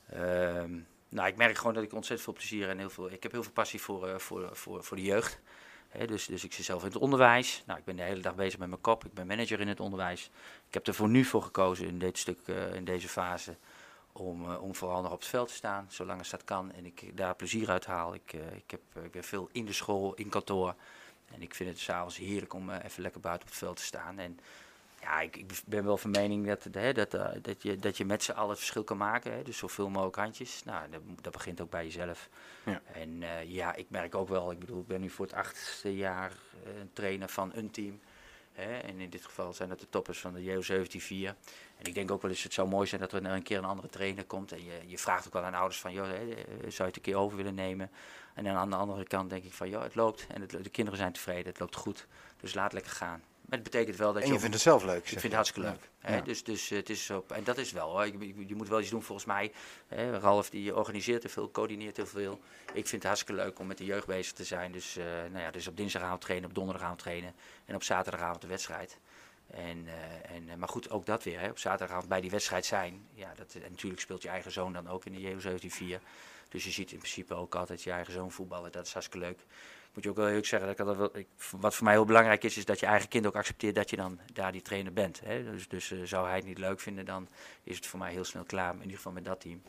Ehm, 0.09 0.79
nou, 1.09 1.27
ik 1.27 1.35
merk 1.35 1.57
gewoon 1.57 1.73
dat 1.73 1.83
ik 1.83 1.93
ontzettend 1.93 2.21
veel 2.21 2.33
plezier 2.33 2.69
en 2.69 2.77
heel 2.77 2.89
veel. 2.89 3.11
Ik 3.11 3.23
heb 3.23 3.31
heel 3.31 3.43
veel 3.43 3.51
passie 3.51 3.81
voor, 3.81 4.07
eh, 4.07 4.17
voor, 4.17 4.49
voor, 4.51 4.83
voor 4.83 4.97
de 4.97 5.03
jeugd. 5.03 5.39
Dus, 6.07 6.25
dus 6.25 6.43
ik 6.43 6.53
zit 6.53 6.65
zelf 6.65 6.81
in 6.81 6.87
het 6.87 6.97
onderwijs. 6.97 7.63
Nou, 7.65 7.79
ik 7.79 7.85
ben 7.85 7.95
de 7.95 8.01
hele 8.01 8.21
dag 8.21 8.35
bezig 8.35 8.59
met 8.59 8.69
mijn 8.69 8.81
kop. 8.81 9.05
Ik 9.05 9.13
ben 9.13 9.27
manager 9.27 9.59
in 9.59 9.67
het 9.67 9.79
onderwijs. 9.79 10.31
Ik 10.67 10.73
heb 10.73 10.87
er 10.87 10.93
voor 10.93 11.09
nu 11.09 11.23
voor 11.23 11.43
gekozen 11.43 11.87
in 11.87 11.99
dit 11.99 12.17
stuk, 12.17 12.39
eh, 12.45 12.73
in 12.73 12.85
deze 12.85 13.07
fase, 13.07 13.57
om, 14.11 14.51
eh, 14.51 14.63
om 14.63 14.75
vooral 14.75 15.01
nog 15.01 15.11
op 15.11 15.19
het 15.19 15.27
veld 15.27 15.47
te 15.47 15.53
staan, 15.53 15.85
zolang 15.89 16.19
als 16.19 16.29
dat 16.29 16.43
kan. 16.43 16.71
En 16.71 16.85
ik 16.85 17.17
daar 17.17 17.35
plezier 17.35 17.69
uit 17.69 17.85
haal. 17.85 18.13
Ik, 18.13 18.33
ik, 18.55 18.71
heb, 18.71 18.81
ik 19.03 19.11
ben 19.11 19.23
veel 19.23 19.49
in 19.51 19.65
de 19.65 19.73
school, 19.73 20.13
in 20.13 20.29
kantoor. 20.29 20.75
En 21.33 21.41
ik 21.41 21.55
vind 21.55 21.69
het 21.69 21.79
s'avonds 21.79 22.17
heerlijk 22.17 22.53
om 22.53 22.69
even 22.69 23.01
lekker 23.01 23.21
buiten 23.21 23.47
op 23.47 23.53
het 23.53 23.63
veld 23.63 23.77
te 23.77 23.83
staan. 23.83 24.19
En 24.19 24.39
ja, 25.01 25.19
ik, 25.21 25.35
ik 25.35 25.61
ben 25.65 25.85
wel 25.85 25.97
van 25.97 26.11
mening 26.11 26.47
dat, 26.47 26.67
hè, 26.71 26.93
dat, 26.93 27.13
eh, 27.13 27.27
dat, 27.41 27.63
je, 27.63 27.75
dat 27.75 27.97
je 27.97 28.05
met 28.05 28.23
z'n 28.23 28.31
allen 28.31 28.49
het 28.49 28.57
verschil 28.57 28.83
kan 28.83 28.97
maken. 28.97 29.33
Hè, 29.33 29.43
dus 29.43 29.57
zoveel 29.57 29.89
mogelijk 29.89 30.15
handjes. 30.15 30.63
Nou, 30.63 30.89
dat, 30.89 31.01
dat 31.21 31.33
begint 31.33 31.61
ook 31.61 31.69
bij 31.69 31.83
jezelf. 31.83 32.29
Ja. 32.65 32.81
En 32.93 33.23
eh, 33.23 33.51
ja, 33.51 33.75
ik 33.75 33.89
merk 33.89 34.15
ook 34.15 34.29
wel, 34.29 34.51
ik 34.51 34.59
bedoel, 34.59 34.79
ik 34.79 34.87
ben 34.87 35.01
nu 35.01 35.09
voor 35.09 35.25
het 35.25 35.35
achtste 35.35 35.95
jaar 35.95 36.31
eh, 36.63 36.71
trainer 36.93 37.29
van 37.29 37.51
een 37.53 37.71
team. 37.71 37.99
Hè, 38.51 38.77
en 38.77 38.99
in 38.99 39.09
dit 39.09 39.25
geval 39.25 39.53
zijn 39.53 39.69
dat 39.69 39.79
de 39.79 39.89
toppers 39.89 40.19
van 40.19 40.33
de 40.33 40.43
JO 40.43 40.53
174. 40.53 41.35
En 41.77 41.85
ik 41.85 41.93
denk 41.93 42.11
ook 42.11 42.21
wel 42.21 42.31
eens, 42.31 42.43
het 42.43 42.53
zou 42.53 42.67
mooi 42.67 42.87
zijn 42.87 43.01
dat 43.01 43.11
er 43.11 43.25
een 43.25 43.43
keer 43.43 43.57
een 43.57 43.65
andere 43.65 43.89
trainer 43.89 44.25
komt. 44.25 44.51
En 44.51 44.63
je, 44.63 44.81
je 44.85 44.97
vraagt 44.97 45.27
ook 45.27 45.33
wel 45.33 45.43
aan 45.43 45.53
ouders 45.53 45.79
van, 45.79 45.93
joh, 45.93 46.07
hè, 46.07 46.25
zou 46.59 46.73
je 46.77 46.83
het 46.83 46.95
een 46.95 47.01
keer 47.01 47.15
over 47.15 47.37
willen 47.37 47.55
nemen? 47.55 47.91
En 48.33 48.43
dan 48.43 48.55
aan 48.55 48.69
de 48.69 48.75
andere 48.75 49.03
kant 49.03 49.29
denk 49.29 49.43
ik 49.43 49.53
van, 49.53 49.69
joh, 49.69 49.83
het 49.83 49.95
loopt. 49.95 50.27
En 50.27 50.41
het, 50.41 50.49
de 50.49 50.69
kinderen 50.69 50.99
zijn 50.99 51.13
tevreden, 51.13 51.45
het 51.45 51.59
loopt 51.59 51.75
goed. 51.75 52.07
Dus 52.39 52.53
laat 52.53 52.73
lekker 52.73 52.91
gaan. 52.91 53.23
Maar 53.49 53.59
het 53.59 53.63
betekent 53.71 53.95
wel 53.97 54.13
dat 54.13 54.23
En 54.23 54.31
je... 54.31 54.39
vindt 54.39 54.53
het 54.53 54.63
zelf 54.63 54.83
leuk. 54.83 54.97
ik 55.03 55.07
vind 55.07 55.21
het 55.23 55.33
hartstikke 55.33 55.69
leuk. 55.69 55.89
Hè? 55.99 56.21
Dus, 56.21 56.43
dus 56.43 56.69
het 56.69 56.89
is 56.89 57.09
op, 57.09 57.31
en 57.31 57.43
dat 57.43 57.57
is 57.57 57.71
wel. 57.71 58.03
Je, 58.03 58.47
je- 58.47 58.55
moet 58.55 58.67
wel 58.67 58.79
iets 58.79 58.89
doen 58.89 59.03
volgens 59.03 59.27
mij. 59.27 59.51
Hè? 59.87 60.17
Ralf 60.19 60.49
die 60.49 60.75
organiseert 60.75 61.23
heel 61.23 61.31
veel, 61.31 61.51
coördineert 61.51 61.95
heel 61.97 62.05
veel. 62.05 62.39
Ik 62.65 62.87
vind 62.87 62.91
het 62.91 63.03
hartstikke 63.03 63.41
leuk 63.41 63.59
om 63.59 63.67
met 63.67 63.77
de 63.77 63.85
jeugd 63.85 64.07
bezig 64.07 64.33
te 64.33 64.43
zijn. 64.43 64.71
Dus, 64.71 64.97
eh, 64.97 65.05
nou 65.05 65.39
ja, 65.39 65.51
dus 65.51 65.67
op 65.67 65.77
dinsdagavond 65.77 66.21
trainen, 66.21 66.49
op 66.49 66.55
donderdagavond 66.55 66.99
trainen 66.99 67.33
en 67.65 67.75
op 67.75 67.83
zaterdagavond 67.83 68.41
de 68.41 68.47
wedstrijd. 68.47 68.97
En, 69.47 69.87
eh, 69.87 70.35
en, 70.35 70.49
eh, 70.49 70.55
maar 70.55 70.69
goed, 70.69 70.89
ook 70.89 71.05
dat 71.05 71.23
weer. 71.23 71.39
Hè? 71.39 71.49
Op 71.49 71.57
zaterdagavond 71.59 72.09
bij 72.09 72.21
die 72.21 72.31
wedstrijd 72.31 72.65
zijn. 72.65 73.07
Ja, 73.13 73.33
dat, 73.35 73.53
en 73.53 73.71
natuurlijk 73.71 74.01
speelt 74.01 74.21
je 74.21 74.29
eigen 74.29 74.51
zoon 74.51 74.73
dan 74.73 74.87
ook 74.87 75.05
in 75.05 75.11
de 75.13 75.19
JO 75.21 75.27
174. 75.29 76.01
Dus 76.49 76.63
je 76.63 76.71
ziet 76.71 76.91
in 76.91 76.97
principe 76.97 77.33
ook 77.33 77.55
altijd 77.55 77.83
je 77.83 77.91
eigen 77.91 78.13
zoon 78.13 78.31
voetballen. 78.31 78.71
Dat 78.71 78.85
is 78.85 78.93
hartstikke 78.93 79.25
leuk. 79.25 79.39
Moet 79.93 80.03
je 80.03 80.09
ook 80.09 80.15
wel 80.15 80.25
heel 80.27 80.45
zeggen, 80.45 80.69
dat 80.69 80.79
ik 80.79 80.85
dat 80.85 80.97
wel, 80.97 81.17
ik, 81.17 81.27
wat 81.51 81.75
voor 81.75 81.83
mij 81.83 81.93
heel 81.93 82.05
belangrijk 82.05 82.43
is, 82.43 82.57
is 82.57 82.65
dat 82.65 82.79
je 82.79 82.85
eigen 82.85 83.09
kind 83.09 83.25
ook 83.27 83.35
accepteert 83.35 83.75
dat 83.75 83.89
je 83.89 83.95
dan 83.95 84.19
daar 84.33 84.51
die 84.51 84.61
trainer 84.61 84.93
bent. 84.93 85.19
Hè? 85.19 85.43
Dus, 85.43 85.67
dus 85.67 85.91
eh, 85.91 85.99
zou 86.03 86.27
hij 86.27 86.35
het 86.35 86.45
niet 86.45 86.57
leuk 86.57 86.79
vinden, 86.79 87.05
dan 87.05 87.27
is 87.63 87.75
het 87.75 87.85
voor 87.85 87.99
mij 87.99 88.11
heel 88.11 88.23
snel 88.23 88.43
klaar, 88.43 88.73
in 88.73 88.81
ieder 88.81 88.95
geval 88.95 89.11
met 89.11 89.25
dat 89.25 89.41
team. 89.41 89.61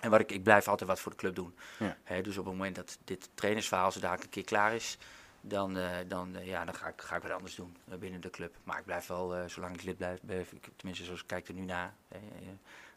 En 0.00 0.10
wat 0.10 0.20
ik, 0.20 0.32
ik 0.32 0.42
blijf 0.42 0.68
altijd 0.68 0.88
wat 0.90 1.00
voor 1.00 1.12
de 1.12 1.18
club 1.18 1.34
doen. 1.34 1.54
Ja. 1.78 1.96
Hè? 2.04 2.20
Dus 2.22 2.36
op 2.38 2.44
het 2.44 2.54
moment 2.54 2.76
dat 2.76 2.98
dit 3.04 3.28
trainersverhaal 3.34 3.92
zo 3.92 4.00
dadelijk 4.00 4.24
een 4.24 4.30
keer 4.30 4.44
klaar 4.44 4.74
is, 4.74 4.98
dan, 5.40 5.76
eh, 5.76 5.90
dan, 6.08 6.36
eh, 6.36 6.46
ja, 6.46 6.64
dan 6.64 6.74
ga, 6.74 6.88
ik, 6.88 7.00
ga 7.00 7.16
ik 7.16 7.22
wat 7.22 7.30
anders 7.32 7.54
doen 7.54 7.76
binnen 7.98 8.20
de 8.20 8.30
club. 8.30 8.54
Maar 8.64 8.78
ik 8.78 8.84
blijf 8.84 9.06
wel, 9.06 9.48
zolang 9.48 9.74
ik 9.74 9.82
lid 9.82 9.96
blijf, 9.96 10.18
blijf 10.22 10.52
ik, 10.52 10.68
tenminste 10.76 11.04
zoals 11.04 11.20
ik 11.20 11.26
kijk 11.26 11.48
er 11.48 11.54
nu 11.54 11.62
naar, 11.64 11.94
hè, 12.08 12.18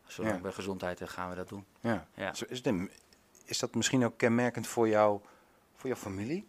zolang 0.08 0.36
Ja. 0.36 0.42
bij 0.42 0.52
gezondheid 0.52 1.02
gaan 1.10 1.30
we 1.30 1.36
dat 1.36 1.50
doen. 1.50 1.66
Ja. 1.80 2.08
Ja. 2.14 2.34
Zo 2.34 2.46
Is, 2.50 2.64
het 2.64 2.90
is 3.46 3.60
dat 3.60 3.76
misschien 3.76 4.06
ook 4.06 4.18
kenmerkend 4.18 4.68
voor, 4.68 4.88
jou, 4.88 5.22
voor 5.76 5.90
jouw 5.90 6.00
familie? 6.00 6.48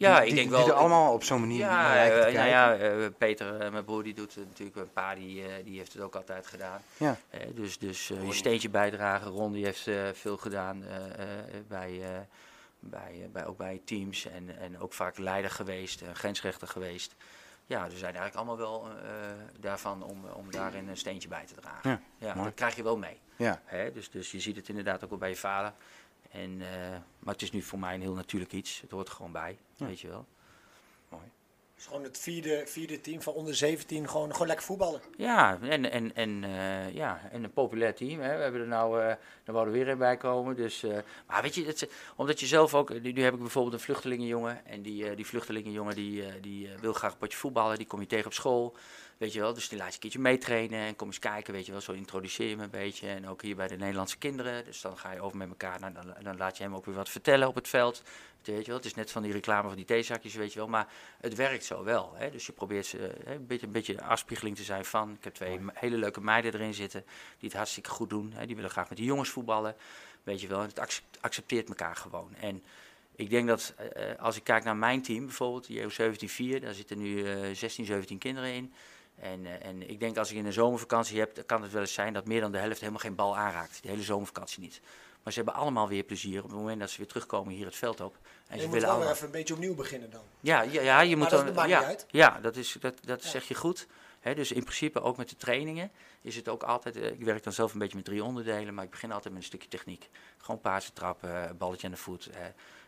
Ja, 0.00 0.14
Die- 0.20 0.20
ik 0.22 0.26
die, 0.28 0.34
denk 0.34 0.50
wel. 0.50 0.64
Die 0.64 0.72
er 0.72 0.78
allemaal 0.78 1.12
op 1.12 1.24
zo'n 1.24 1.40
manier 1.40 1.58
Ja, 1.58 1.82
naar 1.82 1.94
lijken 1.94 2.20
te 2.20 2.26
eh, 2.26 2.34
nou 2.34 2.48
kijken? 2.78 2.88
ja, 2.98 3.04
eh, 3.04 3.10
Peter, 3.18 3.60
eh, 3.60 3.70
mijn 3.70 3.84
broer, 3.84 4.02
die 4.02 4.14
doet 4.14 4.34
het 4.34 4.46
natuurlijk. 4.46 4.76
Mijn 4.76 4.92
pa, 4.92 5.14
die, 5.14 5.42
eh, 5.46 5.64
die 5.64 5.78
heeft 5.78 5.92
het 5.92 6.02
ook 6.02 6.14
altijd 6.14 6.46
gedaan. 6.46 6.80
Ja. 6.96 7.16
Dus 7.54 7.78
dus 7.78 8.08
je 8.08 8.32
steentje 8.32 8.68
bijdragen. 8.70 9.30
Ron, 9.30 9.52
die 9.52 9.64
heeft 9.64 9.88
veel 10.12 10.36
gedaan 10.36 10.84
eh, 10.84 10.96
eh, 11.06 11.64
bij, 11.68 12.00
eh, 12.02 12.08
bij, 12.80 13.28
bij, 13.32 13.46
ook 13.46 13.56
bij 13.56 13.80
teams. 13.84 14.26
En, 14.26 14.58
en 14.58 14.78
ook 14.80 14.92
vaak 14.92 15.18
leider 15.18 15.50
geweest, 15.50 16.00
en 16.00 16.16
grensrechter 16.16 16.68
geweest. 16.68 17.14
Ja, 17.66 17.84
dus 17.84 17.92
we 17.92 17.98
zijn 17.98 18.14
eigenlijk 18.16 18.36
allemaal 18.48 18.66
wel 18.68 18.88
eh, 18.88 19.04
daarvan 19.60 20.02
om, 20.02 20.24
om 20.34 20.50
daarin 20.50 20.88
een 20.88 20.96
steentje 20.96 21.28
bij 21.28 21.44
te 21.46 21.54
dragen. 21.54 21.90
Ja, 22.18 22.34
Ja, 22.34 22.42
dat 22.44 22.54
krijg 22.54 22.76
je 22.76 22.82
wel 22.82 22.96
mee. 22.96 23.18
Ja. 23.36 23.60
Hè? 23.64 23.92
Dus, 23.92 24.10
dus 24.10 24.30
je 24.30 24.40
ziet 24.40 24.56
het 24.56 24.68
inderdaad 24.68 25.04
ook 25.04 25.10
wel 25.10 25.18
bij 25.18 25.28
je 25.28 25.36
vader. 25.36 25.72
En, 26.30 26.60
eh, 26.60 26.90
maar 27.18 27.34
het 27.34 27.42
is 27.42 27.52
nu 27.52 27.62
voor 27.62 27.78
mij 27.78 27.94
een 27.94 28.00
heel 28.00 28.14
natuurlijk 28.14 28.52
iets. 28.52 28.80
Het 28.80 28.90
hoort 28.90 29.08
er 29.08 29.14
gewoon 29.14 29.32
bij, 29.32 29.58
Ja. 29.76 29.86
weet 29.86 30.00
je 30.00 30.08
wel. 30.08 30.26
Het 31.10 31.88
is 31.88 31.94
gewoon 31.94 32.08
het 32.08 32.18
vierde, 32.18 32.62
vierde 32.66 33.00
team 33.00 33.22
van 33.22 33.32
onder 33.34 33.54
17. 33.54 34.08
Gewoon, 34.08 34.32
gewoon 34.32 34.46
lekker 34.46 34.66
voetballen. 34.66 35.00
Ja, 35.16 35.58
en, 35.62 35.90
en, 35.90 36.14
en, 36.14 36.44
eh, 36.44 36.94
ja, 36.94 37.20
en 37.32 37.44
een 37.44 37.52
populair 37.52 37.94
team. 37.94 38.20
Hè. 38.20 38.36
We 38.36 38.42
hebben 38.42 38.60
er 38.60 38.66
nou, 38.66 39.00
eh 39.00 39.08
er 39.44 39.52
wouden 39.52 39.74
weer 39.74 39.88
een 39.88 39.98
bij 39.98 40.16
komen. 40.16 40.56
Dus, 40.56 40.82
eh, 40.82 40.98
maar 41.26 41.42
weet 41.42 41.54
je, 41.54 41.64
dat, 41.64 41.86
omdat 42.16 42.40
je 42.40 42.46
zelf 42.46 42.74
ook, 42.74 43.00
nu, 43.00 43.12
nu 43.12 43.22
heb 43.22 43.34
ik 43.34 43.40
bijvoorbeeld 43.40 43.74
een 43.74 43.80
vluchtelingenjongen. 43.80 44.66
En 44.66 44.82
die, 44.82 45.08
eh, 45.08 45.16
die 45.16 45.26
vluchtelingenjongen 45.26 45.94
die, 45.94 46.24
eh, 46.26 46.32
die 46.40 46.72
eh, 46.72 46.78
wil 46.78 46.92
graag 46.92 47.12
een 47.12 47.18
potje 47.18 47.38
voetballen. 47.38 47.76
Die 47.78 47.86
kom 47.86 48.00
je 48.00 48.06
tegen 48.06 48.26
op 48.26 48.32
school. 48.32 48.76
Weet 49.20 49.32
je 49.32 49.40
wel, 49.40 49.54
dus 49.54 49.68
die 49.68 49.78
laat 49.78 49.88
je 49.88 49.94
een 49.94 50.00
keertje 50.00 50.18
meetrainen. 50.18 50.78
En 50.80 50.96
kom 50.96 51.06
eens 51.06 51.18
kijken, 51.18 51.52
weet 51.52 51.66
je 51.66 51.72
wel. 51.72 51.80
Zo 51.80 51.92
introduceer 51.92 52.46
je 52.48 52.54
hem 52.54 52.60
een 52.64 52.70
beetje. 52.70 53.08
En 53.08 53.28
ook 53.28 53.42
hier 53.42 53.56
bij 53.56 53.68
de 53.68 53.76
Nederlandse 53.76 54.18
kinderen. 54.18 54.64
Dus 54.64 54.80
dan 54.80 54.98
ga 54.98 55.12
je 55.12 55.20
over 55.20 55.36
met 55.36 55.48
elkaar. 55.48 55.80
Nou, 55.80 55.92
dan, 55.92 56.14
dan 56.22 56.36
laat 56.36 56.56
je 56.56 56.62
hem 56.62 56.74
ook 56.74 56.84
weer 56.84 56.94
wat 56.94 57.08
vertellen 57.08 57.48
op 57.48 57.54
het 57.54 57.68
veld. 57.68 58.02
Weet 58.42 58.58
je 58.60 58.66
wel, 58.66 58.76
het 58.76 58.84
is 58.84 58.94
net 58.94 59.10
van 59.10 59.22
die 59.22 59.32
reclame 59.32 59.66
van 59.68 59.76
die 59.76 59.84
theezakjes, 59.84 60.34
weet 60.34 60.52
je 60.52 60.58
wel. 60.58 60.68
Maar 60.68 60.88
het 61.20 61.34
werkt 61.34 61.64
zo 61.64 61.84
wel. 61.84 62.12
Hè? 62.14 62.30
Dus 62.30 62.46
je 62.46 62.52
probeert 62.52 62.86
ze, 62.86 63.14
hè, 63.24 63.34
een, 63.34 63.46
beetje, 63.46 63.66
een 63.66 63.72
beetje 63.72 64.02
afspiegeling 64.02 64.56
te 64.56 64.62
zijn 64.62 64.84
van. 64.84 65.10
Ik 65.18 65.24
heb 65.24 65.34
twee 65.34 65.58
me- 65.60 65.72
hele 65.74 65.96
leuke 65.96 66.20
meiden 66.20 66.54
erin 66.54 66.74
zitten 66.74 67.04
die 67.38 67.48
het 67.48 67.56
hartstikke 67.58 67.90
goed 67.90 68.10
doen. 68.10 68.32
Hè? 68.34 68.46
Die 68.46 68.54
willen 68.56 68.70
graag 68.70 68.88
met 68.88 68.98
de 68.98 69.04
jongens 69.04 69.28
voetballen. 69.28 69.74
Weet 70.22 70.40
je 70.40 70.46
wel, 70.46 70.60
en 70.60 70.68
het 70.68 70.78
accep- 70.78 71.04
accepteert 71.20 71.68
elkaar 71.68 71.96
gewoon. 71.96 72.34
En 72.40 72.62
ik 73.16 73.30
denk 73.30 73.48
dat 73.48 73.74
eh, 73.76 74.10
eh, 74.10 74.18
als 74.18 74.36
ik 74.36 74.44
kijk 74.44 74.64
naar 74.64 74.76
mijn 74.76 75.02
team 75.02 75.26
bijvoorbeeld, 75.26 75.66
die 75.66 75.80
EU 75.80 75.90
17-4, 76.58 76.60
daar 76.60 76.74
zitten 76.74 76.98
nu 76.98 77.24
eh 77.24 77.54
16, 77.54 77.84
17 77.84 78.18
kinderen 78.18 78.52
in. 78.52 78.72
En, 79.20 79.46
eh, 79.46 79.66
en 79.68 79.90
ik 79.90 80.00
denk 80.00 80.16
als 80.16 80.30
ik 80.30 80.36
in 80.36 80.46
een 80.46 80.52
zomervakantie 80.52 81.18
heb, 81.18 81.34
dan 81.34 81.44
kan 81.46 81.62
het 81.62 81.72
wel 81.72 81.80
eens 81.80 81.92
zijn 81.92 82.12
dat 82.12 82.26
meer 82.26 82.40
dan 82.40 82.52
de 82.52 82.58
helft 82.58 82.78
helemaal 82.80 83.00
geen 83.00 83.14
bal 83.14 83.36
aanraakt. 83.36 83.82
De 83.82 83.88
hele 83.88 84.02
zomervakantie 84.02 84.60
niet. 84.60 84.80
Maar 85.22 85.32
ze 85.32 85.38
hebben 85.42 85.58
allemaal 85.60 85.88
weer 85.88 86.02
plezier 86.02 86.42
op 86.42 86.48
het 86.48 86.58
moment 86.58 86.80
dat 86.80 86.90
ze 86.90 86.96
weer 86.98 87.06
terugkomen 87.06 87.52
hier 87.54 87.64
het 87.66 87.76
veld 87.76 88.00
op. 88.00 88.14
En 88.14 88.20
En 88.22 88.30
ze 88.46 88.54
je 88.56 88.62
moet 88.62 88.72
willen 88.72 88.86
wel 88.88 88.96
allemaal. 88.96 89.12
even 89.14 89.26
een 89.26 89.32
beetje 89.32 89.54
opnieuw 89.54 89.74
beginnen 89.74 90.10
dan. 90.10 90.22
Ja, 90.40 90.62
ja, 90.62 90.80
ja 90.82 91.00
je 91.00 91.08
Maar 91.08 91.18
moet 91.18 91.30
dat 91.30 91.46
dan. 91.46 91.54
maakt 91.54 91.68
ja, 91.68 91.78
niet 91.78 91.88
uit. 91.88 92.06
ja, 92.10 92.38
dat, 92.40 92.56
is, 92.56 92.76
dat, 92.80 92.94
dat 93.04 93.22
Ja. 93.22 93.28
zeg 93.28 93.48
je 93.48 93.54
goed. 93.54 93.86
Dus 94.34 94.52
in 94.52 94.62
principe 94.62 95.00
ook 95.00 95.16
met 95.16 95.28
de 95.28 95.36
trainingen 95.36 95.90
is 96.20 96.36
het 96.36 96.48
ook 96.48 96.62
altijd. 96.62 96.96
eh, 96.96 97.06
Ik 97.10 97.24
werk 97.24 97.42
dan 97.42 97.52
zelf 97.52 97.72
een 97.72 97.78
beetje 97.78 97.96
met 97.96 98.04
drie 98.04 98.24
onderdelen, 98.24 98.74
maar 98.74 98.84
ik 98.84 98.90
begin 98.90 99.12
altijd 99.12 99.34
met 99.34 99.42
een 99.42 99.48
stukje 99.48 99.68
techniek. 99.68 100.08
Gewoon 100.38 100.60
paarden 100.60 100.92
trappen, 100.92 101.44
eh, 101.48 101.50
balletje 101.58 101.86
aan 101.86 101.92
de 101.92 101.98
voet 101.98 102.26
eh, 102.26 102.40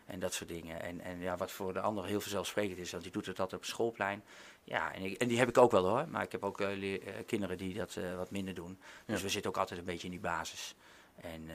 en 0.05 0.19
dat 0.19 0.33
soort 0.33 0.49
dingen. 0.49 0.81
En, 0.81 1.01
en 1.01 1.19
ja, 1.19 1.37
wat 1.37 1.51
voor 1.51 1.73
de 1.73 1.79
ander 1.79 2.05
heel 2.05 2.21
vanzelfsprekend 2.21 2.77
is, 2.79 2.91
want 2.91 3.03
die 3.03 3.11
doet 3.11 3.25
het 3.25 3.39
altijd 3.39 3.61
op 3.61 3.67
schoolplein. 3.67 4.23
Ja, 4.63 4.93
en, 4.93 5.01
ik- 5.01 5.17
en 5.21 5.27
die 5.27 5.37
heb 5.37 5.49
ik 5.49 5.57
ook 5.57 5.71
wel 5.71 5.85
hoor, 5.87 6.07
maar 6.09 6.23
ik 6.23 6.31
heb 6.31 6.43
ook 6.43 6.61
eh, 6.61 6.93
eh, 6.93 6.99
kinderen 7.25 7.57
die 7.57 7.73
dat 7.73 7.95
eh, 7.95 8.15
wat 8.15 8.31
minder 8.31 8.53
doen. 8.53 8.79
Dus 9.05 9.17
Ja. 9.17 9.23
we 9.23 9.29
zitten 9.29 9.51
ook 9.51 9.57
altijd 9.57 9.79
een 9.79 9.85
beetje 9.85 10.05
in 10.05 10.11
die 10.11 10.19
basis. 10.21 10.75
En 11.21 11.45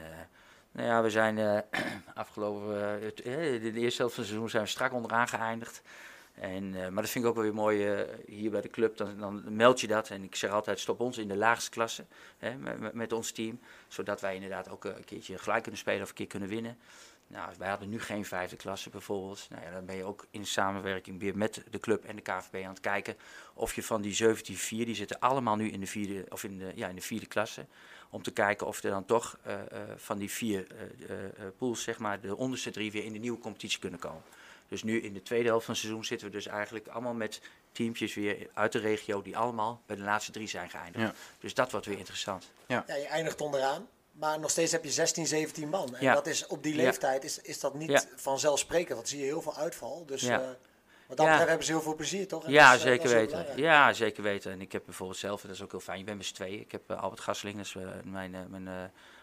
Nou 0.71 0.87
ja, 0.87 1.01
we 1.01 1.09
zijn 1.09 1.63
afgelopen, 2.15 3.01
het, 3.03 3.17
de 3.17 3.71
eerste 3.73 4.01
helft 4.01 4.15
van 4.15 4.23
het 4.23 4.31
seizoen 4.31 4.49
zijn 4.49 4.63
we 4.63 4.69
strak 4.69 4.93
onderaan 4.93 5.27
geëindigd. 5.27 5.81
En, 6.33 6.69
maar 6.71 7.01
dat 7.03 7.09
vind 7.09 7.23
ik 7.23 7.29
ook 7.29 7.35
wel 7.35 7.43
weer 7.43 7.53
mooi 7.53 8.05
hier 8.25 8.51
bij 8.51 8.61
de 8.61 8.69
club. 8.69 8.97
Dan, 8.97 9.17
dan 9.19 9.55
meld 9.55 9.81
je 9.81 9.87
dat. 9.87 10.09
En 10.09 10.23
ik 10.23 10.35
zeg 10.35 10.51
altijd, 10.51 10.79
stop 10.79 10.99
ons 10.99 11.17
in 11.17 11.27
de 11.27 11.35
laagste 11.35 11.69
klasse 11.69 12.05
hè, 12.37 12.55
met, 12.55 12.93
met- 12.93 13.13
ons 13.13 13.31
team. 13.31 13.59
Zodat 13.87 14.21
wij 14.21 14.35
inderdaad 14.35 14.69
ook 14.69 14.83
een 14.85 15.05
keertje 15.05 15.37
gelijk 15.37 15.61
kunnen 15.61 15.79
spelen 15.79 16.01
of 16.01 16.09
een 16.09 16.15
keer 16.15 16.27
kunnen 16.27 16.49
winnen. 16.49 16.77
Nou, 17.31 17.53
wij 17.57 17.69
hadden 17.69 17.89
nu 17.89 17.99
geen 17.99 18.25
vijfde 18.25 18.55
klasse 18.55 18.89
bijvoorbeeld. 18.89 19.47
Nou 19.49 19.63
ja, 19.63 19.71
dan 19.71 19.85
ben 19.85 19.95
je 19.95 20.03
ook 20.03 20.25
in 20.31 20.45
samenwerking 20.45 21.19
weer 21.19 21.37
met 21.37 21.63
de 21.69 21.79
club 21.79 22.03
en 22.03 22.15
de 22.15 22.21
KVB 22.21 22.63
aan 22.63 22.69
het 22.69 22.79
kijken 22.79 23.17
of 23.53 23.75
je 23.75 23.83
van 23.83 24.01
die 24.01 24.13
17 24.13 24.57
die 24.85 24.95
zitten 24.95 25.19
allemaal 25.19 25.55
nu 25.55 25.69
in 25.69 25.79
de 25.79 25.87
vierde, 25.87 26.25
of 26.29 26.43
in 26.43 26.57
de, 26.57 26.71
ja, 26.75 26.87
in 26.87 26.95
de 26.95 27.01
vierde 27.01 27.25
klasse. 27.25 27.65
Om 28.09 28.23
te 28.23 28.31
kijken 28.31 28.67
of 28.67 28.83
er 28.83 28.89
dan 28.89 29.05
toch 29.05 29.37
eh, 29.43 29.53
eh, 29.53 29.61
van 29.95 30.17
die 30.17 30.29
vier 30.29 30.67
eh, 31.07 31.15
pools, 31.57 31.83
zeg 31.83 31.97
maar, 31.97 32.21
de 32.21 32.35
onderste 32.35 32.71
drie 32.71 32.91
weer 32.91 33.03
in 33.03 33.13
de 33.13 33.19
nieuwe 33.19 33.39
competitie 33.39 33.79
kunnen 33.79 33.99
komen. 33.99 34.23
Dus 34.67 34.83
nu 34.83 35.01
in 35.01 35.13
de 35.13 35.21
tweede 35.21 35.47
helft 35.47 35.65
van 35.65 35.73
het 35.73 35.83
seizoen 35.83 36.05
zitten 36.05 36.27
we 36.27 36.33
dus 36.33 36.47
eigenlijk 36.47 36.87
allemaal 36.87 37.13
met 37.13 37.41
teampjes 37.71 38.13
weer 38.13 38.49
uit 38.53 38.71
de 38.71 38.79
regio 38.79 39.21
die 39.21 39.37
allemaal 39.37 39.81
bij 39.85 39.95
de 39.95 40.01
laatste 40.01 40.31
drie 40.31 40.47
zijn 40.47 40.69
geëindigd. 40.69 41.05
Ja. 41.05 41.13
Dus 41.39 41.53
dat 41.53 41.71
wordt 41.71 41.85
weer 41.85 41.97
interessant. 41.97 42.51
Ja, 42.67 42.83
je 42.87 43.07
eindigt 43.07 43.41
onderaan. 43.41 43.87
Maar 44.11 44.39
nog 44.39 44.49
steeds 44.49 44.71
heb 44.71 44.83
je 44.83 44.91
16, 44.91 45.27
17 45.27 45.69
man. 45.69 45.95
En 45.95 46.03
Ja. 46.03 46.13
dat 46.13 46.27
is 46.27 46.47
op 46.47 46.63
die 46.63 46.75
Ja. 46.75 46.81
leeftijd 46.83 47.23
is, 47.23 47.39
is 47.39 47.59
dat 47.59 47.73
niet 47.73 47.89
Ja. 47.89 48.03
vanzelfsprekend. 48.15 48.95
Want 48.95 49.07
zie 49.09 49.19
je 49.19 49.25
heel 49.25 49.41
veel 49.41 49.55
uitval. 49.55 50.05
Dus 50.05 50.21
Ja. 50.21 50.41
eh, 50.41 50.47
wat 51.07 51.17
dat 51.17 51.17
Ja. 51.17 51.23
betreft 51.25 51.47
hebben 51.49 51.65
ze 51.65 51.71
heel 51.71 51.81
veel 51.81 51.95
plezier, 51.95 52.27
toch? 52.27 52.45
En 52.45 52.51
Ja, 52.51 52.65
dat 52.71 52.79
is, 52.79 52.85
eh, 52.85 52.87
zeker 52.91 53.03
dat 53.09 53.21
is 53.21 53.31
heel 53.33 53.43
weten. 53.45 53.61
Ja, 53.61 53.93
zeker 53.93 54.23
weten. 54.23 54.51
En 54.51 54.61
ik 54.61 54.71
heb 54.71 54.85
bijvoorbeeld 54.85 55.19
zelf, 55.19 55.41
dat 55.41 55.51
is 55.51 55.61
ook 55.61 55.71
heel 55.71 55.79
fijn, 55.79 55.97
je 55.99 56.03
bent 56.03 56.17
met 56.17 56.25
z'n 56.25 56.33
tweeën. 56.33 56.59
Ik 56.59 56.71
heb 56.71 56.89
eh, 56.89 57.01
Albert 57.01 57.21
Gasseling, 57.21 57.57
dat 57.57 57.65
is 57.65 57.75
mijn, 58.03 58.31
mijn, 58.49 58.67
eh, 58.67 58.73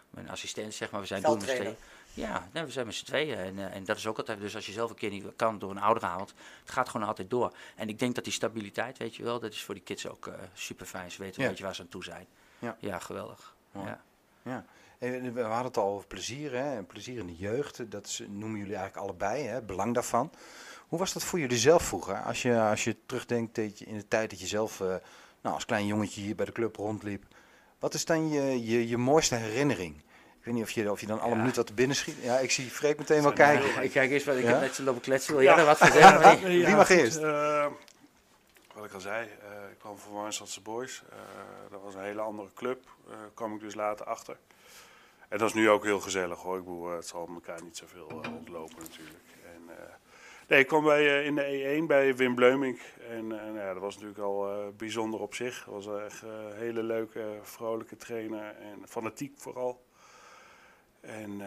mijn 0.09 0.29
assistent, 0.29 0.73
zeg 0.73 0.91
maar. 0.91 1.01
We 1.01 1.07
zijn 1.07 1.21
doen 1.21 1.37
met 1.37 1.49
z'n 1.49 1.55
tweeën. 1.55 1.75
Ja, 2.13 2.47
nee, 2.53 2.63
we 2.63 2.71
zijn 2.71 2.85
met 2.85 2.95
z'n 2.95 3.05
tweeën. 3.05 3.37
En, 3.37 3.71
en 3.71 3.83
dat 3.83 3.97
is 3.97 4.07
ook 4.07 4.17
altijd, 4.17 4.39
dus 4.39 4.55
als 4.55 4.65
je 4.65 4.71
zelf 4.71 4.89
een 4.89 4.95
keer 4.95 5.09
niet 5.09 5.25
kan 5.35 5.59
door 5.59 5.71
een 5.71 5.77
ouderavond, 5.81 6.33
het 6.61 6.71
gaat 6.71 6.89
gewoon 6.89 7.07
altijd 7.07 7.29
door. 7.29 7.53
En 7.75 7.89
ik 7.89 7.99
denk 7.99 8.15
dat 8.15 8.23
die 8.23 8.33
stabiliteit, 8.33 8.97
weet 8.97 9.15
je 9.15 9.23
wel, 9.23 9.39
dat 9.39 9.51
is 9.53 9.63
voor 9.63 9.73
die 9.73 9.83
kids 9.83 10.07
ook 10.07 10.29
super 10.53 10.85
fijn. 10.85 11.11
Ze 11.11 11.21
weten 11.21 11.35
Ja. 11.37 11.43
een 11.43 11.49
beetje 11.49 11.63
waar 11.65 11.75
ze 11.75 11.81
aan 11.81 11.87
toe 11.87 12.03
zijn. 12.03 12.27
Ja. 12.59 12.77
Ja, 12.79 12.99
geweldig. 12.99 13.55
Ja. 13.73 14.01
Ja. 14.41 14.65
En 14.99 15.33
We 15.33 15.41
hadden 15.41 15.65
het 15.65 15.77
al 15.77 15.89
over 15.93 16.07
plezier, 16.07 16.51
hè? 16.51 16.75
en 16.75 16.85
plezier 16.85 17.19
in 17.19 17.27
de 17.27 17.35
jeugd. 17.35 17.91
Dat 17.91 18.19
noemen 18.27 18.59
jullie 18.59 18.75
eigenlijk 18.75 19.05
allebei, 19.07 19.43
hè? 19.43 19.53
het 19.53 19.65
belang 19.65 19.93
daarvan. 19.93 20.31
Hoe 20.87 20.99
was 20.99 21.13
dat 21.13 21.23
voor 21.23 21.39
jullie 21.39 21.57
zelf 21.57 21.83
vroeger? 21.83 22.15
Als 22.21 22.41
je, 22.41 22.59
als 22.59 22.83
je 22.83 22.95
terugdenkt 23.05 23.55
dat 23.55 23.79
je 23.79 23.85
in 23.85 23.97
de 23.97 24.07
tijd 24.07 24.29
dat 24.29 24.39
je 24.39 24.47
zelf 24.47 24.81
eh, 24.81 24.87
nou, 25.41 25.55
als 25.55 25.65
klein 25.65 25.85
jongetje 25.85 26.21
hier 26.21 26.35
bij 26.35 26.45
de 26.45 26.51
club 26.51 26.75
rondliep. 26.75 27.23
Wat 27.79 27.93
is 27.93 28.05
dan 28.05 28.29
je, 28.29 28.65
je, 28.65 28.87
je 28.87 28.97
mooiste 28.97 29.35
herinnering? 29.35 29.95
Ik 30.39 30.43
weet 30.45 30.53
niet 30.53 30.63
of 30.63 30.71
je, 30.71 30.91
of 30.91 30.99
je 31.01 31.07
dan 31.07 31.19
alle 31.19 31.29
Ja. 31.31 31.35
minuten 31.37 31.55
wat 31.57 31.67
te 31.67 31.73
binnen 31.73 31.95
schiet. 31.95 32.15
Ja, 32.21 32.37
ik 32.37 32.51
zie 32.51 32.69
Freek 32.69 32.97
meteen 32.97 33.21
wel 33.21 33.33
Zijn 33.35 33.59
kijken. 33.61 33.83
Ik 33.83 33.91
kijk 33.91 34.11
eens 34.11 34.23
wat 34.23 34.35
ik 34.35 34.43
Ja? 34.43 34.49
heb 34.49 34.59
net 34.61 34.75
zo 34.75 34.83
lopen 34.83 35.01
kletsen. 35.01 35.33
Wil 35.33 35.43
jij 35.43 35.55
er 35.55 35.65
wat 35.65 35.77
van 35.77 35.91
zeggen? 35.91 36.47
Wie 36.65 36.75
mag 36.75 36.89
eerst? 36.89 37.17
eh, 37.17 37.65
wat 38.77 38.85
ik 38.85 38.93
al 38.93 38.99
zei, 38.99 39.27
eh, 39.27 39.71
ik 39.71 39.77
kwam 39.79 39.97
van 39.97 40.13
Warnstadse 40.13 40.61
Boys. 40.61 41.03
Eh, 41.09 41.17
dat 41.71 41.81
was 41.81 41.95
een 41.95 42.01
hele 42.01 42.21
andere 42.21 42.49
club. 42.53 42.83
eh 43.09 43.15
kwam 43.33 43.53
ik 43.53 43.59
dus 43.59 43.75
later 43.75 44.05
achter. 44.05 44.37
En 45.29 45.37
dat 45.37 45.47
is 45.47 45.53
nu 45.53 45.69
ook 45.69 45.83
heel 45.83 45.99
gezellig 45.99 46.39
hoor. 46.39 46.57
Ik 46.57 46.63
bedoel, 46.63 46.89
het 46.89 47.07
zal 47.07 47.27
elkaar 47.33 47.63
niet 47.63 47.77
zoveel 47.77 48.05
ontlopen 48.39 48.79
natuurlijk. 48.79 49.23
En, 49.43 49.69
nee, 50.47 50.59
ik 50.59 50.67
kwam 50.67 50.83
bij, 50.83 51.23
in 51.23 51.35
de 51.35 51.79
E1 51.81 51.85
bij 51.87 52.15
Wim 52.15 52.35
Bleumink. 52.35 52.79
En 53.09 53.27
nou 53.27 53.57
ja, 53.57 53.73
dat 53.73 53.81
was 53.81 53.93
natuurlijk 53.93 54.21
al 54.21 54.71
bijzonder 54.77 55.19
op 55.19 55.35
zich. 55.35 55.63
Dat 55.63 55.85
was 55.85 56.01
echt 56.01 56.21
een 56.21 56.55
hele 56.55 56.83
leuke, 56.83 57.39
vrolijke 57.41 57.95
trainer. 57.95 58.55
En 58.55 58.87
fanatiek 58.87 59.33
vooral. 59.37 59.85
En 60.99 61.37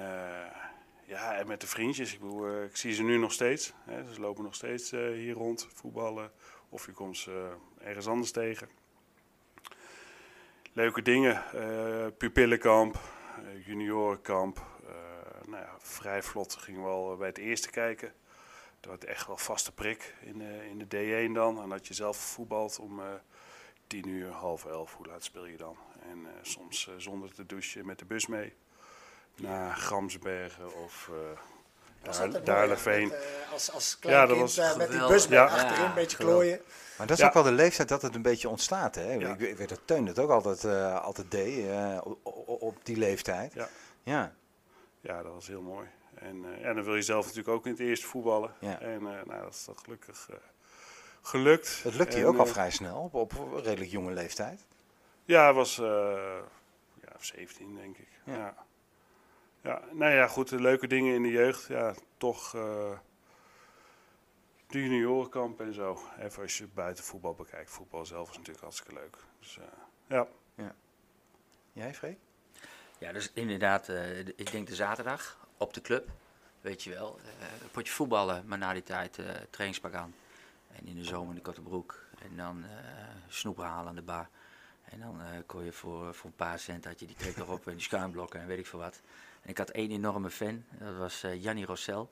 ja, 1.04 1.36
en 1.36 1.46
met 1.46 1.60
de 1.60 1.66
vriendjes. 1.66 2.14
Ik, 2.14 2.20
bedoel, 2.20 2.62
ik 2.62 2.76
zie 2.76 2.92
ze 2.92 3.02
nu 3.02 3.18
nog 3.18 3.32
steeds. 3.32 3.72
Hè. 3.84 4.12
Ze 4.12 4.20
lopen 4.20 4.44
nog 4.44 4.54
steeds 4.54 4.90
hier 4.90 5.34
rond, 5.34 5.68
voetballen. 5.74 6.32
Of 6.70 6.86
je 6.86 6.92
komt 6.92 7.16
ze 7.16 7.56
eh, 7.78 7.86
ergens 7.86 8.06
anders 8.08 8.30
tegen. 8.30 8.68
Leuke 10.72 11.02
dingen. 11.02 11.44
eh 11.52 12.06
pupillenkamp, 12.18 12.94
eh, 12.94 13.66
juniorenkamp. 13.66 14.68
Nou 15.46 15.62
ja, 15.62 15.74
vrij 15.78 16.22
vlot 16.22 16.54
gingen 16.54 16.82
we 16.82 16.88
al 16.88 17.16
bij 17.16 17.28
het 17.28 17.38
eerste 17.38 17.70
kijken. 17.70 18.12
Dat 18.80 18.90
was 18.90 19.10
echt 19.10 19.26
wel 19.26 19.36
vaste 19.36 19.72
prik 19.72 20.14
in 20.20 20.38
de, 20.38 20.68
in 20.68 20.78
de 20.78 21.28
D1 21.28 21.32
dan. 21.32 21.62
En 21.62 21.68
dat 21.68 21.86
je 21.86 21.94
zelf 21.94 22.16
voetbalt 22.16 22.78
om 22.78 23.00
tien 23.86 24.08
uur, 24.08 24.30
half 24.30 24.64
elf. 24.64 24.94
Hoe 24.94 25.06
laat 25.06 25.24
speel 25.24 25.46
je 25.46 25.56
dan? 25.56 25.76
En 26.02 26.26
soms 26.42 26.90
zonder 26.96 27.34
te 27.34 27.46
douchen 27.46 27.86
met 27.86 27.98
de 27.98 28.04
bus 28.04 28.26
mee. 28.26 28.52
Naar 29.36 29.76
Gramsbergen 29.76 30.74
of 30.74 31.10
daar, 32.02 32.68
met, 32.68 32.86
eh, 32.88 33.52
als, 33.52 33.72
als 33.72 33.98
klein 33.98 34.16
Ja, 34.16 34.26
dat 34.26 34.36
kind 34.36 34.54
was 34.54 34.58
eh, 34.58 34.76
met 34.76 34.76
die 34.76 34.86
geweldig. 34.86 35.16
bus 35.16 35.26
Ja. 35.26 35.44
achterin, 35.44 35.80
Ja, 35.82 35.88
een 35.88 35.94
beetje 35.94 36.16
geweldig. 36.16 36.42
klooien. 36.42 36.60
Maar 36.98 37.06
dat 37.06 37.16
is 37.16 37.22
Ja. 37.22 37.28
ook 37.28 37.34
wel 37.34 37.42
de 37.42 37.52
leeftijd 37.52 37.88
dat 37.88 38.02
het 38.02 38.14
een 38.14 38.22
beetje 38.22 38.48
ontstaat. 38.48 38.94
Hè? 38.94 39.12
Ja. 39.12 39.32
Ik, 39.32 39.38
weet- 39.38 39.50
ik 39.50 39.56
weet 39.56 39.68
dat 39.68 39.80
Teun 39.84 40.06
het 40.06 40.18
ook 40.18 40.30
altijd, 40.30 40.64
eh, 40.64 41.00
altijd 41.02 41.30
deed 41.30 41.66
eh, 41.68 41.98
op, 42.02 42.18
op- 42.62 42.76
die 42.84 42.96
leeftijd. 42.96 43.52
Ja. 43.52 43.68
Ja. 44.02 44.32
Ja, 45.00 45.22
dat 45.22 45.32
was 45.32 45.46
heel 45.46 45.62
mooi. 45.62 45.86
En, 46.14 46.44
eh, 46.44 46.66
en 46.68 46.74
dan 46.74 46.84
wil 46.84 46.94
je 46.96 47.02
zelf 47.02 47.22
natuurlijk 47.26 47.56
ook 47.56 47.64
in 47.66 47.70
het 47.72 47.80
eerste 47.80 48.06
voetballen. 48.06 48.52
Ja. 48.58 48.80
En 48.80 48.94
eh, 49.06 49.24
nou, 49.26 49.42
dat 49.42 49.52
is 49.54 49.64
toch 49.64 49.80
gelukkig 49.84 50.26
eh, 50.30 50.36
gelukt. 51.22 51.80
Het 51.82 51.94
lukt 51.94 52.14
hier 52.14 52.22
En, 52.22 52.28
ook 52.28 52.38
al 52.38 52.46
vrij 52.46 52.70
snel, 52.70 52.96
op, 53.12 53.14
op 53.14 53.32
een 53.54 53.62
redelijk 53.62 53.90
jonge 53.90 54.12
leeftijd. 54.12 54.60
Ja, 55.24 55.46
het 55.46 55.54
was 55.56 55.78
eh, 55.78 55.84
ja, 57.02 57.12
17 57.20 57.74
denk 57.76 57.96
ik. 57.98 58.08
Ja. 58.24 58.54
Ja. 59.62 59.70
Ja. 59.70 59.82
nou 59.92 60.12
ja, 60.12 60.26
goed, 60.26 60.48
de 60.48 60.60
leuke 60.60 60.86
dingen 60.86 61.14
in 61.14 61.22
de 61.22 61.30
jeugd. 61.30 61.66
Ja, 61.66 61.94
toch 62.16 62.54
eh 62.54 62.98
de 64.66 64.82
juniorenkamp 64.82 65.60
en 65.60 65.74
zo. 65.74 66.02
Even 66.18 66.42
als 66.42 66.58
je 66.58 66.66
buiten 66.74 67.04
voetbal 67.04 67.34
bekijkt. 67.34 67.70
Voetbal 67.70 68.06
zelf 68.06 68.30
is 68.30 68.36
natuurlijk 68.36 68.64
hartstikke 68.64 68.94
leuk. 68.94 69.16
Dus 69.38 69.58
eh, 69.58 69.64
ja. 70.06 70.26
Jij, 71.72 71.94
Freek? 71.94 72.18
Ja, 72.98 73.12
dus 73.12 73.30
inderdaad, 73.32 73.88
eh, 73.88 74.18
ik 74.18 74.50
denk 74.50 74.66
de 74.68 74.74
zaterdag 74.74 75.46
op 75.56 75.74
de 75.74 75.80
club, 75.80 76.08
weet 76.60 76.82
je 76.82 76.90
wel. 76.90 77.18
eh 77.24 77.62
een 77.62 77.70
potje 77.70 77.92
voetballen, 77.92 78.46
maar 78.46 78.58
na 78.58 78.72
die 78.72 78.82
tijd 78.82 79.18
eh 79.18 79.26
trainingspak 79.50 79.94
aan. 79.94 80.14
En 80.72 80.86
in 80.86 80.94
de 80.94 81.04
zomer 81.04 81.34
de 81.34 81.40
korte 81.40 81.60
broek. 81.60 82.04
En 82.22 82.36
dan 82.36 82.64
eh 82.64 83.04
snoep 83.28 83.56
halen 83.56 83.88
aan 83.88 83.94
de 83.94 84.02
bar. 84.02 84.28
En 84.84 85.00
dan 85.00 85.20
eh 85.20 85.26
kon 85.46 85.64
je 85.64 85.72
voor, 85.72 86.14
voor 86.14 86.30
een 86.30 86.36
paar 86.36 86.58
cent 86.58 86.84
had 86.84 87.00
je 87.00 87.06
die 87.06 87.16
trek 87.16 87.36
erop 87.36 87.66
en 87.68 87.72
die 87.72 87.82
schuimblokken 87.82 88.40
en 88.40 88.46
weet 88.46 88.58
ik 88.58 88.66
veel 88.66 88.78
wat. 88.78 89.00
En 89.42 89.50
ik 89.50 89.58
had 89.58 89.70
één 89.70 89.90
enorme 89.90 90.30
fan, 90.30 90.64
dat 90.78 90.96
was 90.96 91.22
eh 91.22 91.42
Jannie 91.42 91.66
Rossel. 91.66 92.10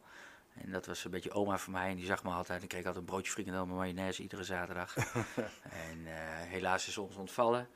En 0.54 0.70
dat 0.70 0.86
was 0.86 1.04
een 1.04 1.10
beetje 1.10 1.30
oma 1.30 1.58
van 1.58 1.72
mij 1.72 1.90
en 1.90 1.96
die 1.96 2.06
zag 2.06 2.24
me 2.24 2.30
altijd. 2.30 2.58
En 2.58 2.62
ik 2.64 2.68
kreeg 2.68 2.84
altijd 2.84 3.04
een 3.04 3.10
broodje 3.10 3.32
frikandel 3.32 3.66
met 3.66 3.76
mayonaise 3.76 4.22
iedere 4.22 4.44
zaterdag. 4.44 4.96
en 5.90 6.06
eh, 6.06 6.14
helaas 6.50 6.88
is 6.88 6.98
ons 6.98 7.16
ontvallen. 7.16 7.68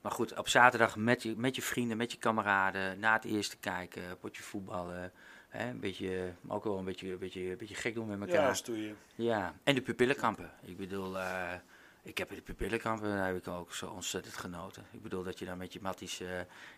Maar 0.00 0.12
goed, 0.12 0.38
op 0.38 0.48
zaterdag 0.48 0.96
met 0.96 1.22
je, 1.22 1.34
met 1.36 1.56
je 1.56 1.62
vrienden, 1.62 1.96
met 1.96 2.12
je 2.12 2.18
kameraden, 2.18 2.98
na 2.98 3.12
het 3.12 3.24
eerste 3.24 3.56
kijken, 3.56 4.18
potje 4.18 4.42
voetballen. 4.42 5.12
Hè, 5.48 5.68
een 5.70 5.80
beetje, 5.80 6.32
maar 6.40 6.56
ook 6.56 6.64
wel 6.64 6.78
een 6.78 6.84
beetje, 6.84 7.12
een 7.12 7.18
beetje, 7.18 7.50
een 7.50 7.56
beetje 7.56 7.74
gek 7.74 7.94
doen 7.94 8.06
met 8.06 8.20
elkaar. 8.20 8.60
Ja, 9.14 9.54
en 9.64 9.74
de 9.74 9.82
pupillenkampen. 9.82 10.50
Ik 10.62 10.76
bedoel, 10.76 11.18
eh, 11.18 11.52
ik 12.02 12.18
heb 12.18 12.30
in 12.30 12.36
de 12.36 12.42
pupillenkampen 12.42 13.08
daar 13.16 13.26
heb 13.26 13.36
ik 13.36 13.48
ook 13.48 13.74
zo 13.74 13.86
ontzettend 13.86 14.36
genoten. 14.36 14.84
Ik 14.90 15.02
bedoel 15.02 15.22
dat 15.22 15.38
je 15.38 15.44
dan 15.44 15.58
met 15.58 15.72
je 15.72 15.78
matties 15.82 16.20
eh, 16.20 16.28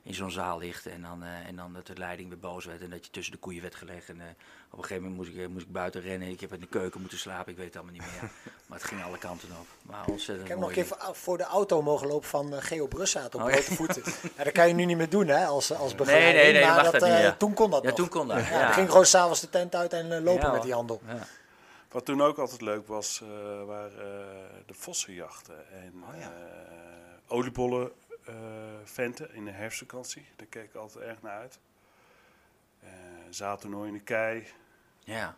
in 0.03 0.15
zo'n 0.15 0.31
zaal 0.31 0.59
ligt 0.59 0.87
en 0.87 1.03
dan, 1.03 1.23
eh, 1.23 1.47
en 1.47 1.57
dan 1.57 1.73
dat 1.73 1.87
de 1.87 1.97
leiding 1.97 2.29
weer 2.29 2.39
boos 2.39 2.65
werd 2.65 2.81
en 2.83 2.91
dat 2.91 3.05
je 3.05 3.11
tussen 3.11 3.33
de 3.33 3.39
koeien 3.39 3.63
werd 3.63 3.75
gelegd. 3.75 4.09
En 4.09 4.21
eh, 4.21 4.27
op 4.71 4.79
een 4.79 4.85
gegeven 4.85 5.03
moment 5.09 5.17
moest 5.29 5.39
ik, 5.39 5.49
moest 5.49 5.67
ik 5.67 5.73
buiten 5.73 6.01
rennen. 6.01 6.29
Ik 6.29 6.41
heb 6.41 6.53
in 6.53 6.61
de 6.61 6.67
keuken 6.67 7.01
moeten 7.01 7.19
slapen, 7.19 7.51
ik 7.53 7.57
weet 7.59 7.67
het 7.67 7.77
allemaal 7.77 7.93
niet 7.95 8.03
meer. 8.03 8.31
maar 8.67 8.79
het 8.79 8.87
ging 8.87 9.03
alle 9.05 9.19
kanten 9.19 9.49
op. 9.61 9.67
Maar 9.83 10.07
ontzettend 10.07 10.41
Ik 10.41 10.49
heb 10.49 10.59
nog 10.59 10.69
een 10.69 10.75
keer 10.75 10.87
voor, 10.87 10.99
voor 11.13 11.39
de 11.39 11.45
auto 11.45 11.83
mogen 11.83 12.07
lopen 12.07 12.29
van 12.29 12.63
Geo 12.63 12.87
Brussaat 12.87 13.35
op 13.35 13.43
Oh, 13.43 13.51
ja. 13.51 13.61
voeten. 13.61 14.03
Ja, 14.37 14.45
dat 14.45 14.53
kan 14.53 14.69
je 14.69 14.75
nu 14.75 14.85
niet 14.85 14.97
meer 14.97 15.09
doen 15.11 15.27
hè, 15.29 15.45
als, 15.47 15.73
als 15.73 15.95
begeleiding. 15.95 16.35
nee, 16.43 16.53
nee, 16.53 16.63
maar 16.65 16.75
mag 16.75 16.91
dat 16.93 17.01
niet, 17.01 17.11
ja. 17.11 17.35
toen 17.37 17.55
kon 17.55 17.71
dat 17.71 17.83
Ja, 17.83 17.89
nog. 17.89 17.97
toen 17.99 18.09
kon 18.09 18.29
dat. 18.29 18.39
Ja, 18.47 18.51
Ja, 18.51 18.65
Dan 18.65 18.73
ging 18.73 18.89
gewoon 18.89 19.07
s'avonds 19.07 19.41
de 19.41 19.51
tent 19.51 19.75
uit 19.75 19.93
en 19.93 20.23
lopen 20.23 20.47
Ja, 20.47 20.53
met 20.53 20.63
die 20.63 20.73
handel. 20.73 21.01
Ja. 21.93 21.99
Wat 21.99 22.05
toen 22.05 22.23
ook 22.23 22.39
altijd 22.39 22.61
leuk 22.61 22.87
was, 22.87 23.21
eh, 23.23 23.65
waren 23.65 23.99
eh, 23.99 24.67
de 24.67 24.75
vossenjachten. 24.75 25.71
En 25.73 26.05
Oh 26.09 26.17
ja. 26.19 26.33
eh, 26.33 26.33
oliebollen 27.27 27.93
eh, 28.25 28.35
venten 28.85 29.35
in 29.35 29.45
de 29.45 29.51
herfstvakantie. 29.51 30.27
Daar 30.37 30.47
keek 30.47 30.65
ik 30.65 30.75
altijd 30.75 31.05
erg 31.05 31.23
naar 31.23 31.39
uit. 31.39 31.59
Eh 32.81 32.89
zaaltoernooi 33.31 33.89
in 33.89 33.95
de 33.95 34.01
kei. 34.03 34.47
ja. 35.05 35.37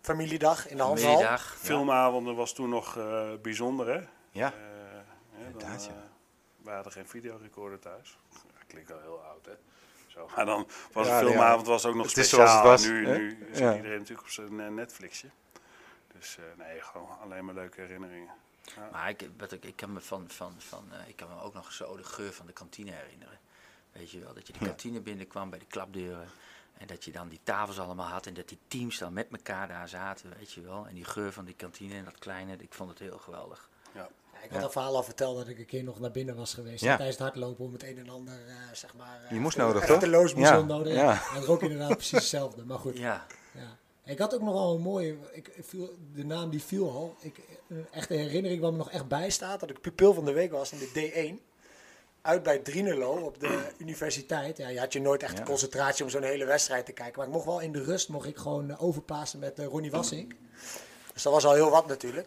Familiedag 0.00 0.68
in 0.68 0.76
de 0.76 0.82
handel. 0.82 1.14
Middag. 1.16 1.56
Filmavonden 1.58 2.34
was 2.36 2.52
toen 2.54 2.68
nog 2.68 2.96
eh, 2.96 3.30
bijzonder, 3.42 3.86
hè? 3.86 4.00
Ja. 4.30 4.52
Eh, 4.52 4.58
hè, 5.30 5.42
dan, 5.42 5.46
Inderdaad, 5.52 5.84
ja. 5.84 6.08
we 6.62 6.70
hadden 6.70 6.92
geen 6.92 7.06
videorecorder 7.08 7.78
thuis. 7.78 8.18
Ja, 8.54 8.64
klinkt 8.66 8.88
wel 8.88 9.00
heel 9.00 9.22
oud, 9.24 9.46
hè? 9.46 9.52
Zo, 10.06 10.30
maar 10.36 10.44
dan 10.46 10.66
was 10.92 11.06
Ja, 11.06 11.18
de 11.18 11.24
nee, 11.24 11.32
filmavond 11.32 11.66
was 11.66 11.86
ook 11.86 11.94
nog 11.94 12.06
Het 12.06 12.16
is 12.16 12.26
speciaal. 12.28 12.46
zoals 12.62 12.82
het 12.82 12.82
was, 12.82 12.92
nu, 12.92 13.06
hè? 13.08 13.18
nu 13.18 13.46
zit 13.50 13.58
Ja. 13.58 13.74
iedereen 13.76 13.98
natuurlijk 13.98 14.26
op 14.26 14.32
zijn 14.32 14.74
Netflixje. 14.74 15.28
Dus 16.20 16.36
eh, 16.38 16.44
nee, 16.66 16.80
gewoon 16.80 17.18
alleen 17.22 17.44
maar 17.44 17.54
leuke 17.54 17.80
herinneringen. 17.80 18.34
Maar 18.92 19.08
ik, 19.08 19.22
ik, 19.50 19.64
ik 19.64 19.76
kan 19.76 19.92
me 19.92 20.00
van, 20.00 20.24
van, 20.28 20.54
van 20.58 20.84
eh, 20.92 21.08
ik 21.08 21.16
kan 21.16 21.28
me 21.28 21.40
ook 21.42 21.54
nog 21.54 21.72
zo 21.72 21.96
de 21.96 22.04
geur 22.04 22.32
van 22.32 22.46
de 22.46 22.52
kantine 22.52 22.90
herinneren. 22.90 23.38
Weet 23.92 24.10
je 24.10 24.20
wel, 24.20 24.34
dat 24.34 24.46
je 24.46 24.52
de 24.52 24.58
Ja. 24.60 24.66
kantine 24.66 25.00
binnenkwam 25.00 25.50
bij 25.50 25.58
de 25.58 25.64
klapdeuren. 25.66 26.28
En 26.78 26.86
dat 26.86 27.04
je 27.04 27.12
dan 27.12 27.28
die 27.28 27.40
tafels 27.42 27.78
allemaal 27.80 28.06
had 28.08 28.26
en 28.26 28.34
dat 28.34 28.48
die 28.48 28.58
teams 28.68 28.98
dan 28.98 29.12
met 29.12 29.26
elkaar 29.32 29.68
daar 29.68 29.88
zaten, 29.88 30.32
weet 30.38 30.52
je 30.52 30.60
wel. 30.60 30.86
En 30.86 30.94
die 30.94 31.04
geur 31.04 31.32
van 31.32 31.44
die 31.44 31.54
kantine 31.54 31.94
en 31.94 32.04
dat 32.04 32.18
kleine, 32.18 32.56
ik 32.56 32.72
vond 32.72 32.90
het 32.90 32.98
heel 32.98 33.18
geweldig. 33.18 33.68
Ja, 33.94 34.08
ik 34.42 34.50
had 34.50 34.62
een 34.62 34.70
verhaal 34.70 34.96
al 34.96 35.02
verteld 35.02 35.36
dat 35.36 35.48
ik 35.48 35.58
een 35.58 35.66
keer 35.66 35.84
nog 35.84 36.00
naar 36.00 36.10
binnen 36.10 36.36
was 36.36 36.54
geweest. 36.54 36.82
Ja. 36.84 36.96
Tijdens 36.96 37.16
het 37.18 37.26
hardlopen 37.26 37.64
om 37.64 37.72
het 37.72 37.82
een 37.82 37.98
en 37.98 38.08
ander, 38.08 38.46
eh, 38.48 38.54
zeg 38.72 38.94
maar... 38.94 39.24
eh, 39.24 39.30
Je 39.30 39.40
moest 39.40 39.56
nodig, 39.56 39.84
toch? 39.86 40.00
de 40.00 40.08
loos 40.08 40.34
moest 40.34 40.48
Ja, 40.48 40.54
wel 40.54 40.64
nodig. 40.64 40.94
ja. 40.94 41.02
Ja. 41.12 41.34
En 41.36 41.46
ook 41.46 41.62
inderdaad 41.62 41.88
precies 41.96 42.18
hetzelfde. 42.18 42.64
Maar 42.64 42.78
goed. 42.78 42.98
Ja, 42.98 43.26
Ja. 43.54 43.76
Ik 44.04 44.18
had 44.18 44.34
ook 44.34 44.40
nogal 44.42 44.74
een 44.74 44.80
mooie, 44.80 45.16
ik, 45.32 45.48
ik 45.48 45.64
viel, 45.64 45.94
de 46.14 46.24
naam 46.24 46.50
die 46.50 46.62
viel 46.62 46.90
al. 46.90 47.16
Ik, 47.20 47.38
een 47.68 47.86
echte 47.90 48.14
herinnering 48.14 48.60
waar 48.60 48.70
me 48.72 48.76
nog 48.78 48.90
echt 48.90 49.08
bij 49.08 49.30
staat, 49.30 49.60
dat 49.60 49.70
ik 49.70 49.80
pupil 49.80 50.14
van 50.14 50.24
de 50.24 50.32
week 50.32 50.50
was 50.50 50.72
in 50.72 50.78
de 50.78 50.88
D1. 51.38 51.48
Uit 52.22 52.42
bij 52.42 52.58
Drinelo 52.58 53.12
op 53.16 53.40
de 53.40 53.68
universiteit. 53.78 54.56
Ja, 54.56 54.68
je 54.68 54.78
had 54.78 54.92
je 54.92 55.00
nooit 55.00 55.22
echt 55.22 55.32
Ja. 55.32 55.38
de 55.38 55.44
concentratie 55.44 56.04
om 56.04 56.10
zo'n 56.10 56.22
hele 56.22 56.44
wedstrijd 56.44 56.86
te 56.86 56.92
kijken. 56.92 57.18
Maar 57.18 57.26
ik 57.26 57.32
mocht 57.32 57.44
wel 57.46 57.60
in 57.60 57.72
de 57.72 57.82
rust 57.82 58.08
mocht 58.08 58.26
ik 58.26 58.36
gewoon 58.36 58.70
eh, 58.70 58.82
overplaatsen 58.82 59.38
met 59.38 59.58
eh, 59.58 59.66
Ronnie 59.66 59.90
Wassink. 59.90 60.32
Dus 61.12 61.22
dat 61.22 61.32
was 61.32 61.44
al 61.44 61.54
heel 61.54 61.70
wat 61.70 61.86
natuurlijk. 61.86 62.26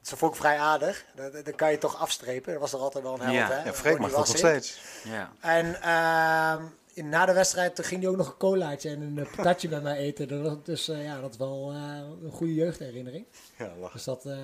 Dus 0.00 0.08
dat 0.08 0.18
vond 0.18 0.32
ik 0.34 0.38
vrij 0.40 0.58
aardig. 0.58 1.04
Dat, 1.14 1.32
dat- 1.32 1.44
dat 1.44 1.54
kan 1.54 1.70
je 1.70 1.78
toch 1.78 1.96
afstrepen. 2.00 2.52
Dat 2.52 2.60
was 2.60 2.70
toch 2.70 2.80
altijd 2.80 3.04
wel 3.04 3.14
een 3.14 3.20
held, 3.20 3.34
Ja. 3.34 3.48
hè? 3.50 3.64
Ja, 3.64 3.72
Freek 3.74 3.98
mag 3.98 4.10
dat 4.10 4.26
nog 4.26 4.36
steeds. 4.36 4.80
ja. 5.04 5.32
En 5.40 5.82
ehm, 5.82 6.64
in- 6.94 7.08
na 7.08 7.26
de 7.26 7.32
wedstrijd 7.32 7.84
ging 7.86 8.00
hij 8.00 8.10
ook 8.10 8.16
nog 8.16 8.26
een 8.28 8.36
colaatje 8.36 8.88
en 8.90 9.00
een 9.00 9.18
eh, 9.18 9.36
patatje 9.36 9.68
met 9.68 9.82
mij 9.82 9.96
eten. 9.96 10.28
Dat 10.28 10.40
was- 10.42 10.56
Dus 10.64 10.88
eh, 10.88 11.04
ja, 11.04 11.20
dat 11.20 11.30
is 11.30 11.36
wel 11.36 11.70
eh, 11.70 11.76
een 12.24 12.30
goede 12.32 12.54
jeugdherinnering. 12.54 13.26
Ja, 13.58 13.72
lachen. 13.80 13.92
Dus 13.92 14.04
dat, 14.04 14.24
eh, 14.26 14.36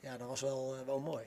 ja, 0.00 0.16
dat 0.16 0.28
was 0.28 0.40
wel, 0.40 0.74
wel 0.86 0.98
mooi. 1.00 1.24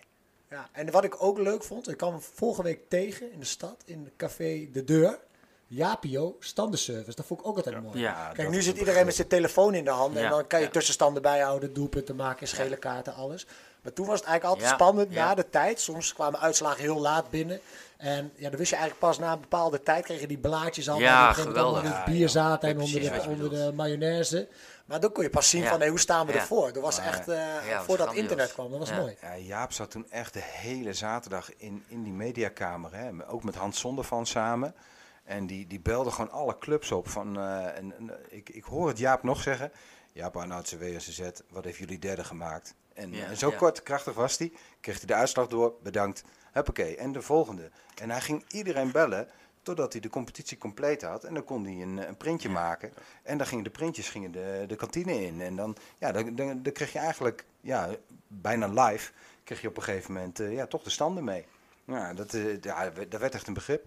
Ja. 0.49 0.69
En 0.71 0.91
wat 0.91 1.03
ik 1.03 1.23
ook 1.23 1.37
leuk 1.37 1.63
vond, 1.63 1.89
ik 1.89 1.97
kwam 1.97 2.21
vorige 2.21 2.63
week 2.63 2.79
tegen 2.89 3.31
in 3.31 3.39
de 3.39 3.45
stad, 3.45 3.81
in 3.85 4.03
het 4.03 4.13
café 4.17 4.69
De 4.71 4.83
Deur. 4.83 5.19
Japio, 5.67 6.35
standenservice. 6.39 7.15
Dat 7.15 7.25
vond 7.25 7.39
ik 7.39 7.45
ook 7.45 7.55
altijd 7.55 7.81
mooi. 7.83 7.99
Ja, 7.99 8.31
Kijk, 8.33 8.49
nu 8.49 8.61
zit 8.61 8.73
een 8.73 8.79
iedereen 8.79 9.05
met 9.05 9.15
zijn 9.15 9.27
telefoon 9.27 9.73
in 9.73 9.83
de 9.83 9.89
hand. 9.89 10.15
En 10.15 10.29
dan 10.29 10.47
kan 10.47 10.59
je 10.59 10.65
ja. 10.65 10.71
tussenstanden 10.71 11.21
bijhouden, 11.21 11.73
doelpunten 11.73 12.15
maken, 12.15 12.47
schele 12.47 12.77
kaarten, 12.77 13.13
alles. 13.13 13.47
Maar 13.81 13.93
toen 13.93 14.05
was 14.05 14.19
het 14.19 14.27
eigenlijk 14.27 14.59
altijd 14.59 14.79
Ja, 14.79 14.85
spannend 14.85 15.13
ja. 15.13 15.25
na 15.25 15.35
de 15.35 15.49
tijd. 15.49 15.79
Soms 15.79 16.13
kwamen 16.13 16.39
uitslagen 16.39 16.81
heel 16.81 16.99
laat 16.99 17.29
binnen. 17.29 17.59
En 18.01 18.31
ja, 18.35 18.49
dan 18.49 18.57
wist 18.59 18.69
je 18.69 18.75
eigenlijk 18.75 19.05
pas 19.05 19.19
na 19.19 19.31
een 19.33 19.39
bepaalde 19.41 19.81
tijd 19.81 20.03
kregen 20.03 20.27
die 20.27 20.37
blaadjes 20.37 20.89
al. 20.89 20.99
Ja. 20.99 21.35
Onder 21.47 21.83
het 21.95 22.05
bier 22.05 22.29
zaten 22.29 22.69
en 22.69 22.79
onder, 22.79 23.01
de, 23.01 23.23
onder 23.27 23.49
de 23.49 23.71
mayonaise. 23.75 24.47
Maar 24.85 24.99
dan 24.99 25.11
kon 25.11 25.23
je 25.23 25.29
pas 25.29 25.49
zien 25.49 25.61
Ja. 25.61 25.69
van 25.69 25.79
hey, 25.79 25.89
hoe 25.89 25.99
staan 25.99 26.25
we 26.25 26.33
Ja. 26.33 26.39
ervoor. 26.39 26.73
Dat 26.73 26.83
was 26.83 26.97
Maar- 26.97 27.07
echt, 27.07 27.27
eh, 27.27 27.75
was 27.75 27.85
voordat 27.85 28.13
internet 28.13 28.53
kwam, 28.53 28.69
dat 28.69 28.79
was 28.79 28.89
Ja. 28.89 28.95
mooi. 28.99 29.15
Ja, 29.21 29.37
Jaap 29.37 29.71
zat 29.71 29.91
toen 29.91 30.05
echt 30.09 30.33
de 30.33 30.41
hele 30.43 30.93
zaterdag 30.93 31.55
in, 31.57 31.83
in 31.87 32.03
die 32.03 32.13
mediakamer. 32.13 32.95
Hè, 32.95 33.29
ook 33.29 33.43
met 33.43 33.55
Hans 33.55 33.79
Zondervan 33.79 34.25
samen. 34.25 34.75
En 35.23 35.47
die, 35.47 35.67
die 35.67 35.79
belde 35.79 36.11
gewoon 36.11 36.31
alle 36.31 36.57
clubs 36.57 36.91
op. 36.91 37.09
Van, 37.09 37.37
eh, 37.39 37.65
en, 37.65 37.93
en, 37.97 38.11
ik, 38.29 38.49
ik 38.49 38.63
hoor 38.63 38.87
het 38.87 38.97
Jaap 38.97 39.23
nog 39.23 39.41
zeggen. 39.41 39.71
Jaap 40.13 40.37
Arnoudse 40.37 40.77
WSZ, 40.77 41.21
wat 41.49 41.63
heeft 41.63 41.77
jullie 41.77 41.99
derde 41.99 42.23
gemaakt? 42.23 42.73
En, 42.93 43.13
Ja, 43.13 43.25
en 43.25 43.37
zo 43.37 43.49
ja. 43.49 43.55
kort 43.57 43.83
krachtig 43.83 44.13
was 44.13 44.37
hij. 44.37 44.51
Kreeg 44.79 44.97
hij 44.97 45.05
de 45.05 45.13
uitslag 45.13 45.47
door, 45.47 45.73
bedankt. 45.83 46.23
Huppakee, 46.51 46.95
en 46.97 47.11
de 47.11 47.21
volgende. 47.21 47.69
En 48.01 48.09
hij 48.09 48.21
ging 48.21 48.43
iedereen 48.47 48.91
bellen 48.91 49.27
totdat 49.63 49.91
hij 49.91 50.01
de 50.01 50.09
competitie 50.09 50.57
compleet 50.57 51.01
had. 51.01 51.23
En 51.23 51.33
dan 51.33 51.43
kon 51.43 51.63
hij 51.65 51.81
een, 51.81 52.07
een 52.07 52.17
printje 52.17 52.49
maken. 52.49 52.93
En 53.23 53.37
dan 53.37 53.47
gingen 53.47 53.63
de 53.63 53.69
printjes 53.69 54.09
gingen 54.09 54.31
de, 54.31 54.63
de 54.67 54.75
kantine 54.75 55.25
in. 55.25 55.41
En 55.41 55.55
dan, 55.55 55.75
ja, 55.97 56.11
dan, 56.11 56.35
dan, 56.35 56.63
dan 56.63 56.73
kreeg 56.73 56.93
je 56.93 56.99
eigenlijk 56.99 57.45
ja, 57.61 57.89
bijna 58.27 58.67
live... 58.67 59.11
kreeg 59.43 59.61
je 59.61 59.67
op 59.67 59.77
een 59.77 59.83
gegeven 59.83 60.13
moment 60.13 60.39
eh, 60.39 60.53
ja, 60.53 60.65
toch 60.67 60.83
de 60.83 60.89
standen 60.89 61.23
mee. 61.23 61.45
Ja, 61.85 62.13
dat, 62.13 62.33
eh, 62.33 62.61
ja, 62.61 62.89
dat 62.89 63.19
werd 63.19 63.33
echt 63.33 63.47
een 63.47 63.53
begrip. 63.53 63.85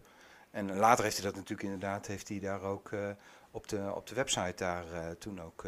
En 0.50 0.76
later 0.76 1.04
heeft 1.04 1.16
hij 1.16 1.26
dat 1.26 1.34
natuurlijk 1.34 1.62
inderdaad... 1.62 2.06
heeft 2.06 2.28
hij 2.28 2.40
daar 2.40 2.62
ook 2.62 2.92
eh, 2.92 3.08
op, 3.50 3.68
de, 3.68 3.92
op 3.94 4.06
de 4.06 4.14
website 4.14 4.54
daar 4.56 4.84
toen 5.18 5.40
ook 5.42 5.64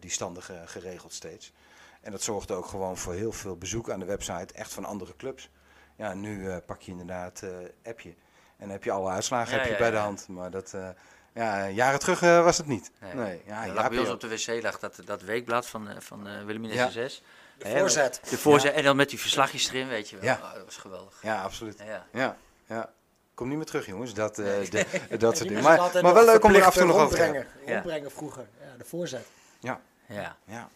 die 0.00 0.10
standen 0.10 0.42
ge- 0.42 0.62
geregeld 0.64 1.12
steeds. 1.12 1.52
En 2.00 2.10
dat 2.10 2.22
zorgde 2.22 2.54
ook 2.54 2.66
gewoon 2.66 2.96
voor 2.96 3.12
heel 3.14 3.32
veel 3.32 3.56
bezoek 3.56 3.90
aan 3.90 3.98
de 4.00 4.04
website, 4.04 4.54
echt 4.54 4.72
van 4.72 4.84
andere 4.84 5.16
clubs. 5.16 5.50
Ja, 5.96 6.14
nu 6.14 6.50
eh, 6.50 6.56
pak 6.66 6.80
je 6.80 6.90
inderdaad 6.90 7.42
eh 7.42 7.50
appje. 7.90 8.08
En 8.56 8.60
dan 8.60 8.70
heb 8.70 8.84
je 8.84 8.90
alle 8.90 9.10
uitslagen 9.10 9.50
Ja, 9.52 9.56
heb 9.58 9.66
je 9.66 9.72
ja, 9.72 9.78
bij 9.78 9.90
de 9.90 9.96
hand. 9.96 10.28
Maar 10.28 10.50
dat, 10.50 10.72
eh, 10.74 10.88
ja, 11.34 11.68
jaren 11.68 11.98
terug 11.98 12.22
eh, 12.22 12.44
was 12.44 12.56
het 12.58 12.66
niet. 12.66 12.90
Nee. 13.00 13.14
Nee. 13.14 13.42
Ja, 13.46 13.66
lag 13.72 13.88
bij 13.88 13.98
ons 13.98 14.08
op 14.08 14.20
de 14.20 14.28
wc 14.28 14.62
lag 14.62 14.78
dat, 14.78 14.98
dat 15.04 15.22
weekblad 15.22 15.66
van, 15.66 15.88
eh, 15.88 15.96
van 16.00 16.26
eh 16.28 16.36
Wilhelmina 16.38 16.74
Ja. 16.74 16.90
6. 16.90 17.22
De 17.58 17.68
voorzet. 17.78 18.20
De 18.28 18.38
voorzet. 18.38 18.74
En 18.74 18.82
dan 18.82 18.96
met 18.96 19.08
die 19.10 19.20
verslagjes 19.20 19.68
erin, 19.68 19.88
weet 19.88 20.10
je 20.10 20.16
wel. 20.16 20.24
Ja. 20.24 20.40
Oh, 20.42 20.54
dat 20.54 20.64
was 20.64 20.76
geweldig. 20.76 21.18
Ja, 21.22 21.42
absoluut. 21.42 21.78
Ja. 21.86 22.06
Ja, 22.12 22.36
ja. 22.66 22.90
Kom 23.34 23.48
niet 23.48 23.56
meer 23.56 23.66
terug, 23.66 23.86
jongens. 23.86 24.14
Dat, 24.14 24.38
eh, 24.38 24.70
de- 24.70 25.16
dat 25.18 25.36
soort 25.36 25.48
dingen. 25.48 25.62
Maar, 25.62 25.92
wel 26.14 26.24
leuk 26.24 26.44
om 26.44 26.54
er 26.54 26.64
af 26.64 26.74
en 26.74 26.80
toe 26.80 26.88
nog 26.88 26.96
over 26.96 27.16
te 27.16 27.22
hebben. 27.22 27.46
Rondbrengen 27.66 28.10
vroeger. 28.10 28.46
Ja, 28.60 28.76
de 28.78 28.84
voorzet. 28.84 29.26
Ja, 29.60 29.80
Ja. 30.08 30.36
ja. 30.44 30.68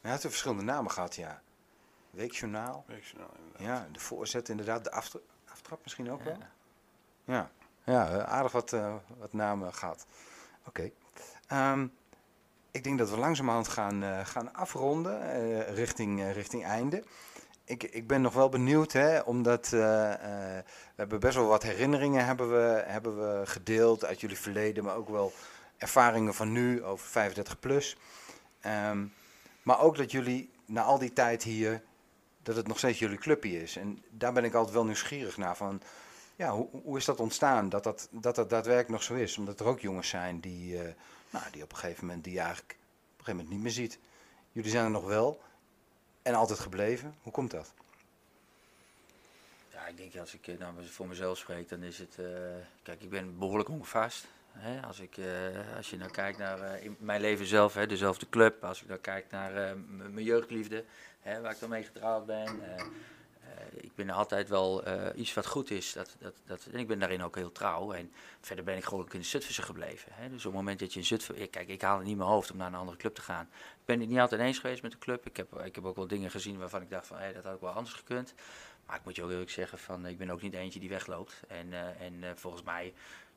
Hij 0.00 0.10
had 0.10 0.20
verschillende 0.20 0.62
namen 0.62 0.90
gehad, 0.90 1.14
ja. 1.14 1.40
Weekjournaal. 2.10 2.84
Inderdaad. 2.88 3.36
Ja, 3.58 3.86
de 3.92 4.00
voorzet 4.00 4.48
inderdaad. 4.48 4.84
De 4.84 4.90
aftra- 4.90 5.20
aftrap 5.48 5.80
misschien 5.82 6.10
ook 6.10 6.22
wel. 6.22 6.36
Ja, 7.24 7.50
ja 7.84 8.24
aardig 8.24 8.52
wat, 8.52 8.72
eh, 8.72 8.94
wat 9.18 9.32
namen 9.32 9.74
gehad. 9.74 10.06
Oké. 10.66 10.90
Ehm, 11.46 11.86
ik 12.70 12.84
denk 12.84 12.98
dat 12.98 13.10
we 13.10 13.16
langzamerhand 13.16 13.68
gaan, 13.68 14.02
eh, 14.02 14.24
gaan 14.24 14.54
afronden 14.54 15.22
eh, 15.32 15.74
richting, 15.74 16.20
eh, 16.20 16.32
richting 16.32 16.64
einde. 16.64 17.04
Ik, 17.64 17.82
ik 17.82 18.06
ben 18.06 18.20
nog 18.20 18.34
wel 18.34 18.48
benieuwd, 18.48 18.92
hè, 18.92 19.20
omdat 19.20 19.72
eh, 19.72 20.12
eh, 20.12 20.64
we 20.64 20.94
hebben 20.96 21.20
best 21.20 21.34
wel 21.36 21.46
wat 21.46 21.62
herinneringen 21.62 22.24
hebben 22.24 22.50
we, 22.50 22.82
hebben 22.86 23.16
we 23.38 23.46
gedeeld 23.46 24.04
uit 24.04 24.20
jullie 24.20 24.38
verleden, 24.38 24.84
maar 24.84 24.96
ook 24.96 25.08
wel 25.08 25.32
ervaringen 25.78 26.34
van 26.34 26.52
nu 26.52 26.84
over 26.84 27.06
35 27.08 27.58
plus. 27.60 27.96
Ehm, 28.60 29.06
maar 29.62 29.80
ook 29.80 29.96
dat 29.96 30.10
jullie 30.10 30.50
na 30.64 30.82
al 30.82 30.98
die 30.98 31.12
tijd 31.12 31.42
hier, 31.42 31.82
dat 32.42 32.56
het 32.56 32.66
nog 32.66 32.78
steeds 32.78 32.98
jullie 32.98 33.18
clubje 33.18 33.62
is. 33.62 33.76
En 33.76 34.04
daar 34.10 34.32
ben 34.32 34.44
ik 34.44 34.54
altijd 34.54 34.74
wel 34.74 34.84
nieuwsgierig 34.84 35.36
naar 35.36 35.56
van, 35.56 35.82
ja, 36.36 36.50
hoe, 36.52 36.68
hoe 36.82 36.96
is 36.96 37.04
dat 37.04 37.20
ontstaan? 37.20 37.68
Dat 37.68 37.84
dat, 37.84 38.08
dat 38.10 38.34
dat 38.34 38.50
daadwerkelijk 38.50 38.88
nog 38.88 39.02
zo 39.02 39.14
is. 39.14 39.38
Omdat 39.38 39.60
er 39.60 39.66
ook 39.66 39.80
jongens 39.80 40.08
zijn 40.08 40.40
die, 40.40 40.78
eh, 40.82 40.94
nou, 41.30 41.44
die 41.52 41.62
op 41.62 41.70
een 41.72 41.78
gegeven 41.78 42.06
moment, 42.06 42.24
die 42.24 42.32
je 42.32 42.40
eigenlijk 42.40 42.72
op 42.72 42.78
een 43.18 43.24
gegeven 43.24 43.34
moment 43.34 43.54
niet 43.54 43.62
meer 43.62 43.72
ziet. 43.72 43.98
Jullie 44.52 44.70
zijn 44.70 44.84
er 44.84 44.90
nog 44.90 45.04
wel 45.04 45.40
en 46.22 46.34
altijd 46.34 46.58
gebleven. 46.58 47.14
Hoe 47.22 47.32
komt 47.32 47.50
dat? 47.50 47.72
Ja, 49.72 49.86
ik 49.86 49.96
denk 49.96 50.16
als 50.16 50.34
ik 50.34 50.46
eh, 50.46 50.58
nou, 50.58 50.86
voor 50.86 51.06
mezelf 51.06 51.38
spreek, 51.38 51.68
dan 51.68 51.82
is 51.82 51.98
het. 51.98 52.18
eh, 52.18 52.26
kijk, 52.82 53.02
ik 53.02 53.10
ben 53.10 53.38
behoorlijk 53.38 53.68
hongevast. 53.68 54.26
Als, 54.86 55.00
ik, 55.00 55.16
eh, 55.16 55.76
als 55.76 55.90
je 55.90 55.96
nou 55.96 56.10
kijkt 56.10 56.38
naar 56.38 56.60
eh, 56.60 56.90
mijn 56.98 57.20
leven 57.20 57.46
zelf, 57.46 57.74
hè, 57.74 57.86
dezelfde 57.86 58.28
club. 58.28 58.64
Als 58.64 58.82
ik 58.82 58.88
dan 58.88 59.00
kijk 59.00 59.30
naar 59.30 59.54
eh, 59.56 59.72
mijn 59.86 60.24
jeugdliefde, 60.24 60.84
hè, 61.20 61.40
waar 61.40 61.52
ik 61.52 61.60
dan 61.60 61.68
mee 61.68 61.82
getrouwd 61.82 62.26
ben. 62.26 62.60
ik 63.74 63.94
ben 63.94 64.10
altijd 64.10 64.48
wel 64.48 64.84
iets 65.14 65.34
wat 65.34 65.46
goed 65.46 65.70
is. 65.70 65.92
Dat, 65.92 66.16
dat, 66.18 66.34
dat, 66.46 66.66
en 66.72 66.78
ik 66.78 66.86
ben 66.86 66.98
daarin 66.98 67.22
ook 67.22 67.36
heel 67.36 67.52
trouw. 67.52 67.92
En 67.92 68.12
verder 68.40 68.64
ben 68.64 68.76
ik 68.76 68.84
gewoon 68.84 69.08
in 69.12 69.18
de 69.18 69.24
Zutphense 69.24 69.62
gebleven. 69.62 70.12
Hè? 70.14 70.28
Dus 70.28 70.38
op 70.46 70.52
het 70.52 70.60
moment 70.60 70.78
dat 70.78 70.92
je 70.92 70.98
in 70.98 71.04
Zutphen... 71.06 71.40
ik- 71.40 71.50
Kijk, 71.50 71.68
ik 71.68 71.82
haal 71.82 71.96
het 71.98 72.06
niet 72.06 72.16
mijn 72.16 72.28
hoofd 72.28 72.50
om 72.50 72.56
naar 72.56 72.66
een 72.66 72.74
andere 72.74 72.96
club 72.98 73.14
te 73.14 73.20
gaan. 73.22 73.48
Ik 73.52 73.84
ben 73.84 74.00
het 74.00 74.08
niet 74.08 74.18
altijd 74.18 74.40
eens 74.40 74.58
geweest 74.58 74.82
met 74.82 74.92
de 74.92 74.98
club. 74.98 75.26
Ik 75.26 75.36
heb, 75.36 75.58
ik 75.64 75.74
heb 75.74 75.84
ook 75.84 75.96
wel 75.96 76.06
dingen 76.06 76.30
gezien 76.30 76.58
waarvan 76.58 76.82
ik 76.82 76.90
dacht 76.90 77.06
van... 77.06 77.18
Hé, 77.18 77.32
dat 77.32 77.44
had 77.44 77.54
ook 77.54 77.60
wel 77.60 77.70
anders 77.70 77.94
gekund. 77.94 78.34
Maar 78.86 78.96
ik 78.96 79.04
moet 79.04 79.16
je 79.16 79.22
ook 79.22 79.30
eerlijk 79.30 79.50
zeggen, 79.50 79.78
van, 79.78 80.06
ik 80.06 80.18
ben 80.18 80.30
ook 80.30 80.42
niet 80.42 80.54
eentje 80.54 80.80
die 80.80 80.88
wegloopt. 80.88 81.40
En, 81.48 81.72
en 81.98 82.38
volgens 82.38 82.62
mij 82.62 82.92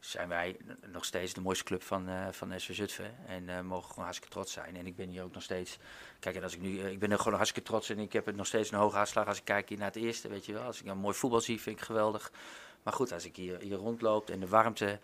zijn 0.05 0.27
wij 0.27 0.57
nog 0.91 1.05
steeds 1.05 1.33
de 1.33 1.41
mooiste 1.41 1.63
club 1.63 1.83
van, 1.83 2.07
eh 2.09 2.27
van 2.31 2.59
SV 2.59 2.75
Zutphen. 2.75 3.15
En 3.27 3.49
eh, 3.49 3.61
mogen 3.61 3.89
gewoon 3.89 4.03
hartstikke 4.03 4.33
trots 4.33 4.51
zijn. 4.51 4.75
En 4.75 4.85
ik 4.85 4.95
ben 4.95 5.09
hier 5.09 5.23
ook 5.23 5.33
nog 5.33 5.43
steeds... 5.43 5.77
Kijk, 6.19 6.35
en 6.35 6.43
als 6.43 6.53
ik 6.53 6.61
nu... 6.61 6.79
eh, 6.79 6.91
ik 6.91 6.99
ben 6.99 7.11
er 7.11 7.17
gewoon 7.17 7.33
hartstikke 7.33 7.69
trots 7.69 7.89
en 7.89 7.99
ik 7.99 8.13
heb 8.13 8.25
het 8.25 8.35
nog 8.35 8.47
steeds 8.47 8.71
een 8.71 8.77
hoge 8.77 8.97
uitslag 8.97 9.27
als 9.27 9.37
ik 9.37 9.45
kijk 9.45 9.69
hier 9.69 9.77
naar 9.77 9.87
het 9.87 9.95
eerste, 9.95 10.27
weet 10.27 10.45
je 10.45 10.53
wel. 10.53 10.63
Als 10.63 10.81
ik 10.81 10.87
een 10.87 10.97
mooi 10.97 11.15
voetbal 11.15 11.41
zie, 11.41 11.61
vind 11.61 11.79
ik 11.79 11.85
geweldig. 11.85 12.31
Maar 12.83 12.93
goed, 12.93 13.11
als 13.11 13.25
ik 13.25 13.35
hier, 13.35 13.59
hier 13.59 13.77
rondloop 13.77 14.29
en 14.29 14.39
de 14.39 14.47
warmte... 14.47 14.99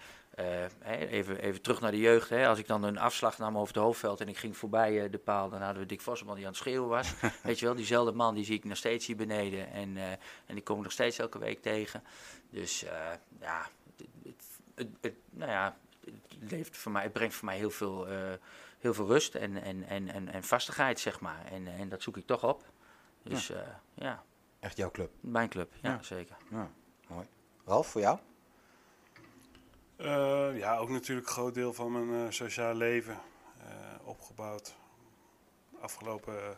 even, 0.85 1.39
even 1.39 1.61
terug 1.61 1.81
naar 1.81 1.91
de 1.91 1.99
jeugd. 1.99 2.29
Hè. 2.29 2.47
Als 2.47 2.59
ik 2.59 2.67
dan 2.67 2.83
een 2.83 2.97
afslag 2.97 3.37
nam 3.37 3.57
over 3.57 3.73
het 3.73 3.83
hoofdveld 3.83 4.21
en 4.21 4.27
ik 4.27 4.37
ging 4.37 4.57
voorbij 4.57 5.09
de 5.09 5.17
paal... 5.17 5.49
dan 5.49 5.61
hadden 5.61 5.81
we 5.81 5.87
Dick 5.87 6.01
Vosselman 6.01 6.35
die 6.35 6.45
aan 6.45 6.51
het 6.51 6.59
schreeuwen 6.59 6.89
was. 6.89 7.13
weet 7.43 7.59
je 7.59 7.65
wel, 7.65 7.75
diezelfde 7.75 8.11
man 8.11 8.35
die 8.35 8.45
zie 8.45 8.55
ik 8.55 8.63
nog 8.63 8.77
steeds 8.77 9.05
hier 9.05 9.15
beneden. 9.15 9.71
En, 9.71 9.97
en 10.45 10.53
die 10.55 10.63
kom 10.63 10.77
ik 10.77 10.83
nog 10.83 10.91
steeds 10.91 11.19
elke 11.19 11.39
week 11.39 11.61
tegen. 11.61 12.03
Dus 12.49 12.79
ja, 13.39 13.69
het, 13.97 14.07
het, 14.23 14.48
het, 14.79 14.87
het- 15.01 15.15
nou 15.29 15.51
ja, 15.51 15.77
het, 16.05 16.51
levert 16.51 16.77
voor 16.77 16.91
mij, 16.91 17.03
het 17.03 17.13
brengt 17.13 17.35
voor 17.35 17.45
mij 17.45 17.57
heel 17.57 17.69
veel, 17.71 18.07
eh, 18.07 18.33
heel 18.79 18.93
veel 18.93 19.07
rust 19.07 19.35
en, 19.35 19.61
en, 19.63 19.83
en, 19.87 20.07
en, 20.09 20.29
en 20.29 20.43
vastigheid, 20.43 20.99
zeg 20.99 21.19
maar. 21.19 21.45
En, 21.51 21.67
en 21.67 21.89
dat 21.89 22.01
zoek 22.01 22.17
ik 22.17 22.25
toch 22.25 22.43
op. 22.43 22.63
Dus 23.23 23.47
ja, 23.47 23.81
ja 23.93 24.23
Echt 24.59 24.77
jouw 24.77 24.91
club. 24.91 25.11
mijn 25.19 25.49
club, 25.49 25.73
ja, 25.81 25.89
Ja. 25.89 26.01
zeker. 26.01 26.35
Ja, 26.49 26.69
mooi. 27.07 27.27
Ralf, 27.65 27.87
voor 27.87 28.01
jou? 28.01 28.19
Eh, 29.95 30.57
ja, 30.57 30.77
ook 30.77 30.89
natuurlijk 30.89 31.27
een 31.27 31.33
groot 31.33 31.53
deel 31.53 31.73
van 31.73 31.91
mijn 32.07 32.25
eh, 32.27 32.31
sociaal 32.31 32.73
leven 32.75 33.19
eh, 33.59 33.73
opgebouwd. 34.03 34.75
Afgelopen 35.81 36.57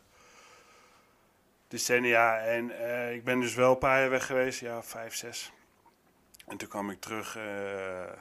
decennia. 1.67 2.37
En 2.39 2.71
eh, 2.79 3.13
ik 3.13 3.23
ben 3.23 3.39
dus 3.39 3.53
wel 3.53 3.71
een 3.71 3.77
paar 3.77 3.99
jaar 3.99 4.09
weg 4.09 4.25
geweest, 4.25 4.59
ja, 4.59 4.83
vijf, 4.83 5.15
zes. 5.15 5.51
En 6.47 6.57
toen 6.57 6.67
kwam 6.67 6.89
ik 6.89 6.99
terug. 7.01 7.35
eh, 7.35 8.11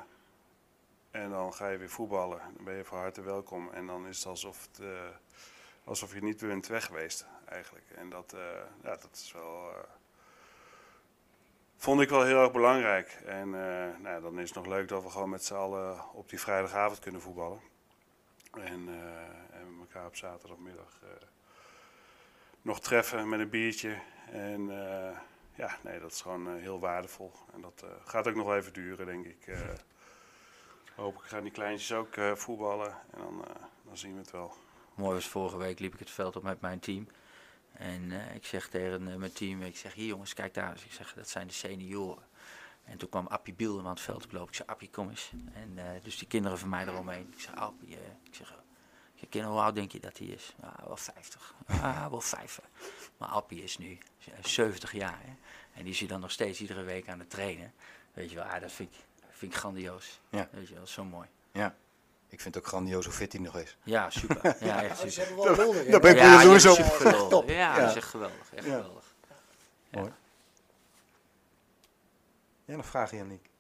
En 1.11 1.31
dan 1.31 1.55
ga 1.55 1.69
je 1.69 1.79
weer 1.79 1.91
voetballen. 1.91 2.41
Dan 2.55 2.65
ben 2.65 2.75
je 2.75 2.85
van 2.85 2.99
harte 2.99 3.23
welkom. 3.23 3.71
En 3.73 3.87
dan 3.87 4.07
is 4.07 4.17
het 4.19 4.27
alsof, 4.27 4.67
het, 4.71 4.81
uh, 4.81 5.01
alsof 5.85 6.15
je 6.15 6.23
niet 6.23 6.41
bent 6.41 6.67
weg 6.67 6.85
geweest, 6.85 7.27
eigenlijk. 7.49 7.91
En 7.91 8.11
dat, 8.11 8.33
uh, 8.35 8.41
ja, 8.83 8.97
dat 8.97 9.11
is 9.13 9.33
wel... 9.33 9.73
Vond 11.77 12.01
ik 12.01 12.09
wel 12.09 12.25
heel 12.25 12.43
erg 12.43 12.53
belangrijk. 12.53 13.09
En 13.25 13.51
nou, 14.01 14.21
dan 14.23 14.39
is 14.39 14.49
het 14.49 14.59
nog 14.59 14.67
leuk 14.67 14.89
dat 14.89 15.03
we 15.03 15.11
gewoon 15.11 15.31
met 15.31 15.45
z'n 15.45 15.55
allen 15.55 16.11
op 16.13 16.29
die 16.29 16.41
vrijdagavond 16.41 16.99
kunnen 16.99 17.21
voetballen. 17.21 17.61
En, 18.53 18.89
en 19.51 19.77
elkaar 19.81 20.07
op 20.07 20.17
zaterdagmiddag 20.17 21.01
nog 22.63 22.81
treffen 22.81 23.29
met 23.29 23.41
een 23.41 23.51
biertje. 23.51 23.99
En 24.31 24.71
ja, 25.61 25.79
nee, 25.83 26.01
dat 26.01 26.13
is 26.13 26.21
gewoon 26.21 26.57
heel 26.57 26.81
waardevol. 26.81 27.33
En 27.53 27.61
dat 27.61 27.85
gaat 28.05 28.29
ook 28.29 28.35
nog 28.35 28.55
even 28.55 28.73
duren, 28.73 29.07
denk 29.07 29.27
ik. 29.27 29.59
Hopelijk 30.95 31.29
gaan 31.29 31.43
die 31.43 31.53
kleintjes 31.53 31.93
ook 31.93 32.15
voetballen 32.35 32.91
en 33.11 33.19
dan, 33.19 33.45
dan 33.85 33.97
zien 33.97 34.13
we 34.13 34.19
het 34.19 34.31
wel. 34.31 34.55
Mooi 34.95 35.15
was 35.15 35.29
vorige 35.29 35.57
week 35.57 35.79
liep 35.79 35.93
ik 35.93 35.99
het 35.99 36.11
veld 36.11 36.37
op 36.37 36.43
met 36.43 36.61
mijn 36.61 36.79
team. 36.79 37.07
En 37.73 38.13
ik 38.35 38.47
zeg 38.47 38.69
tegen 38.69 39.19
mijn 39.19 39.33
team, 39.33 39.63
ik 39.63 39.77
zeg 39.77 39.95
hier 39.95 40.07
jongens, 40.07 40.35
kijk 40.35 40.55
daar. 40.55 40.77
Ik 40.85 40.93
zeg, 40.93 41.15
dat 41.15 41.29
zijn 41.29 41.47
de 41.47 41.53
senioren. 41.53 42.25
En 42.85 42.99
toen 42.99 43.09
kwam 43.09 43.27
Appie 43.27 43.55
Bielden 43.55 43.85
aan 43.85 43.91
het 43.91 44.01
veld 44.01 44.25
oplopen. 44.25 44.49
Ik 44.49 44.55
zeg, 44.55 44.67
Appie, 44.67 44.91
kom 44.91 45.09
eens. 45.09 45.33
En 45.53 45.79
dus 46.03 46.19
die 46.19 46.29
kinderen 46.29 46.59
van 46.59 46.69
mij 46.69 46.87
eromheen. 46.87 47.33
Ik 47.33 47.41
zeg, 47.41 47.55
Appie, 47.55 47.97
ik 48.23 48.35
zeg, 48.35 48.63
je 49.21 49.27
kinderen, 49.27 49.57
hoe 49.57 49.65
oud 49.65 49.75
denk 49.75 49.93
je 49.93 50.01
dat 50.01 50.19
hij 50.19 50.27
is? 50.27 50.55
Ah, 50.61 50.87
wel 50.87 50.97
50. 50.97 51.55
Ah, 51.67 52.07
wel 52.11 52.21
5. 52.21 52.61
Maar 53.17 53.29
Appie 53.29 53.63
is 53.63 53.79
nu 53.79 53.99
70 54.41 54.93
jaar. 54.93 55.19
Hè? 55.23 55.33
En 55.73 55.85
die 55.85 55.93
is 55.93 56.09
dan 56.09 56.21
nog 56.21 56.31
steeds 56.31 56.61
iedere 56.61 56.83
week 56.83 57.09
aan 57.09 57.19
het 57.19 57.31
trainen. 57.31 57.73
Weet 58.13 58.31
je 58.31 58.37
wel, 58.37 58.45
ah, 58.45 58.61
dat 58.61 58.73
vind 58.73 58.93
ik 58.93 58.99
vind 59.41 59.53
ik 59.53 59.59
grandioos. 59.59 60.21
Ja. 60.29 60.49
Weet 60.51 60.69
je 60.69 60.75
wel, 60.75 60.87
zo 60.87 61.05
mooi. 61.05 61.29
Ja. 61.53 61.75
Ik 62.29 62.41
vind 62.41 62.55
het 62.55 62.65
ook 62.65 62.69
grandioos 62.69 63.05
hoe 63.05 63.15
fit 63.15 63.33
hij 63.33 63.41
nog 63.41 63.57
is. 63.57 63.77
Ja, 63.83 64.11
super. 64.11 64.57
Ja, 64.67 64.83
echt 64.83 64.97
super. 64.97 65.13
Ze 65.13 65.21
hebben 65.21 65.57
wel 65.57 65.91
Dat 65.91 66.01
ben 66.01 66.11
ik 66.11 66.19
ja, 66.19 66.41
sowieso. 66.41 66.75
Ja, 66.75 66.83
geweldig. 66.83 67.55
Ja, 67.55 67.79
dat 67.79 67.91
is 67.91 67.97
echt 67.97 68.09
geweldig. 68.09 68.55
Echt 68.55 68.65
geweldig. 68.65 69.15
Mooi. 69.91 70.13
Jij 72.65 72.77
nog 72.77 72.87
vragen, 72.87 73.17
Janniek? 73.17 73.51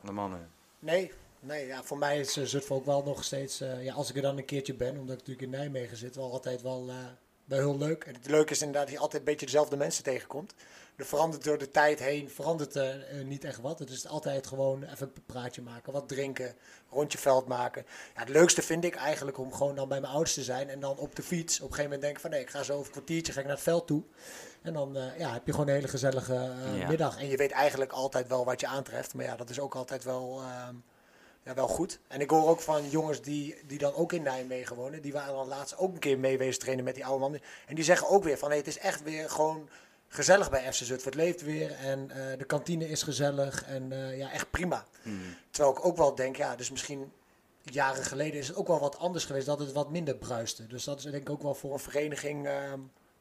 Aan 0.00 0.06
de 0.06 0.12
mannen? 0.12 0.50
Nee, 0.78 1.12
nee 1.40 1.66
ja, 1.66 1.82
voor 1.82 1.98
mij 1.98 2.20
is 2.20 2.36
uh, 2.36 2.44
Zutphen 2.44 2.76
ook 2.76 2.84
wel 2.84 3.02
nog 3.02 3.24
steeds, 3.24 3.62
uh, 3.62 3.84
ja, 3.84 3.94
als 3.94 4.10
ik 4.10 4.16
er 4.16 4.22
dan 4.22 4.38
een 4.38 4.44
keertje 4.44 4.74
ben, 4.74 4.98
omdat 4.98 5.20
ik 5.20 5.26
natuurlijk 5.26 5.42
in 5.42 5.50
Nijmegen 5.50 5.96
zit, 5.96 6.16
wel 6.16 6.32
altijd 6.32 6.62
wel, 6.62 6.88
uh, 6.88 6.94
wel 7.44 7.58
heel 7.58 7.78
leuk. 7.78 8.04
En 8.04 8.14
het 8.14 8.28
leuke 8.28 8.52
is 8.52 8.60
inderdaad 8.60 8.84
dat 8.84 8.94
je 8.94 9.00
altijd 9.00 9.22
een 9.22 9.28
beetje 9.28 9.46
dezelfde 9.46 9.76
mensen 9.76 10.04
tegenkomt 10.04 10.54
er 10.98 11.06
verandert 11.06 11.44
door 11.44 11.58
de 11.58 11.70
tijd 11.70 11.98
heen, 11.98 12.30
verandert 12.30 12.74
er 12.74 13.14
uh, 13.14 13.24
niet 13.24 13.44
echt 13.44 13.60
wat. 13.60 13.78
Het 13.78 13.90
is 13.90 14.06
altijd 14.06 14.46
gewoon 14.46 14.82
even 14.82 15.10
een 15.14 15.22
praatje 15.26 15.62
maken, 15.62 15.92
wat 15.92 16.08
drinken, 16.08 16.54
rondje 16.90 17.18
veld 17.18 17.46
maken. 17.46 17.84
Ja, 18.14 18.20
het 18.20 18.28
leukste 18.28 18.62
vind 18.62 18.84
ik 18.84 18.94
eigenlijk 18.94 19.38
om 19.38 19.52
gewoon 19.52 19.74
dan 19.74 19.88
bij 19.88 20.00
mijn 20.00 20.12
ouders 20.12 20.34
te 20.34 20.42
zijn 20.42 20.68
en 20.68 20.80
dan 20.80 20.96
op 20.96 21.14
de 21.14 21.22
fiets 21.22 21.56
op 21.56 21.68
een 21.68 21.74
gegeven 21.74 21.84
moment 21.84 22.02
denken 22.02 22.20
van 22.20 22.30
nee, 22.30 22.40
ik 22.40 22.50
ga 22.50 22.62
zo 22.62 22.72
over 22.72 22.86
een 22.86 22.92
kwartiertje 22.92 23.32
ga 23.32 23.40
ik 23.40 23.46
naar 23.46 23.54
het 23.54 23.64
veld 23.64 23.86
toe. 23.86 24.02
En 24.62 24.72
dan 24.72 24.96
uh, 24.96 25.18
ja, 25.18 25.32
heb 25.32 25.46
je 25.46 25.52
gewoon 25.52 25.68
een 25.68 25.74
hele 25.74 25.88
gezellige 25.88 26.54
uh, 26.72 26.78
ja. 26.78 26.88
middag. 26.88 27.18
En 27.18 27.26
je 27.26 27.36
weet 27.36 27.50
eigenlijk 27.50 27.92
altijd 27.92 28.28
wel 28.28 28.44
wat 28.44 28.60
je 28.60 28.66
aantreft. 28.66 29.14
Maar 29.14 29.24
ja, 29.24 29.36
dat 29.36 29.50
is 29.50 29.60
ook 29.60 29.74
altijd 29.74 30.04
wel, 30.04 30.40
ehm, 30.40 30.74
ja, 31.48 31.54
wel 31.54 31.68
goed. 31.68 31.98
En 32.06 32.20
ik 32.20 32.30
hoor 32.30 32.48
ook 32.48 32.60
van 32.60 32.88
jongens 32.88 33.20
die, 33.22 33.56
die 33.66 33.78
dan 33.78 33.94
ook 33.94 34.12
in 34.12 34.22
Nijmegen 34.22 34.76
wonen. 34.76 35.02
Die 35.02 35.12
waren 35.12 35.34
dan 35.34 35.48
laatst 35.48 35.78
ook 35.78 35.92
een 35.92 35.98
keer 35.98 36.18
meewezen 36.18 36.60
trainen 36.60 36.84
met 36.84 36.94
die 36.94 37.04
oude 37.04 37.20
mannen. 37.20 37.40
En 37.66 37.74
die 37.74 37.84
zeggen 37.84 38.08
ook 38.08 38.24
weer 38.24 38.38
van 38.38 38.48
hey, 38.48 38.58
het 38.58 38.66
is 38.66 38.78
echt 38.78 39.02
weer 39.02 39.30
gewoon 39.30 39.68
gezellig 40.08 40.50
bij 40.50 40.72
FC 40.72 40.84
Zutphen. 40.84 41.10
Het 41.10 41.20
leeft 41.20 41.42
weer 41.42 41.72
en 41.72 42.10
uh, 42.16 42.38
de 42.38 42.44
kantine 42.44 42.88
is 42.88 43.02
gezellig 43.02 43.64
en 43.64 43.90
uh, 43.90 44.18
ja, 44.18 44.30
echt 44.30 44.50
prima. 44.50 44.84
Hmm. 45.02 45.36
Terwijl 45.50 45.76
ik 45.76 45.84
ook 45.84 45.96
wel 45.96 46.14
denk, 46.14 46.36
ja, 46.36 46.56
dus 46.56 46.70
misschien 46.70 47.12
jaren 47.62 48.04
geleden 48.04 48.40
is 48.40 48.48
het 48.48 48.56
ook 48.56 48.66
wel 48.66 48.80
wat 48.80 48.98
anders 48.98 49.24
geweest 49.24 49.46
dat 49.46 49.58
het 49.58 49.72
wat 49.72 49.90
minder 49.90 50.16
bruiste. 50.16 50.66
Dus 50.66 50.84
dat 50.84 50.98
is 50.98 51.04
denk 51.04 51.16
ik 51.16 51.30
ook 51.30 51.42
wel 51.42 51.54
voor 51.54 51.72
een 51.72 51.78
vereniging 51.78 52.46
uh, 52.46 52.72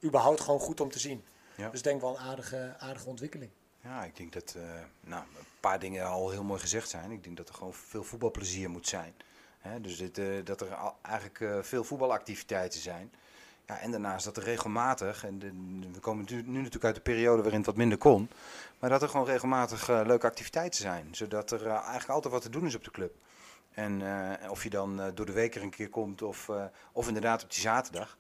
überhaupt 0.04 0.42
gewoon 0.42 0.60
goed 0.60 0.82
om 0.82 0.92
te 0.92 1.00
zien. 1.00 1.24
Ja. 1.56 1.70
Dus 1.70 1.82
denk 1.82 2.02
wel 2.02 2.10
een 2.10 2.24
aardige, 2.24 2.76
aardige 2.80 3.10
ontwikkeling. 3.10 3.52
Ja, 3.82 4.04
ik 4.04 4.16
denk 4.16 4.34
dat 4.34 4.56
nou, 5.00 5.24
een 5.24 5.46
paar 5.60 5.80
dingen 5.80 6.06
al 6.06 6.30
heel 6.30 6.44
mooi 6.44 6.60
gezegd 6.60 6.90
zijn. 6.90 7.12
Ik 7.12 7.24
denk 7.24 7.38
dat 7.38 7.50
er 7.50 7.56
gewoon 7.56 7.74
veel 7.74 8.04
voetbalplezier 8.04 8.70
moet 8.70 8.88
zijn. 8.88 9.14
Dus 9.82 9.98
dit, 9.98 10.46
dat 10.46 10.62
er 10.62 10.78
eigenlijk 11.02 11.66
veel 11.66 11.84
voetbalactiviteiten 11.84 12.80
zijn. 12.80 13.12
Ja, 13.66 13.80
en 13.80 13.92
daarnaast 13.92 14.26
dat 14.26 14.38
er 14.38 14.44
regelmatig, 14.44 15.26
en 15.26 15.40
we 15.94 16.00
komen 16.00 16.26
nu, 16.30 16.42
natuurlijk 16.42 16.84
uit 16.84 16.96
de 16.96 17.02
periode 17.02 17.42
waarin 17.42 17.58
het 17.58 17.66
wat 17.66 17.76
minder 17.76 17.98
kon, 17.98 18.30
maar 18.80 18.90
dat 18.90 19.02
er 19.02 19.10
gewoon 19.10 19.26
regelmatig 19.26 19.90
uh, 19.90 20.02
leuke 20.06 20.26
activiteiten 20.26 20.82
zijn. 20.82 21.08
Zodat 21.12 21.52
er 21.52 21.68
eigenlijk 21.68 22.10
altijd 22.10 22.34
wat 22.34 22.42
te 22.42 22.50
doen 22.50 22.66
is 22.66 22.76
op 22.76 22.84
de 22.84 22.92
club. 22.92 23.16
En 23.72 24.02
of 24.50 24.64
je 24.64 24.70
dan 24.70 25.12
door 25.14 25.26
de 25.26 25.32
week 25.32 25.56
er 25.56 25.62
een 25.62 25.70
keer 25.70 25.90
komt 25.90 26.22
of, 26.22 26.52
of 26.92 27.08
inderdaad 27.08 27.44
op 27.44 27.52
die 27.52 27.60
zaterdag. 27.60 28.18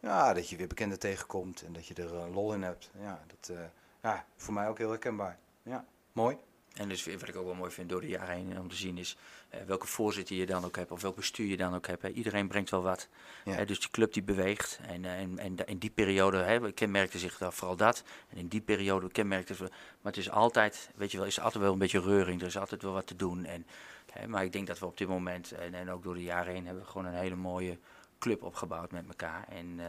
Ja, 0.00 0.32
dat 0.32 0.48
je 0.48 0.56
weer 0.56 0.66
bekenden 0.66 0.98
tegenkomt 0.98 1.62
en 1.62 1.72
dat 1.72 1.86
je 1.86 1.94
er 1.94 2.30
lol 2.30 2.52
in 2.54 2.62
hebt. 2.62 2.90
Ja, 3.00 3.20
dat 3.26 3.56
ja, 4.02 4.24
voor 4.36 4.54
mij 4.54 4.68
ook 4.68 4.78
heel 4.78 4.90
herkenbaar. 4.90 5.38
Ja, 5.62 5.84
mooi. 6.12 6.36
En 6.78 6.88
dus 6.88 7.04
wat 7.04 7.28
ik 7.28 7.36
ook 7.36 7.44
wel 7.44 7.54
mooi 7.54 7.70
vind 7.70 7.88
door 7.88 8.00
de 8.00 8.08
jaren 8.08 8.34
heen 8.34 8.58
om 8.58 8.68
te 8.68 8.76
zien 8.76 8.98
is 8.98 9.16
uh, 9.54 9.60
welke 9.66 9.86
voorzitter 9.86 10.36
je 10.36 10.46
dan 10.46 10.64
ook 10.64 10.76
hebt 10.76 10.90
of 10.90 11.02
welk 11.02 11.16
bestuur 11.16 11.46
je 11.46 11.56
dan 11.56 11.74
ook 11.74 11.86
hebt. 11.86 12.02
Hè. 12.02 12.08
Iedereen 12.08 12.48
brengt 12.48 12.70
wel 12.70 12.82
wat. 12.82 13.08
Ja. 13.44 13.60
Uh, 13.60 13.66
dus 13.66 13.80
die 13.80 13.90
club 13.90 14.12
die 14.12 14.22
beweegt. 14.22 14.78
En, 14.82 15.02
uh, 15.02 15.20
en, 15.20 15.38
en 15.38 15.56
in 15.66 15.78
die 15.78 15.90
periode 15.90 16.36
hè, 16.36 16.72
kenmerkte 16.72 17.18
zich 17.18 17.38
dan 17.38 17.52
vooral 17.52 17.76
dat. 17.76 18.02
En 18.30 18.36
in 18.36 18.48
die 18.48 18.60
periode 18.60 19.08
kenmerkte 19.08 19.54
zich. 19.54 19.68
Maar 19.68 20.12
het 20.12 20.16
is 20.16 20.30
altijd, 20.30 20.90
weet 20.94 21.10
je 21.10 21.18
wel, 21.18 21.26
is 21.26 21.40
altijd 21.40 21.62
wel 21.62 21.72
een 21.72 21.78
beetje 21.78 22.00
reuring. 22.00 22.40
Er 22.40 22.46
is 22.46 22.58
altijd 22.58 22.82
wel 22.82 22.92
wat 22.92 23.06
te 23.06 23.16
doen. 23.16 23.44
En, 23.44 23.66
hè, 24.12 24.26
maar 24.26 24.44
ik 24.44 24.52
denk 24.52 24.66
dat 24.66 24.78
we 24.78 24.86
op 24.86 24.98
dit 24.98 25.08
moment 25.08 25.52
en, 25.52 25.74
en 25.74 25.90
ook 25.90 26.02
door 26.02 26.14
de 26.14 26.22
jaren 26.22 26.54
heen 26.54 26.66
hebben 26.66 26.82
we 26.82 26.90
gewoon 26.90 27.06
een 27.06 27.18
hele 27.18 27.36
mooie 27.36 27.78
club 28.18 28.42
opgebouwd 28.42 28.90
met 28.90 29.06
elkaar. 29.08 29.44
En, 29.48 29.66
uh, 29.78 29.84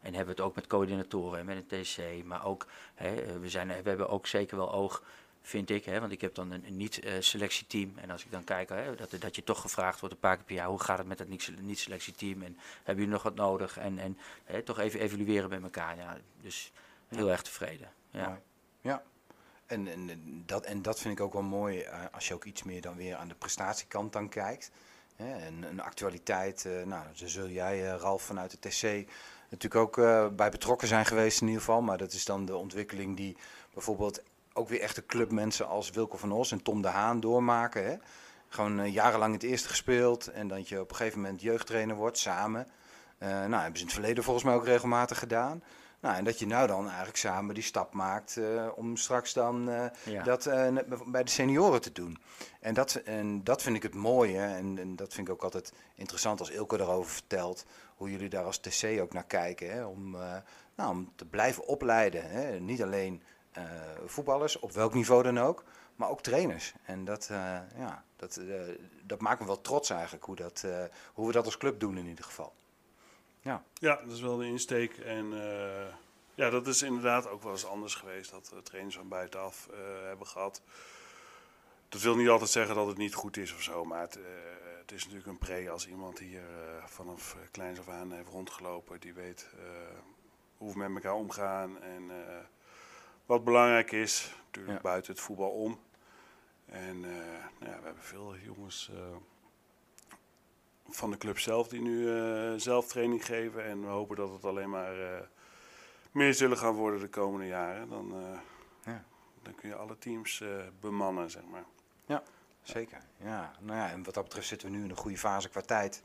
en 0.00 0.14
hebben 0.14 0.34
het 0.34 0.40
ook 0.40 0.54
met 0.54 0.66
coördinatoren 0.66 1.38
en 1.38 1.46
met 1.46 1.64
een 1.68 1.82
TC. 1.82 2.24
Maar 2.24 2.44
ook, 2.44 2.66
hè, 2.94 3.38
we, 3.38 3.48
zijn, 3.48 3.68
we 3.68 3.88
hebben 3.88 4.08
ook 4.08 4.26
zeker 4.26 4.56
wel 4.56 4.72
oog 4.72 5.02
vind 5.42 5.70
ik. 5.70 5.84
Hè, 5.84 6.00
want 6.00 6.12
ik 6.12 6.20
heb 6.20 6.34
dan 6.34 6.50
een, 6.50 6.66
een 6.66 6.76
niet-selectieteam. 6.76 7.92
En 7.96 8.10
als 8.10 8.24
ik 8.24 8.30
dan 8.30 8.44
kijk, 8.44 8.68
hè, 8.68 8.94
dat, 8.94 9.14
dat 9.18 9.36
je 9.36 9.44
toch 9.44 9.60
gevraagd 9.60 10.00
wordt 10.00 10.14
een 10.14 10.20
paar 10.20 10.36
keer 10.36 10.44
per 10.44 10.54
jaar, 10.54 10.68
hoe 10.68 10.80
gaat 10.80 10.98
het 10.98 11.06
met 11.06 11.18
dat 11.18 11.28
niet-selectieteam? 11.60 12.42
En 12.42 12.58
hebben 12.76 13.04
jullie 13.04 13.10
nog 13.10 13.22
wat 13.22 13.34
nodig? 13.34 13.78
En, 13.78 13.98
en 13.98 14.18
hè, 14.44 14.62
toch 14.62 14.78
even 14.78 15.00
evalueren 15.00 15.48
bij 15.48 15.60
elkaar. 15.62 15.96
Ja, 15.96 16.16
dus 16.40 16.72
heel 17.08 17.30
erg 17.30 17.42
tevreden. 17.42 17.88
Ja. 18.10 18.40
ja. 18.80 19.02
En, 19.66 19.88
en, 19.88 20.42
dat, 20.46 20.64
en 20.64 20.82
dat 20.82 21.00
vind 21.00 21.18
ik 21.18 21.24
ook 21.24 21.32
wel 21.32 21.42
mooi 21.42 21.80
uh, 21.80 22.04
als 22.12 22.28
je 22.28 22.34
ook 22.34 22.44
iets 22.44 22.62
meer 22.62 22.80
dan 22.80 22.96
weer 22.96 23.16
aan 23.16 23.28
de 23.28 23.34
prestatiekant 23.34 24.12
dan 24.12 24.28
kijkt. 24.28 24.70
Hè, 25.16 25.32
en 25.32 25.62
een 25.62 25.80
actualiteit, 25.80 26.64
uh, 26.64 26.82
nou, 26.82 27.06
zo 27.14 27.26
zul 27.26 27.48
jij, 27.48 27.92
uh, 27.92 28.00
Ralf, 28.00 28.22
vanuit 28.22 28.50
de 28.50 28.68
TC 28.68 29.10
natuurlijk 29.48 29.74
ook 29.74 29.96
bij 30.36 30.50
betrokken 30.50 30.88
zijn 30.88 31.06
geweest 31.06 31.40
in 31.40 31.46
ieder 31.46 31.62
geval. 31.62 31.82
Maar 31.82 31.98
dat 31.98 32.12
is 32.12 32.24
dan 32.24 32.44
de 32.44 32.56
ontwikkeling 32.56 33.16
die 33.16 33.36
bijvoorbeeld 33.74 34.22
ook 34.54 34.68
weer 34.68 34.80
echte 34.80 35.06
clubmensen 35.06 35.68
als 35.68 35.90
Wilco 35.90 36.16
van 36.16 36.32
Os 36.32 36.52
en 36.52 36.62
Tom 36.62 36.82
de 36.82 36.88
Haan 36.88 37.20
doormaken. 37.20 37.84
Hè? 37.84 37.96
Gewoon 38.48 38.80
uh, 38.80 38.92
jarenlang 38.92 39.32
het 39.32 39.42
eerste 39.42 39.68
gespeeld 39.68 40.26
en 40.26 40.48
dat 40.48 40.68
je 40.68 40.80
op 40.80 40.90
een 40.90 40.96
gegeven 40.96 41.20
moment 41.20 41.40
jeugdtrainer 41.40 41.96
wordt 41.96 42.18
samen. 42.18 42.66
Uh, 43.18 43.28
nou, 43.28 43.62
hebben 43.62 43.76
ze 43.76 43.80
in 43.80 43.84
het 43.84 43.92
verleden 43.92 44.24
volgens 44.24 44.44
mij 44.44 44.54
ook 44.54 44.64
regelmatig 44.64 45.18
gedaan. 45.18 45.62
Nou, 46.00 46.16
en 46.16 46.24
dat 46.24 46.38
je 46.38 46.46
nou 46.46 46.66
dan 46.66 46.86
eigenlijk 46.86 47.16
samen 47.16 47.54
die 47.54 47.64
stap 47.64 47.92
maakt 47.92 48.36
uh, 48.36 48.68
om 48.74 48.96
straks 48.96 49.32
dan 49.32 49.70
ja. 50.04 50.22
dat 50.22 50.50
bij 51.06 51.24
de 51.24 51.30
senioren 51.30 51.80
te 51.80 51.92
doen. 51.92 52.18
En 52.60 52.74
dat, 52.74 52.94
en 52.94 53.44
dat 53.44 53.62
vind 53.62 53.76
ik 53.76 53.82
het 53.82 53.94
mooie 53.94 54.38
en, 54.38 54.78
en, 54.78 54.96
dat 54.96 55.14
vind 55.14 55.28
ik 55.28 55.34
ook 55.34 55.42
altijd 55.42 55.72
interessant 55.94 56.40
als 56.40 56.50
Ilko 56.50 56.76
daarover 56.76 57.10
vertelt. 57.10 57.64
Hoe 57.96 58.10
jullie 58.10 58.28
daar 58.28 58.44
als 58.44 58.58
TC 58.58 59.00
ook 59.00 59.12
naar 59.12 59.26
kijken. 59.26 59.72
Hè? 59.72 59.84
Om, 59.84 60.16
nou, 60.74 60.90
om 60.90 61.12
te 61.14 61.24
blijven 61.24 61.66
opleiden. 61.66 62.30
Hè? 62.30 62.60
Niet 62.60 62.82
alleen 62.82 63.22
uh, 63.58 63.64
voetballers, 64.06 64.58
op 64.58 64.72
welk 64.72 64.94
niveau 64.94 65.22
dan 65.22 65.38
ook, 65.38 65.64
maar 65.96 66.08
ook 66.08 66.22
trainers. 66.22 66.72
En 66.84 67.04
dat, 67.04 67.28
uh, 67.30 67.38
ja, 67.76 68.04
dat, 68.16 68.36
uh, 68.36 68.60
dat 69.02 69.20
maakt 69.20 69.40
me 69.40 69.46
wel 69.46 69.60
trots 69.60 69.90
eigenlijk, 69.90 70.24
hoe, 70.24 70.36
dat, 70.36 70.66
hoe 71.12 71.26
we 71.26 71.32
dat 71.32 71.44
als 71.44 71.56
club 71.56 71.80
doen 71.80 71.98
in 71.98 72.06
ieder 72.06 72.24
geval. 72.24 72.52
Ja, 73.40 73.62
ja 73.74 73.96
dat 73.96 74.12
is 74.12 74.20
wel 74.20 74.36
de 74.36 74.46
insteek. 74.46 74.98
En 74.98 75.32
ja, 76.34 76.50
dat 76.50 76.66
is 76.66 76.82
inderdaad 76.82 77.28
ook 77.28 77.42
wel 77.42 77.52
eens 77.52 77.66
anders 77.66 77.94
geweest, 77.94 78.30
dat 78.30 78.54
trainers 78.62 78.96
van 78.96 79.08
buitenaf 79.08 79.68
hebben 80.04 80.26
gehad. 80.26 80.62
Dat 81.88 82.00
wil 82.00 82.16
niet 82.16 82.28
altijd 82.28 82.50
zeggen 82.50 82.74
dat 82.74 82.86
het 82.86 82.96
niet 82.96 83.14
goed 83.14 83.36
is 83.36 83.52
of 83.54 83.62
zo, 83.62 83.84
maar 83.84 84.00
het, 84.00 84.18
het 84.78 84.92
is 84.92 85.02
natuurlijk 85.02 85.30
een 85.30 85.38
pre 85.38 85.70
als 85.70 85.88
iemand 85.88 86.18
hier 86.18 86.42
vanaf 86.86 87.36
kleins 87.50 87.78
af 87.78 87.88
aan 87.88 88.12
heeft 88.12 88.28
rondgelopen, 88.28 89.00
die 89.00 89.14
weet 89.14 89.48
hoe 90.56 90.72
we 90.72 90.78
met 90.78 90.94
elkaar 90.94 91.14
omgaan 91.14 91.82
en 91.82 92.10
wat 93.32 93.44
belangrijk 93.44 93.92
is, 93.92 94.34
natuurlijk 94.44 94.82
buiten 94.82 95.12
het 95.12 95.20
voetbal 95.20 95.50
om. 95.50 95.80
En 96.66 96.96
uh, 96.96 97.10
nou 97.58 97.70
ja, 97.70 97.78
we 97.78 97.84
hebben 97.84 98.02
veel 98.02 98.36
jongens 98.36 98.90
uh, 98.94 99.00
van 100.88 101.10
de 101.10 101.16
club 101.16 101.38
zelf 101.38 101.68
die 101.68 101.80
nu 101.80 101.98
uh, 101.98 102.52
zelf 102.56 102.86
training 102.86 103.24
geven. 103.24 103.64
En 103.64 103.80
we 103.80 103.86
hopen 103.86 104.16
dat 104.16 104.32
het 104.32 104.44
alleen 104.44 104.70
maar 104.70 104.94
meer 106.10 106.34
zullen 106.34 106.58
gaan 106.58 106.74
worden 106.74 107.00
de 107.00 107.08
komende 107.08 107.46
jaren. 107.46 107.88
Dan, 107.88 108.14
ja. 108.84 109.04
dan 109.42 109.54
kun 109.54 109.68
je 109.68 109.74
alle 109.74 109.98
teams 109.98 110.42
bemannen, 110.80 111.30
zeg 111.30 111.42
maar. 111.50 111.64
Ja. 112.06 112.22
zeker. 112.62 113.00
Ja. 113.16 113.52
Nou 113.60 113.78
ja, 113.78 113.90
en 113.90 114.02
wat 114.02 114.14
dat 114.14 114.24
betreft 114.24 114.48
zitten 114.48 114.70
we 114.70 114.76
nu 114.76 114.84
in 114.84 114.90
een 114.90 114.96
goede 114.96 115.18
fase 115.18 115.48
qua 115.48 115.60
tijd. 115.60 116.02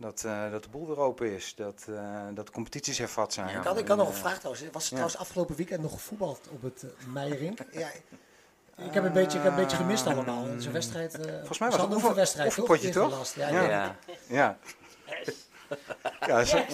Dat, 0.00 0.22
uh, 0.26 0.50
dat 0.50 0.62
de 0.62 0.68
boel 0.68 0.86
weer 0.86 0.98
open 0.98 1.34
is, 1.34 1.54
dat, 1.56 1.86
uh, 1.88 1.98
dat 2.34 2.46
de 2.46 2.52
competities 2.52 2.98
hervat 2.98 3.32
zijn. 3.32 3.48
Ja. 3.48 3.58
Ik 3.58 3.64
had, 3.64 3.78
ik 3.78 3.88
had 3.88 3.96
nog 3.96 4.08
een 4.08 4.14
vraag 4.14 4.38
trouwens. 4.38 4.64
Was 4.72 4.82
er 4.82 4.88
trouwens 4.88 5.16
afgelopen 5.16 5.56
weekend 5.56 5.82
nog 5.82 5.92
gevoetbald 5.92 6.40
op 6.50 6.62
het 6.62 6.82
uh, 6.82 6.90
Meijerink? 7.12 7.58
ja, 7.70 7.88
ik 8.76 8.94
heb 8.94 9.04
een 9.04 9.12
beetje, 9.12 9.38
ik 9.38 9.44
heb 9.44 9.52
een 9.52 9.62
beetje 9.62 9.76
gemist 9.76 10.06
allemaal. 10.06 10.44
Het 10.44 10.60
is 10.60 10.66
een 10.66 10.72
wedstrijd. 10.72 11.12
Volgens 11.14 11.58
mij 11.58 11.70
was 11.70 11.80
het 11.80 12.04
een 12.04 12.14
wedstrijd, 12.14 12.48
oefenpotje, 12.48 12.90
toch? 12.90 13.12
toch? 13.12 13.34
Ja, 13.34 13.48
ja. 13.48 13.62
ja. 13.68 13.96
ja. 14.26 14.58
ja, 16.26 16.44
zo, 16.44 16.64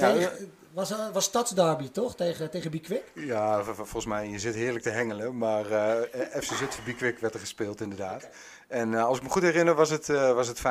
was, 0.73 0.95
was 1.13 1.25
Stadsderby 1.25 1.91
toch? 1.91 2.17
Tegen, 2.17 2.51
tegen 2.51 2.71
Bikwik? 2.71 3.05
Ja, 3.15 3.65
volgens 3.65 4.07
mij, 4.07 4.29
je 4.29 4.39
zit 4.39 4.55
heerlijk 4.55 4.85
te 4.85 4.91
hengelen. 4.91 5.39
Maar 5.39 5.71
uh, 5.71 6.01
FC 6.43 6.53
Zutphen 6.53 6.85
Bikwik 6.85 7.19
werd 7.19 7.35
er 7.35 7.41
gespeeld 7.41 7.81
inderdaad. 7.81 8.25
Okay. 8.25 8.37
En 8.69 8.93
uh, 8.93 9.05
als 9.05 9.17
ik 9.17 9.23
me 9.23 9.29
goed 9.29 9.43
herinner 9.43 9.75
was 9.75 9.91
het, 9.91 10.09
uh, 10.09 10.33
was 10.33 10.49
het 10.49 10.59
5-0. 10.59 10.63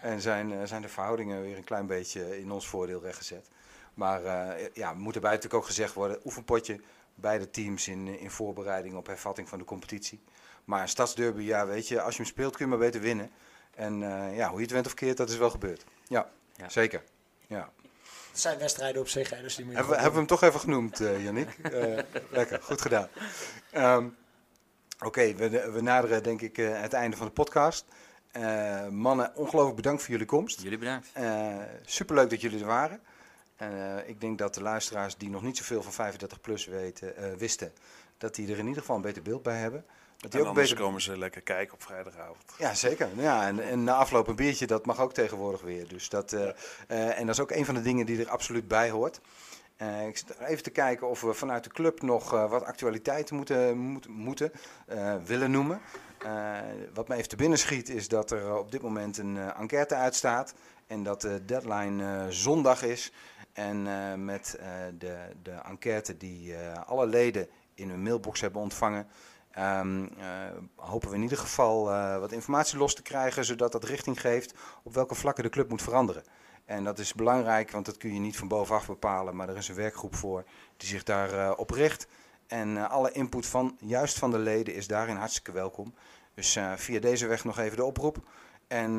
En 0.00 0.20
zijn, 0.20 0.68
zijn 0.68 0.82
de 0.82 0.88
verhoudingen 0.88 1.42
weer 1.42 1.56
een 1.56 1.64
klein 1.64 1.86
beetje 1.86 2.40
in 2.40 2.50
ons 2.50 2.68
voordeel 2.68 3.02
rechtgezet. 3.02 3.48
Maar 3.94 4.22
ja, 4.72 4.94
moet 4.94 5.14
erbij 5.14 5.30
natuurlijk 5.30 5.62
ook 5.62 5.66
gezegd 5.66 5.94
worden, 5.94 6.20
oefenpotje. 6.24 6.80
Beide 7.14 7.50
teams 7.50 7.88
in, 7.88 8.18
in 8.18 8.30
voorbereiding 8.30 8.94
op 8.94 9.06
hervatting 9.06 9.48
van 9.48 9.58
de 9.58 9.64
competitie. 9.64 10.20
Maar 10.64 10.82
een 10.82 10.88
stadsderby, 10.88 11.42
ja 11.42 11.66
weet 11.66 11.88
je, 11.88 12.00
als 12.00 12.16
je 12.16 12.22
hem 12.22 12.30
speelt 12.30 12.56
kun 12.56 12.64
je 12.64 12.70
maar 12.70 12.80
beter 12.80 13.00
winnen. 13.00 13.30
En 13.74 13.98
ja, 14.34 14.48
hoe 14.48 14.56
je 14.56 14.62
het 14.62 14.72
went 14.72 14.86
of 14.86 14.94
keert, 14.94 15.16
dat 15.16 15.28
is 15.28 15.36
wel 15.36 15.50
gebeurd. 15.50 15.84
Ja, 16.08 16.30
ja. 16.56 16.68
zeker. 16.68 17.02
Ja. 17.46 17.70
Het 18.30 18.40
zijn 18.40 18.58
wedstrijden 18.58 19.00
op 19.00 19.08
zich, 19.08 19.30
hè, 19.30 19.42
dus 19.42 19.54
die 19.56 19.64
moet 19.64 19.74
je 19.74 19.80
hebben, 19.80 19.96
hebben 19.96 20.12
we 20.12 20.18
hem 20.18 20.38
toch 20.38 20.42
even 20.42 20.60
genoemd, 20.60 21.00
uh, 21.00 21.24
Yannick? 21.24 21.58
Uh, 21.72 21.98
lekker, 22.30 22.62
goed 22.62 22.80
gedaan. 22.80 23.08
Um, 23.74 24.16
Oké, 24.96 25.06
okay, 25.06 25.36
we, 25.36 25.70
we, 25.70 25.80
naderen 25.80 26.22
denk 26.22 26.40
ik 26.40 26.58
uh, 26.58 26.80
het 26.80 26.92
einde 26.92 27.16
van 27.16 27.26
de 27.26 27.32
podcast. 27.32 27.84
Mannen, 28.90 29.32
ongelooflijk 29.34 29.76
bedankt 29.76 30.02
voor 30.02 30.10
jullie 30.10 30.26
komst. 30.26 30.62
Jullie 30.62 30.78
bedankt. 30.78 31.12
superleuk 31.84 32.30
dat 32.30 32.40
jullie 32.40 32.60
er 32.60 32.66
waren. 32.66 33.00
ik 34.06 34.20
denk 34.20 34.38
dat 34.38 34.54
de 34.54 34.62
luisteraars 34.62 35.16
die 35.16 35.30
nog 35.30 35.42
niet 35.42 35.56
zoveel 35.56 35.82
van 35.82 35.92
35 35.92 36.40
plus 36.40 36.66
weten, 36.66 37.38
wisten, 37.38 37.72
dat 38.18 38.34
die 38.34 38.52
er 38.52 38.58
in 38.58 38.66
ieder 38.66 38.80
geval 38.80 38.96
een 38.96 39.02
beter 39.02 39.22
beeld 39.22 39.42
bij 39.42 39.58
hebben. 39.58 39.84
Dat 40.16 40.32
die 40.32 40.40
en 40.40 40.46
ook 40.46 40.54
beter... 40.54 40.76
komen 40.76 41.00
ze 41.00 41.18
lekker 41.18 41.40
kijken 41.40 41.74
op 41.74 41.82
vrijdagavond. 41.82 42.44
Ja, 42.58 42.74
zeker. 42.74 43.08
Ja, 43.16 43.46
en, 43.46 43.60
en 43.60 43.84
na 43.84 43.94
afloop 43.94 44.28
een 44.28 44.36
biertje, 44.36 44.66
dat 44.66 44.86
mag 44.86 45.00
ook 45.00 45.12
tegenwoordig 45.12 45.60
weer. 45.60 45.88
Dus 45.88 46.08
dat, 46.08 46.32
uh, 46.32 46.40
uh, 46.40 47.18
en 47.18 47.26
dat 47.26 47.34
is 47.34 47.40
ook 47.40 47.50
een 47.50 47.64
van 47.64 47.74
de 47.74 47.82
dingen 47.82 48.06
die 48.06 48.20
er 48.20 48.28
absoluut 48.28 48.68
bij 48.68 48.90
hoort. 48.90 49.20
Uh, 49.82 50.06
ik 50.06 50.16
zit 50.16 50.38
even 50.40 50.62
te 50.62 50.70
kijken 50.70 51.08
of 51.08 51.20
we 51.20 51.34
vanuit 51.34 51.64
de 51.64 51.70
club 51.70 52.02
nog 52.02 52.30
wat 52.30 52.64
actualiteiten 52.64 53.36
moeten, 53.36 53.78
moet, 53.78 54.08
moeten 54.08 54.52
willen 55.24 55.50
noemen. 55.50 55.80
Wat 56.94 57.08
me 57.08 57.14
even 57.14 57.28
te 57.28 57.36
binnen 57.36 57.58
schiet 57.58 57.88
is 57.88 58.08
dat 58.08 58.30
er 58.30 58.58
op 58.58 58.70
dit 58.70 58.82
moment 58.82 59.18
een 59.18 59.36
enquête 59.36 59.94
uitstaat. 59.94 60.54
En 60.86 61.02
dat 61.02 61.20
de 61.20 61.44
deadline 61.44 62.26
zondag 62.32 62.82
is. 62.82 63.12
En 63.52 63.84
met 64.24 64.58
de, 64.98 65.16
de 65.42 65.50
enquête 65.50 66.16
die 66.16 66.56
alle 66.86 67.06
leden 67.06 67.48
in 67.74 67.90
hun 67.90 68.02
mailbox 68.02 68.40
hebben 68.40 68.60
ontvangen... 68.60 69.06
Uh, 69.58 69.80
hopen 70.74 71.08
we 71.08 71.14
in 71.14 71.22
ieder 71.22 71.38
geval 71.38 71.90
uh, 71.90 72.18
wat 72.18 72.32
informatie 72.32 72.78
los 72.78 72.94
te 72.94 73.02
krijgen, 73.02 73.44
zodat 73.44 73.72
dat 73.72 73.84
richting 73.84 74.20
geeft 74.20 74.54
op 74.82 74.94
welke 74.94 75.14
vlakken 75.14 75.44
de 75.44 75.50
club 75.50 75.68
moet 75.68 75.82
veranderen. 75.82 76.22
En 76.64 76.84
dat 76.84 76.98
is 76.98 77.14
belangrijk, 77.14 77.70
want 77.70 77.86
dat 77.86 77.96
kun 77.96 78.14
je 78.14 78.20
niet 78.20 78.36
van 78.36 78.48
bovenaf 78.48 78.86
bepalen, 78.86 79.36
maar 79.36 79.48
er 79.48 79.56
is 79.56 79.68
een 79.68 79.74
werkgroep 79.74 80.14
voor 80.14 80.44
die 80.76 80.88
zich 80.88 81.02
daarop 81.02 81.34
uh, 81.34 81.52
op 81.56 81.70
richt. 81.70 82.06
En 82.46 82.88
alle 82.88 83.12
input 83.12 83.46
van, 83.46 83.76
juist 83.80 84.18
van 84.18 84.30
de 84.30 84.38
leden, 84.38 84.74
is 84.74 84.86
daarin 84.86 85.16
hartstikke 85.16 85.52
welkom. 85.52 85.94
Dus 86.36 86.58
via 86.76 87.00
deze 87.00 87.26
weg 87.26 87.44
nog 87.44 87.58
even 87.58 87.76
de 87.76 87.84
oproep. 87.84 88.16
En 88.66 88.98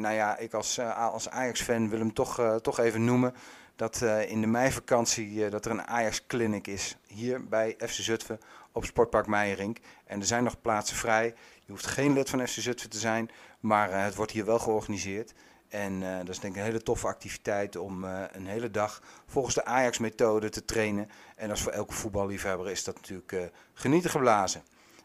nou 0.00 0.14
ja, 0.14 0.36
ik 0.36 0.54
als, 0.54 0.78
als 0.78 1.28
Ajax-fan 1.28 1.88
wil 1.88 1.98
hem 1.98 2.12
toch, 2.12 2.58
toch 2.62 2.78
even 2.78 3.04
noemen 3.04 3.34
dat 3.76 4.02
in 4.26 4.40
de 4.40 4.46
meivakantie 4.46 5.48
dat 5.48 5.64
er 5.64 5.70
een 5.70 5.86
Ajax-clinic 5.86 6.66
is 6.66 6.96
hier 7.06 7.48
bij 7.48 7.74
FC 7.78 7.90
Zutphen 7.90 8.40
op 8.72 8.84
Sportpark 8.84 9.26
Meijerink. 9.26 9.78
En 10.04 10.20
er 10.20 10.26
zijn 10.26 10.44
nog 10.44 10.60
plaatsen 10.60 10.96
vrij. 10.96 11.34
Je 11.64 11.72
hoeft 11.72 11.86
geen 11.86 12.12
lid 12.12 12.30
van 12.30 12.46
FC 12.46 12.60
Zutphen 12.60 12.90
te 12.90 12.98
zijn, 12.98 13.30
maar 13.60 14.04
het 14.04 14.14
wordt 14.14 14.32
hier 14.32 14.44
wel 14.44 14.58
georganiseerd. 14.58 15.32
En 15.68 16.00
dat 16.00 16.28
is 16.28 16.38
denk 16.38 16.54
ik 16.54 16.60
een 16.60 16.66
hele 16.66 16.82
toffe 16.82 17.06
activiteit 17.06 17.76
om 17.76 18.04
een 18.04 18.46
hele 18.46 18.70
dag 18.70 19.02
volgens 19.26 19.54
de 19.54 19.64
Ajax-methode 19.64 20.48
te 20.48 20.64
trainen. 20.64 21.10
En 21.36 21.50
als 21.50 21.62
voor 21.62 21.72
elke 21.72 21.94
voetballiefhebber 21.94 22.70
is 22.70 22.84
dat 22.84 22.94
natuurlijk 22.94 23.50
genieten 23.74 24.10
geblazen. 24.10 24.62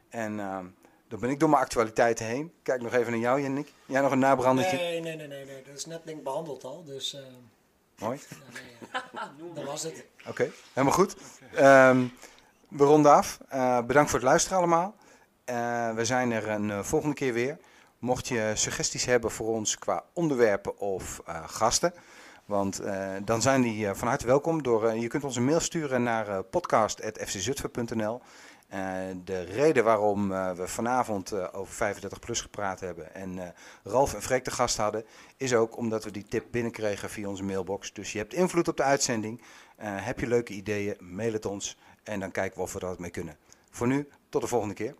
En 0.09 0.39
dan 1.07 1.19
ben 1.19 1.29
ik 1.29 1.39
door 1.39 1.49
mijn 1.49 1.61
actualiteiten 1.61 2.25
heen. 2.25 2.53
Kijk 2.63 2.81
nog 2.81 2.93
even 2.93 3.11
naar 3.11 3.21
jou, 3.21 3.41
Jannik. 3.41 3.73
Jij 3.85 4.01
nog 4.01 4.11
een 4.11 4.19
nabrandertje? 4.19 4.77
Nee, 4.77 5.01
nee, 5.01 5.15
nee, 5.15 5.27
nee, 5.27 5.45
nee. 5.45 5.63
Dat 5.65 5.75
is 5.75 5.85
net 5.85 6.01
denk 6.05 6.23
behandeld 6.23 6.63
al. 6.63 6.83
Dus, 6.83 7.17
Mooi. 7.99 8.19
Ja, 9.13 9.31
nee, 9.39 9.53
dat 9.55 9.63
was 9.63 9.83
het. 9.83 10.05
Oké, 10.19 10.29
okay. 10.29 10.51
helemaal 10.73 10.95
goed. 10.97 11.15
Um, 11.59 12.13
we 12.67 12.83
ronden 12.83 13.11
af. 13.11 13.39
Uh, 13.53 13.81
bedankt 13.81 14.09
voor 14.09 14.19
het 14.19 14.27
luisteren 14.27 14.57
allemaal. 14.57 14.95
Uh, 15.45 15.93
we 15.93 16.05
zijn 16.05 16.31
er 16.31 16.49
een 16.49 16.69
uh, 16.69 16.79
volgende 16.79 17.15
keer 17.15 17.33
weer. 17.33 17.57
Mocht 17.99 18.27
je 18.27 18.51
suggesties 18.53 19.05
hebben 19.05 19.31
voor 19.31 19.47
ons 19.47 19.77
qua 19.77 20.03
onderwerpen 20.13 20.79
of 20.79 21.21
gasten, 21.45 21.93
want 22.45 22.81
dan 23.23 23.41
zijn 23.41 23.61
die 23.61 23.93
van 23.93 24.07
harte 24.07 24.25
welkom. 24.25 24.63
Door, 24.63 24.95
je 24.95 25.07
kunt 25.07 25.23
ons 25.23 25.35
een 25.35 25.45
mail 25.45 25.59
sturen 25.59 26.03
naar 26.03 26.43
podcast.fczutver.nl. 26.43 28.21
de 29.23 29.41
reden 29.41 29.83
waarom 29.83 30.29
we 30.29 30.67
vanavond 30.67 31.53
over 31.53 31.73
35 31.73 32.19
plus 32.19 32.41
gepraat 32.41 32.79
hebben 32.79 33.15
en 33.15 33.53
Ralf 33.83 34.13
en 34.13 34.21
Freek 34.21 34.45
de 34.45 34.51
gast 34.51 34.77
hadden, 34.77 35.05
is 35.37 35.53
ook 35.53 35.77
omdat 35.77 36.03
we 36.03 36.11
die 36.11 36.25
tip 36.25 36.45
binnenkregen 36.51 37.09
via 37.09 37.27
onze 37.27 37.43
mailbox. 37.43 37.93
Dus 37.93 38.11
je 38.11 38.17
hebt 38.17 38.33
invloed 38.33 38.67
op 38.67 38.77
de 38.77 38.83
uitzending. 38.83 39.41
heb 39.81 40.19
je 40.19 40.27
leuke 40.27 40.53
ideeën, 40.53 40.95
mail 40.99 41.33
het 41.33 41.45
ons. 41.45 41.77
En 42.03 42.19
dan 42.19 42.31
kijken 42.31 42.57
we 42.57 42.63
of 42.63 42.73
we 42.73 42.79
wat 42.79 42.99
mee 42.99 43.11
kunnen. 43.11 43.37
Voor 43.69 43.87
nu, 43.87 44.09
tot 44.29 44.41
de 44.41 44.47
volgende 44.47 44.73
keer. 44.73 44.95